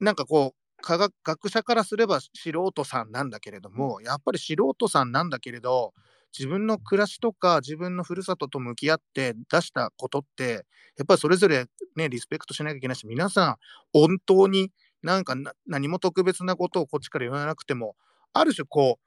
[0.00, 2.30] なんかこう、科学学者からすれば素
[2.72, 5.94] 人さんなんだけれども、やっぱり素人さんなんだけれど、
[6.36, 10.66] 自分の暮らしとか自分のふるさとと向き合って出したことって、
[10.98, 11.66] やっぱりそれぞれ
[11.96, 13.56] ね、リスペクトしなきゃいけないし、皆さん、
[13.92, 14.70] 本当に
[15.02, 15.34] なんか
[15.66, 17.96] 何も特別なことをこっちから言わなくても、
[18.32, 19.02] ある種こう、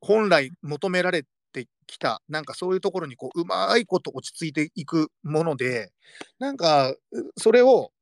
[0.00, 5.92] 本来求められてきた、なんかそういうところにこう、うまいこと落ち着いていくもので、
[6.38, 6.94] なんか、
[7.38, 7.92] それを、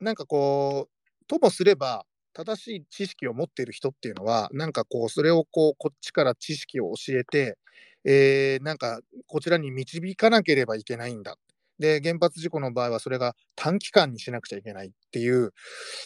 [0.00, 7.58] なんかこう、ともすれば、正しい知識を持っている人っていうのは、なんかこう、それをこう、こっちから知識を教えて、
[8.06, 11.36] えーなんかこちらに導かなければいけないんだ。
[11.78, 15.52] で、原発事故の場合はそれが短期間にしなくちゃいけないっていう、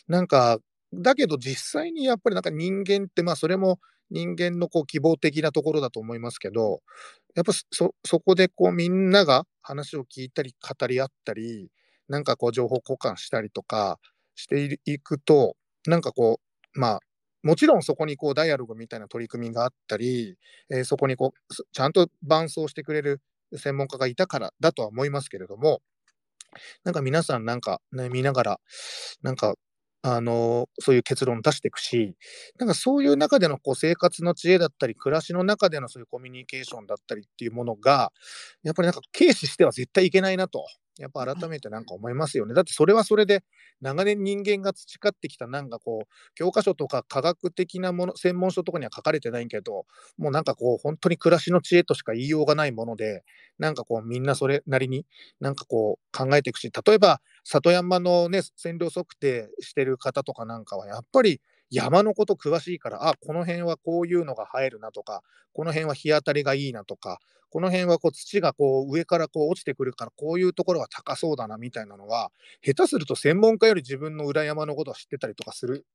[0.09, 0.59] なんか、
[0.95, 3.79] だけど実際にやっぱりなんか人間って、まあそれも
[4.11, 6.81] 人間のこう希望的なところだと思いますけど、
[7.37, 11.71] やっぱそそこでこうみんなが話を聞いたり語り合ったり、
[12.09, 13.99] なんかこう情報交換したりとか
[14.37, 15.57] していくと、
[15.89, 16.41] なんかこ
[16.75, 17.01] う、まあ、
[17.43, 20.37] もちろんそこにこうダイアログみたいな取り組みがあったり、
[20.71, 23.21] えーそこにこうちゃんと伴走してくれる
[23.57, 25.81] 専門家がいたからだとは思いますけれども、
[26.85, 28.61] なんか皆さんなんかね、見ながら、
[29.23, 29.55] なんか、
[30.03, 32.15] あのそういう結論を出していくし、
[32.59, 38.13] なんかそういう中でのこう生活の知恵だったり、暮らしの中でのそういうコミュニケーションだったりっていうものが、
[38.63, 40.65] やっぱりなんか軽視しては絶対いけないなと、
[40.99, 42.55] やっぱ改めてなんか思いますよね。
[42.55, 43.45] だってそれはそれで、
[43.81, 49.87] 長年人間が培ってきたなんかこう、教科書とか科学的なもの、専門書とかには書かれてないけど、
[50.19, 53.25] もうなんかこう、本当に暮らしの知恵としか言いようがないもので、
[53.59, 55.07] なんかこう、みんなそれなりに
[55.41, 65.23] なんかこう、考えていくし、例えば、里山のね、線量測定してる方とかなんかは、やっぱり山のこと詳しいから、あ、この辺はこういうのが生えるなとか、
[65.53, 67.19] この辺は日当たりがいいなとか、
[67.51, 72.31] この辺はこう土がこう上からこう落ちてくるから、こういうところは高そうだなみたいなのは、
[72.63, 75.87] 下手すると専門家より自分の裏山のことは知ってたりとかする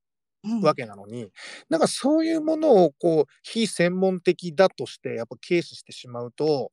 [0.43, 0.65] うん。
[0.65, 1.29] わけなのに、
[1.69, 6.71] なんかそういうものをこう非専門的だとしてやっぱ軽視してしまうと、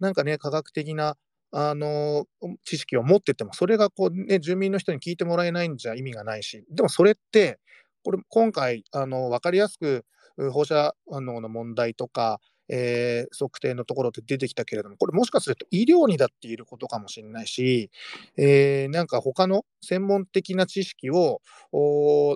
[0.00, 1.16] なんかね、科学的な
[1.52, 2.26] あの
[2.64, 7.58] 知識を持ってても、それがこう、ね、住民の人に聞いてもらえないんじゃ意味がないし、でもそれって、
[8.04, 10.04] これ今回、あの分かりやすく
[10.36, 17.90] う放射反応の問題とか、えー測定のところって出てきたけれども、これもしかすると医療にだっていることかもしれないし、
[18.36, 21.40] えーなんか他の専門的な知識を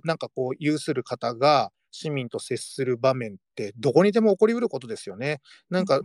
[0.05, 5.41] なんかこう有する方が市民と接する場面ってどこにでも起こりうることですよね。
[5.71, 6.01] なんか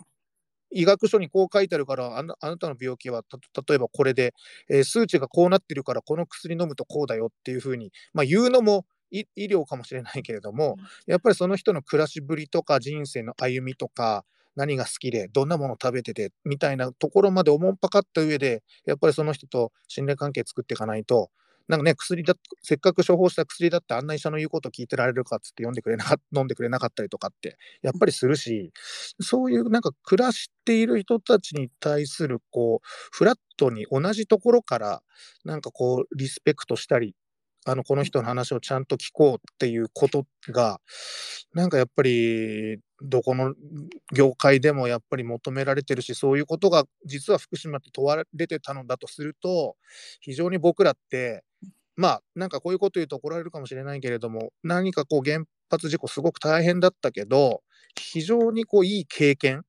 [0.72, 3.38] 医学書にこう書いてあるからあなあなたの病気はた
[3.68, 4.34] 例えばこれで、
[4.70, 10.78] えー数値がこうなってるからこの薬飲むとこうだよっていうふうに、まあ、言うのもい医療かもしれないけれども
[11.08, 14.26] やっぱりその人の暮らしぶりとか人生の歩みとか
[14.56, 21.30] 何が好きでどんなものを食べててみたいなところまでおもんぱかった上でやっぱりその人と信頼関係作っていかないと
[21.70, 22.34] なんかね薬だ
[22.64, 28.74] せっかく処方した薬だってあんな医者の言うこと聞いてられるかっつって読んでくれなか 飲んでくれなかったりとかってやっぱりするし
[29.22, 35.04] そういうなんか暮らしている人たちに対するこうフラットに同じところから
[35.46, 37.16] なんかこうリスペクトしたり
[37.70, 40.80] あのこの人の話をちゃんと聞こうっていうことが
[41.54, 43.54] なんかやっぱりどこの
[44.14, 49.76] 業界でもやっぱり求められてるしそういうことが実は福島って問われてたのだとすると
[50.20, 51.44] 非常に僕らって
[51.96, 57.62] まあなんかこういうこと言うと怒られるかもしれないけれども何かこう原発事故すごく大変だったけど
[57.96, 59.64] 非常にこういい経験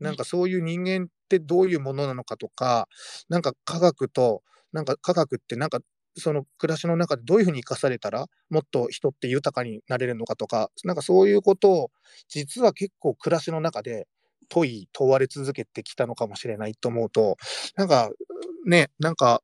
[0.00, 2.88] なんかそういう人間ってどういうものなのかとか
[3.28, 4.42] なんか科学と
[4.72, 5.80] なんか科学ってなんか
[6.16, 11.90] その暮らしの中でどういうふうに生かされたらもっと人って豊かになれるのかとかなんかそういうことを
[12.28, 14.06] 実は結構暮らしの中で
[14.48, 17.36] 問い問われ続けてきたのかもしれないと思うと
[17.76, 18.10] なんか
[18.64, 19.42] ねなんか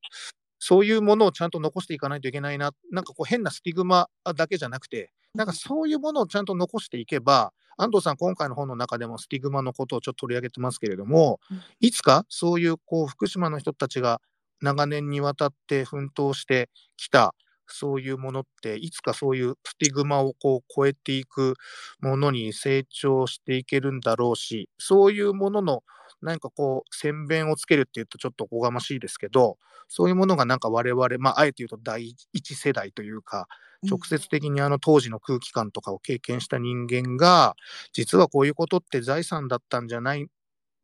[0.59, 11.41] そういうものをちゃんと残していかないといけないななんかこう変なスティグマだけじゃなくてなんかそういうものをちゃんと残していけば安藤さん、今回の本の中でもスティグマのことをちょっと取り上げてますけれども、
[11.81, 14.21] いつかそういうこう福島の人たちが
[14.63, 17.35] 長年にわたって奮闘してきた
[17.67, 21.55] そういうものっていつかそういうスティグマをこう超えていく
[22.01, 25.83] ものに成長していけるんだろうしそういうものの
[26.21, 29.57] 何かこう宣弁をつけるっていうとちょっとおこがましいですけど
[29.89, 33.47] そういうものがなんか我々まああえて言うと第一世代というか
[33.89, 37.57] 直接的にあの当時の空気感とかを経験した人間が
[37.93, 40.27] 実はこういうことって財産だったんじゃない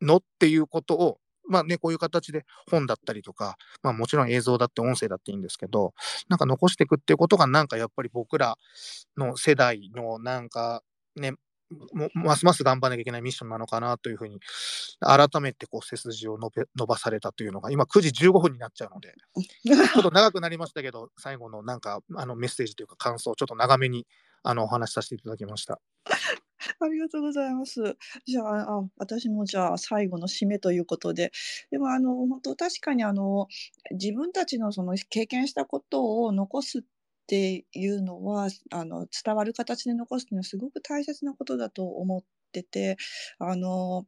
[0.02, 1.18] のっていうことを
[1.48, 5.94] まあね、こういう形で本だったりとか、まあもちろん映像だって音声だっていいんですけど、
[6.28, 8.56] なんか残していくっていうことがなんかやっぱり僕ら
[9.16, 10.82] の世代のなんか
[11.16, 11.32] ね、
[11.92, 14.40] もますます頑張らなきゃいけないミッションなのかなというふうに、
[15.00, 19.14] 改めてこう背筋を伸べ伸ばされたというのが、今9時15分になっちゃうので、
[19.92, 24.06] ちょっと長くなりましたけど、最後のなんかあのメッセージというか感想をちょっと長めに
[24.42, 25.80] あのお話しさせていただきました。
[26.80, 27.96] ありがとうございます。
[28.26, 31.30] じゃあ、あ、私もじゃあ最後の締めということで、
[31.70, 33.46] でもあの、本当確かにあの、
[33.92, 36.82] 自分たちのその経験したことを残すっ
[37.26, 42.96] ていうのは、あの、伝わる形で残すっていうのはすごく大切なことだと思ってて、
[43.38, 44.06] あの、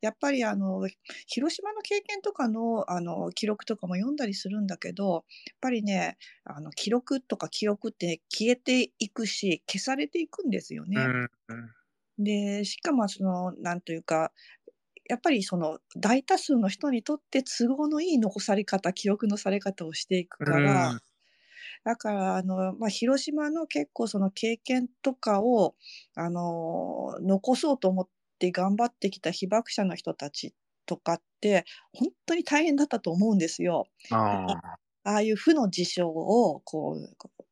[0.00, 0.88] やっぱりあの、
[1.26, 5.22] 広島の経験とかのあの、記録とかも読んだりするんだけど、やっ
[5.60, 11.14] ぱりね、あの、記録とか記憶って消えていくし、消されていくんですよね。
[11.48, 11.74] うん
[12.18, 14.32] で、しかもその、なんというか、
[15.08, 21.00] やっぱりその大多数の人にとって都合のいい残され方、記憶のされ方をしていくかうら、ん
[21.84, 25.76] だからあの、まあ、広島の結構その経験とかを、
[26.14, 30.54] あの、残そうと思って頑張ってきた被爆者の人たち
[30.86, 33.88] とかって、本当に大変だったと思うんですよ。
[35.04, 36.96] ああいう負の事象をこ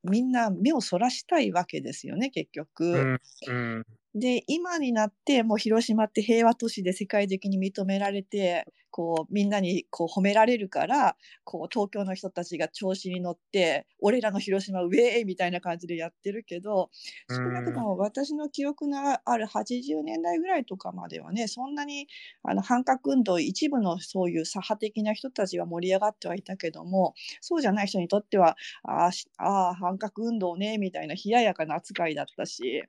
[0.05, 2.51] う、みんな目をそらしたいわけですよね、結
[2.93, 3.11] う局。
[3.15, 3.87] んうん
[4.19, 16.89] で、今になってもう広島って平和都市で世界的に認められて、こうみんなにこう褒められるから、こう東京の人たちが調子に乗って、俺らの広島ウェーイみたいな感じでやってるけど、
[17.29, 17.83] う少なくとん。
[17.83, 22.09] も私の記憶のある80年代ぐらいとかまではね、そんなに
[22.43, 27.13] あの反核運動、一部のそういう左派的な人たちは盛り上がってはいたけども、
[27.43, 32.83] そうじゃない人にとっては、ああー、反核運動ね、みたいな冷ややかな扱いだったし、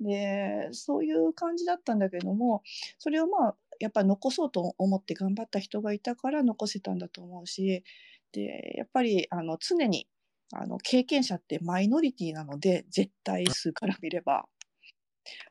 [0.00, 2.62] で、そういう感じだったんだけども、
[2.98, 7.84] それをまあ、やっぱり残そうと思って頑張った人がいたから残せたんだと思うし、
[8.32, 10.08] で、やっぱりあの常に
[10.52, 14.46] あの経験者ってマイノリティなので、絶対数から見れば。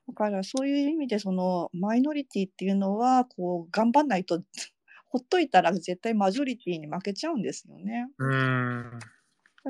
[0.07, 4.43] だからそういう意味でそのマイノリティっていうのはこう頑張んないと
[5.09, 8.07] ほっといたら絶対マジョリティに負けちゃうんですよね。
[8.17, 8.99] うん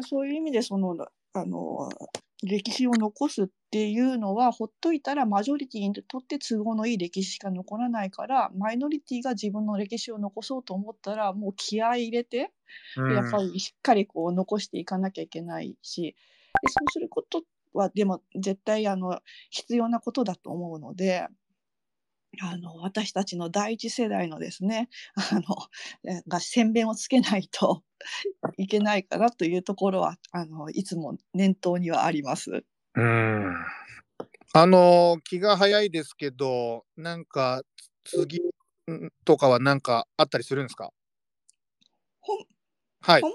[0.02, 0.98] そういう意味でその
[1.34, 1.90] あの
[2.44, 12.52] 歴史を残すっていうのはほっといたらマジョリティにとって都合のいい歴史しか残らないからマイノリティが自分の歴史を残そうと思ったらもう気合い入れて
[12.96, 16.16] うやっぱんりしっかりこう残していかなきゃいけないし
[16.62, 17.44] でそうすること
[17.74, 19.22] はでも絶対あの
[19.52, 21.28] 必要なことだと思うので。
[22.42, 25.42] あの私たちの第一世代のですね あの
[26.12, 27.84] えが先鞭をつけないと
[28.58, 32.64] いけないかなというところはあのいつも念頭にはあります。
[32.96, 33.56] うん。
[34.56, 37.64] あの気が早いですけどなんか
[38.04, 40.92] 次んとかはなんかあったりするんですか？
[42.22, 42.38] 本
[43.02, 43.22] はい。
[43.22, 43.34] 本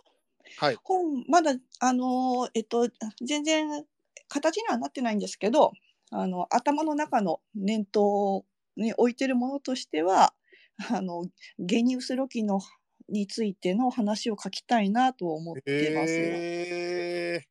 [0.58, 0.76] はい。
[0.84, 2.88] 本まだあのえっと
[3.24, 3.84] 全然
[4.28, 5.72] 形にはなってないんですけど
[6.10, 8.44] あの頭の中の念頭
[8.82, 10.34] に置いてるものとしては
[10.90, 11.24] あの
[11.58, 12.60] ゲニウスロキの
[13.08, 17.48] についての話を書きたいなと思ってます。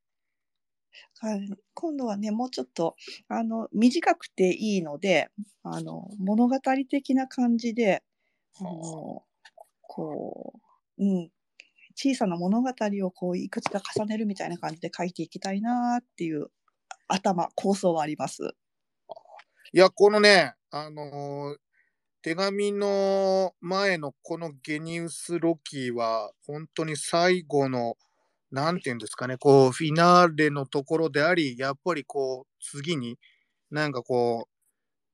[1.20, 2.95] はい、今度はねもうちょっと
[3.28, 5.30] あの短くていいので
[5.64, 8.04] あの物語的な感じで
[8.60, 9.24] あの
[9.82, 10.54] こ
[10.99, 11.32] う、うん、
[11.95, 12.70] 小さな物語
[13.04, 16.52] をこういくつか重ねるみたいな感じで書いていきたいなっていう
[17.08, 18.54] 頭構想はあります。
[19.74, 21.57] いや、このね、あのー
[22.23, 27.95] 手紙の前のこのゲニウス・ロキは、本当に最後の、
[28.52, 33.18] なんていうんですかね、こう、フィナーレのところであり、やっぱりこう、次に
[33.72, 34.48] なんかこ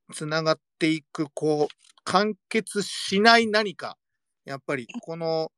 [0.10, 1.76] う、つながっていく、こう、
[2.06, 3.98] 完結しない何か、
[4.46, 5.52] やっぱりこの、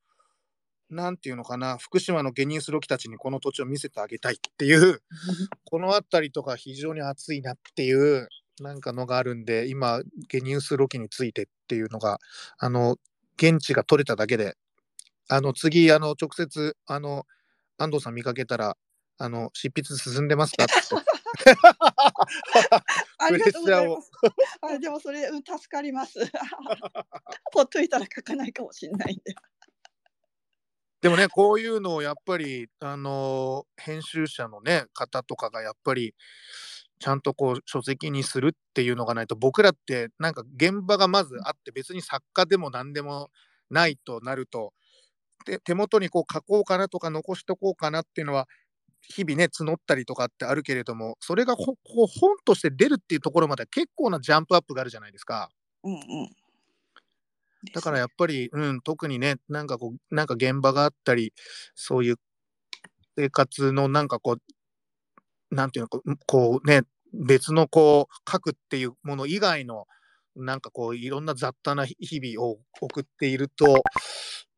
[0.90, 5.02] なんていうのかな、福島のゲニウス・ロキたちにこの土地を見せてあげたいっていう、
[5.66, 8.30] この辺りとか非常に熱いなっていう
[8.62, 12.20] なんかのがあるんで、今、ゲニウスロキについてっていうのが、
[12.58, 12.98] あの、
[13.38, 14.56] 現地が取れただけで、
[15.30, 17.26] あの、次、あの、直接、あの、
[17.78, 18.78] 安藤さん見かけたら、
[19.18, 20.66] あの、執筆進んでますか？
[20.66, 20.74] って。
[23.20, 24.12] ありがとうございます。
[24.62, 26.20] あでもそれ、うん、助かります。
[27.54, 29.36] ほっといたら書かないかもしれないんで。
[31.02, 36.16] でもね、こういうのをやっぱり、あの編集者のね、方とかがやっぱり、
[37.00, 43.30] ちゃんとこう書籍にするっていうのがないと、僕らってなんか現場がまずあって、別に作家でも何でも
[43.70, 44.74] ないとなると、
[45.46, 48.48] で手元にこう書こうかなとか残しとこうかなっていうのは、
[49.02, 55.50] 日々ね、募ったりとかってあるけれども、それがほこう本として出るっていうところまでは結構なジャンプアップがあるじゃないですか。
[55.84, 56.00] うんうん。
[57.74, 61.34] だからやっぱり、うん、特にね、なんかこう、なんか現場があったり、
[61.76, 62.16] そういう
[63.18, 64.38] 生活のなんかこう、
[65.52, 69.86] なんていうの、こうね、別のこう、書くっていうもの以外の、
[70.36, 73.82] なんかこう、いろんな雑多な日々を送っていると、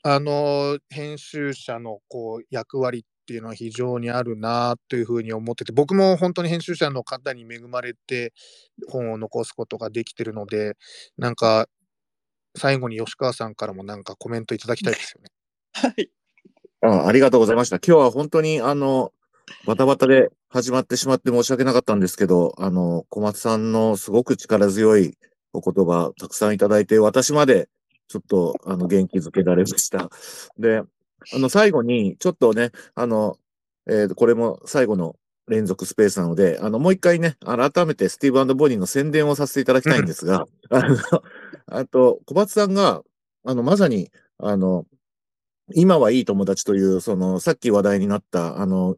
[0.03, 8.33] あの、編集者のこう、役割っていうのは非常にあるなというふうに思ってて、僕も本当に編集者の方に恵まれて、
[8.89, 10.77] 本を残すことができてるので、
[11.17, 11.67] なんか、
[12.57, 15.29] 最後に吉川さんからもなんかコメントいただきたいですよね。
[15.73, 16.09] はい。
[16.81, 17.77] あありがとうございました。
[17.77, 19.11] 今日は本当に、あの、
[19.65, 25.17] バタバタで始まってしまって申し訳なかったんですけど、あの、小松さんのすごく力強い
[25.53, 27.69] お言葉たくさんいただいて、私まで
[28.07, 30.09] ちょっと、あの、元気づけられました。
[30.57, 30.83] で、
[31.33, 33.37] あの、最後に、ちょっとね、あの、
[33.89, 35.15] えーこれも最後の
[35.47, 40.97] 連続スペースなので、あの、もう一回ね、改めてスティーブボニーの宣伝をさせていただきたいんですが、あの、
[41.67, 43.01] あと、小松さんが、
[43.45, 44.85] あの、まさに、あの、
[45.73, 48.95] 今はいい友達という、その、さっき話題になった、あの、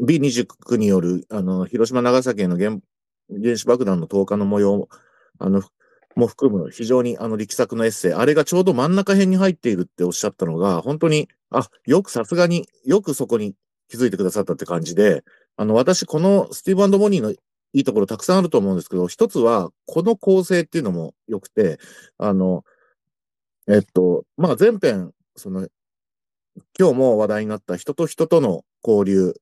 [0.00, 2.76] B29 による、あの、広島、長崎への原
[3.30, 4.88] 原子爆弾の投下の模様、
[5.38, 5.62] あの、
[6.14, 13.54] も含む非常にあの力作のエッセイ、あれがちょうど真ん中辺に入っているっておっしゃったのが、本当に、あ、よくさすがに、よくそこに
[13.88, 15.22] 気づいてくださったって感じで、
[15.56, 17.36] あの、私、このスティーブボニーのい
[17.72, 21.78] いところたくさんあると思うんですけど、一つは、この構成っていうのも良くて、
[22.16, 22.64] あの、
[23.68, 25.68] えっと、まあ、前編、その、
[26.78, 29.34] 今日も話題になった人と人との交流、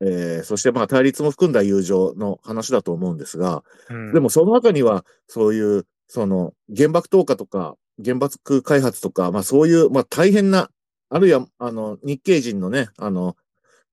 [0.00, 10.70] えーそしてまあ対立も含んだ友情の話だと思うんですが、うんでもその中には、そういう、その、原爆投下とか、原爆開発とか、まあそういう、まあ大変な、
[11.10, 13.36] あるいは、あの、日系人のね、あの、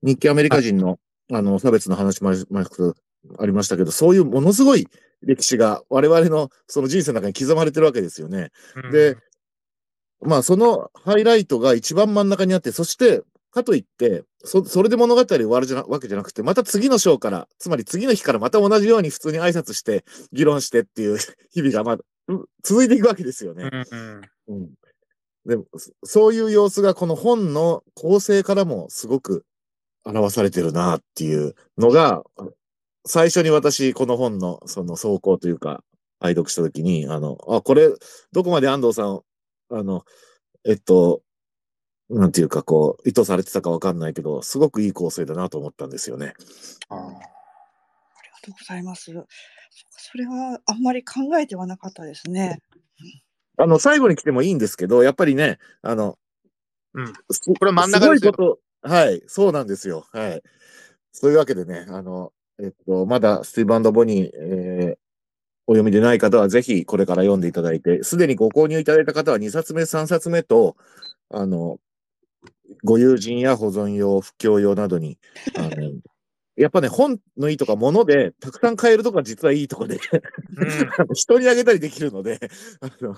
[0.02, 0.98] 日系アメリカ人の、
[1.32, 2.94] あの、差別の話もあります
[3.38, 4.88] ありましたけど、そういうものすごい
[5.22, 8.50] 歴史が我々のその人生の中に刻まれてるわけですよね。
[8.92, 9.16] で、
[10.20, 13.22] まあ、そのハイライトが一番真ん中にあって、そして、
[13.56, 21.16] かといって、そ、それで物語終わるじゃな、わけじゃなくて、また次の章から、つまり次の日からまた同じように普通に挨拶して、議論してっていう
[21.50, 23.70] 日々がまだ、うん続いていくわけですよね。
[23.72, 23.98] うん
[24.48, 24.70] うんうん。
[25.46, 29.44] でも、そそういう様子がこの本の構成からもすごく
[30.04, 32.24] 表されてるなっていうのが、
[33.06, 35.82] 最初に私、この本のその走行というか、
[36.18, 37.90] 愛読したときに、あの、あ、これ、
[38.32, 39.20] どこまで安藤さん、
[39.70, 40.04] あの、
[40.64, 41.22] えっと、
[42.08, 46.34] なんていうか、こう、意図されてたかわかんないけど、すごくいい構成だなと思ったんですよね。
[46.88, 47.18] あーありが
[48.42, 49.12] とうございます。
[49.12, 49.26] そ
[50.10, 52.60] それはあんまり考えてはなかったですね。
[53.58, 56.18] あの、最後に来てもいいんですけど、やっぱりね、あの、
[56.94, 60.06] うんすこれ真ん中ですよすごいこと、はい、そうなんですよ。
[60.12, 60.42] はい。
[61.12, 65.06] そういうわけでね、あの、えっと、まだスティーブボニー、えー
[65.68, 70.76] お読みでない方はぜひこれから読んでいただいて、すでにご購入いただいた方は2冊目、3冊目と、
[71.28, 71.78] あの、
[72.84, 75.18] ご友人や保存用、布教用などに、
[75.56, 75.68] あの、
[76.56, 79.96] やっぱね、本のいいとか、物で、たくさん買えるとこが実はいいとこで、
[81.06, 82.38] うん 人にあげたりできるので、
[82.80, 83.14] あの、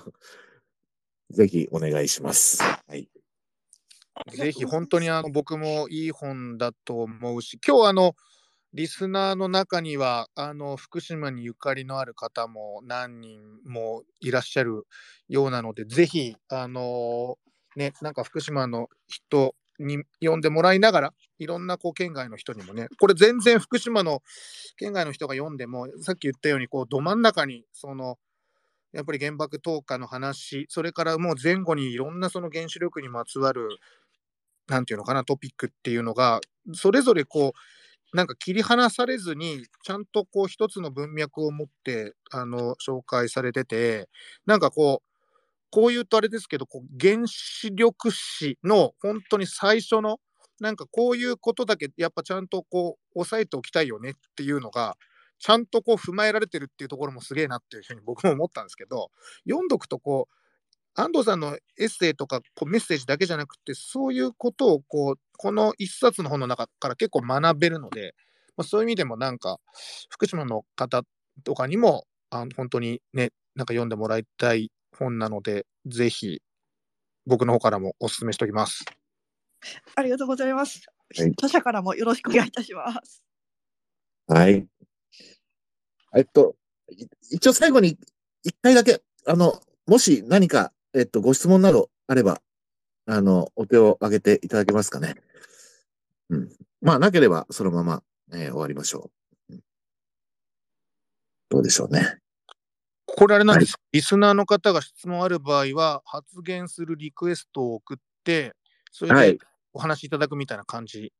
[1.31, 2.61] ぜひお願いします。
[2.61, 3.09] はい。
[4.35, 8.15] ぜひ本当にあの僕もいい本だと思うし、今日あの
[8.73, 14.85] リスナーの中にはあの福島にゆかりのある方も何人もいらっしゃる
[15.27, 17.37] ようなので、ぜひあの
[17.79, 24.21] ねなんか福島の人に読んでもらいながら、いろんなこう県外の人にもね、これ全然福島の
[24.77, 28.17] 県外の人が読んでも、さっき言ったようにこうど真ん中にその
[28.93, 33.69] やっぱり原爆投下の話、それからもう前後にいろんなその原子力にまつわる
[34.67, 36.41] なんていうのかな、トピックっていうのが、
[36.73, 37.53] それぞれこ
[38.13, 44.09] う、なんか切り離されずに、ちゃんとこう一つの文脈を持って、あの、紹介されてて、
[44.45, 45.08] なんかこう、
[45.71, 50.19] こう言うとあれですけど、こう原子力史の本当に最初の、
[50.59, 54.97] なんかこういうことだけ、やっぱちゃんとこう、押さえておきたいよねっていうのが、
[55.39, 59.09] ちゃんとこう踏まえられてるっていうところもすげえなっていうふうに僕も思ったんですけど、
[59.47, 60.33] 読んどくとこう、
[60.95, 68.15] 安藤さんのエッセイとかこうメッセージだけじゃなくて、そういうことをこうこの一冊の本の中から結構学べるので、
[68.57, 69.59] まあ、そういう意味でもなんか、
[70.09, 71.03] 福島の方
[71.45, 76.41] とかにもあ本当にね、なんか読んでもらいたい本なので、ぜひ
[77.25, 78.85] 僕の方からもお勧めしておきます。
[79.95, 80.81] ありがとうございます。
[81.17, 83.23] はい他社からもよろしくお願いいたします。
[84.27, 84.67] はい。
[86.15, 86.55] えっと、
[86.91, 87.97] い一応最後に
[88.43, 92.41] 一回だけ、あの、もし何か、えっと、ご質問などあれば、
[93.07, 95.15] あの、お手を挙げていただけますかね。
[96.29, 96.49] うん。
[96.81, 99.09] まあ、なければ、そのまま、えー終わりましょ
[99.49, 99.53] う。
[99.53, 99.63] うん
[101.49, 102.19] どうでしょうね。
[103.17, 108.53] これあれなんです、リスナーの方が質問ある場合は、発言するリクエストを送って、
[108.91, 109.39] それはいで。
[109.73, 111.13] お話しいただくみたいな感じ。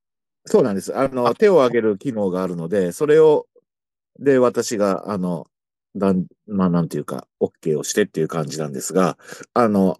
[0.45, 0.97] そうなんです。
[0.97, 3.47] あの、あ手を挙げる機能があるので、それを、
[4.19, 5.47] で、私が、あの、
[5.95, 9.17] だん、まあ、なんていうか、OK をしてっていう感じなんですが、
[9.53, 9.99] あの、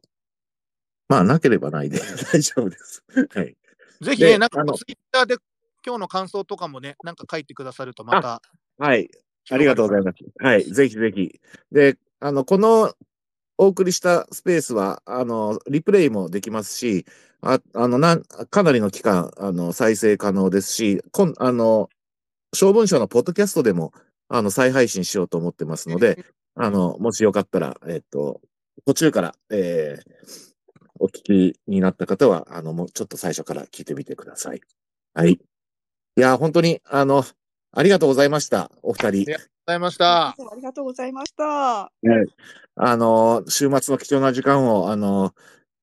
[1.07, 1.99] まあ、なければないで
[2.31, 3.03] 大丈夫です。
[3.31, 3.57] はい。
[4.01, 5.37] ぜひね、なんかツイッターで
[5.85, 8.41] 今日の感想とかもね、なんか書いてくださるとまた。
[8.77, 9.09] はい。
[9.49, 10.17] ありがとうございます。
[10.43, 10.63] はい。
[10.63, 11.39] ぜひぜひ。
[11.71, 12.93] で、あの、この、
[13.57, 17.05] お送りしたスペースは、あの、リプレイもできますし、
[17.41, 21.89] ああの、なん、かなりの期間、あの、再生可能ですし、こん、あの、
[22.53, 23.93] 小文章のポッドキャストでも、
[24.29, 26.23] あの、再配信しようと思ってますので、
[26.55, 28.41] あの、もしよかったら、えっと、
[28.85, 30.49] 途中から、えー
[30.99, 34.61] お聞きになった方は、あの、もうちょっと最初から聞いてみてください。
[35.13, 35.31] はい。
[35.31, 35.39] い
[36.15, 37.23] や、本当に、あの、
[37.71, 39.25] ありがとうございました、お二人。
[39.31, 39.37] ご
[39.67, 40.27] ざいました。
[40.29, 41.91] ありがとうございました。
[42.75, 45.33] あの、週末の貴重な時間を、あの、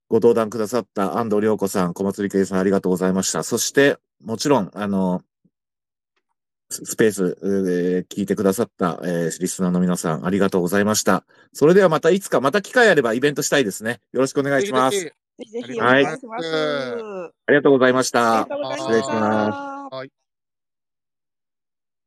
[0.09, 3.43] ご登壇くださった安藤良子さん、小松理恵さん、ありがとうございました。
[3.43, 5.23] そして、もちろん、あの、
[6.69, 11.25] ススペース、えー聞いてくださった、えーリスナーの皆さん、ありがとうございました。
[11.53, 14.01] それではまたいつか、また機会あればイベントしたいですね。
[14.13, 14.99] よろしくお願いします。
[14.99, 16.49] ぜひぜひぜひぜひおはい願いします。
[16.49, 18.57] はいあありがとうございましたりが。
[18.57, 19.95] とうございま失礼します。
[19.95, 20.26] はい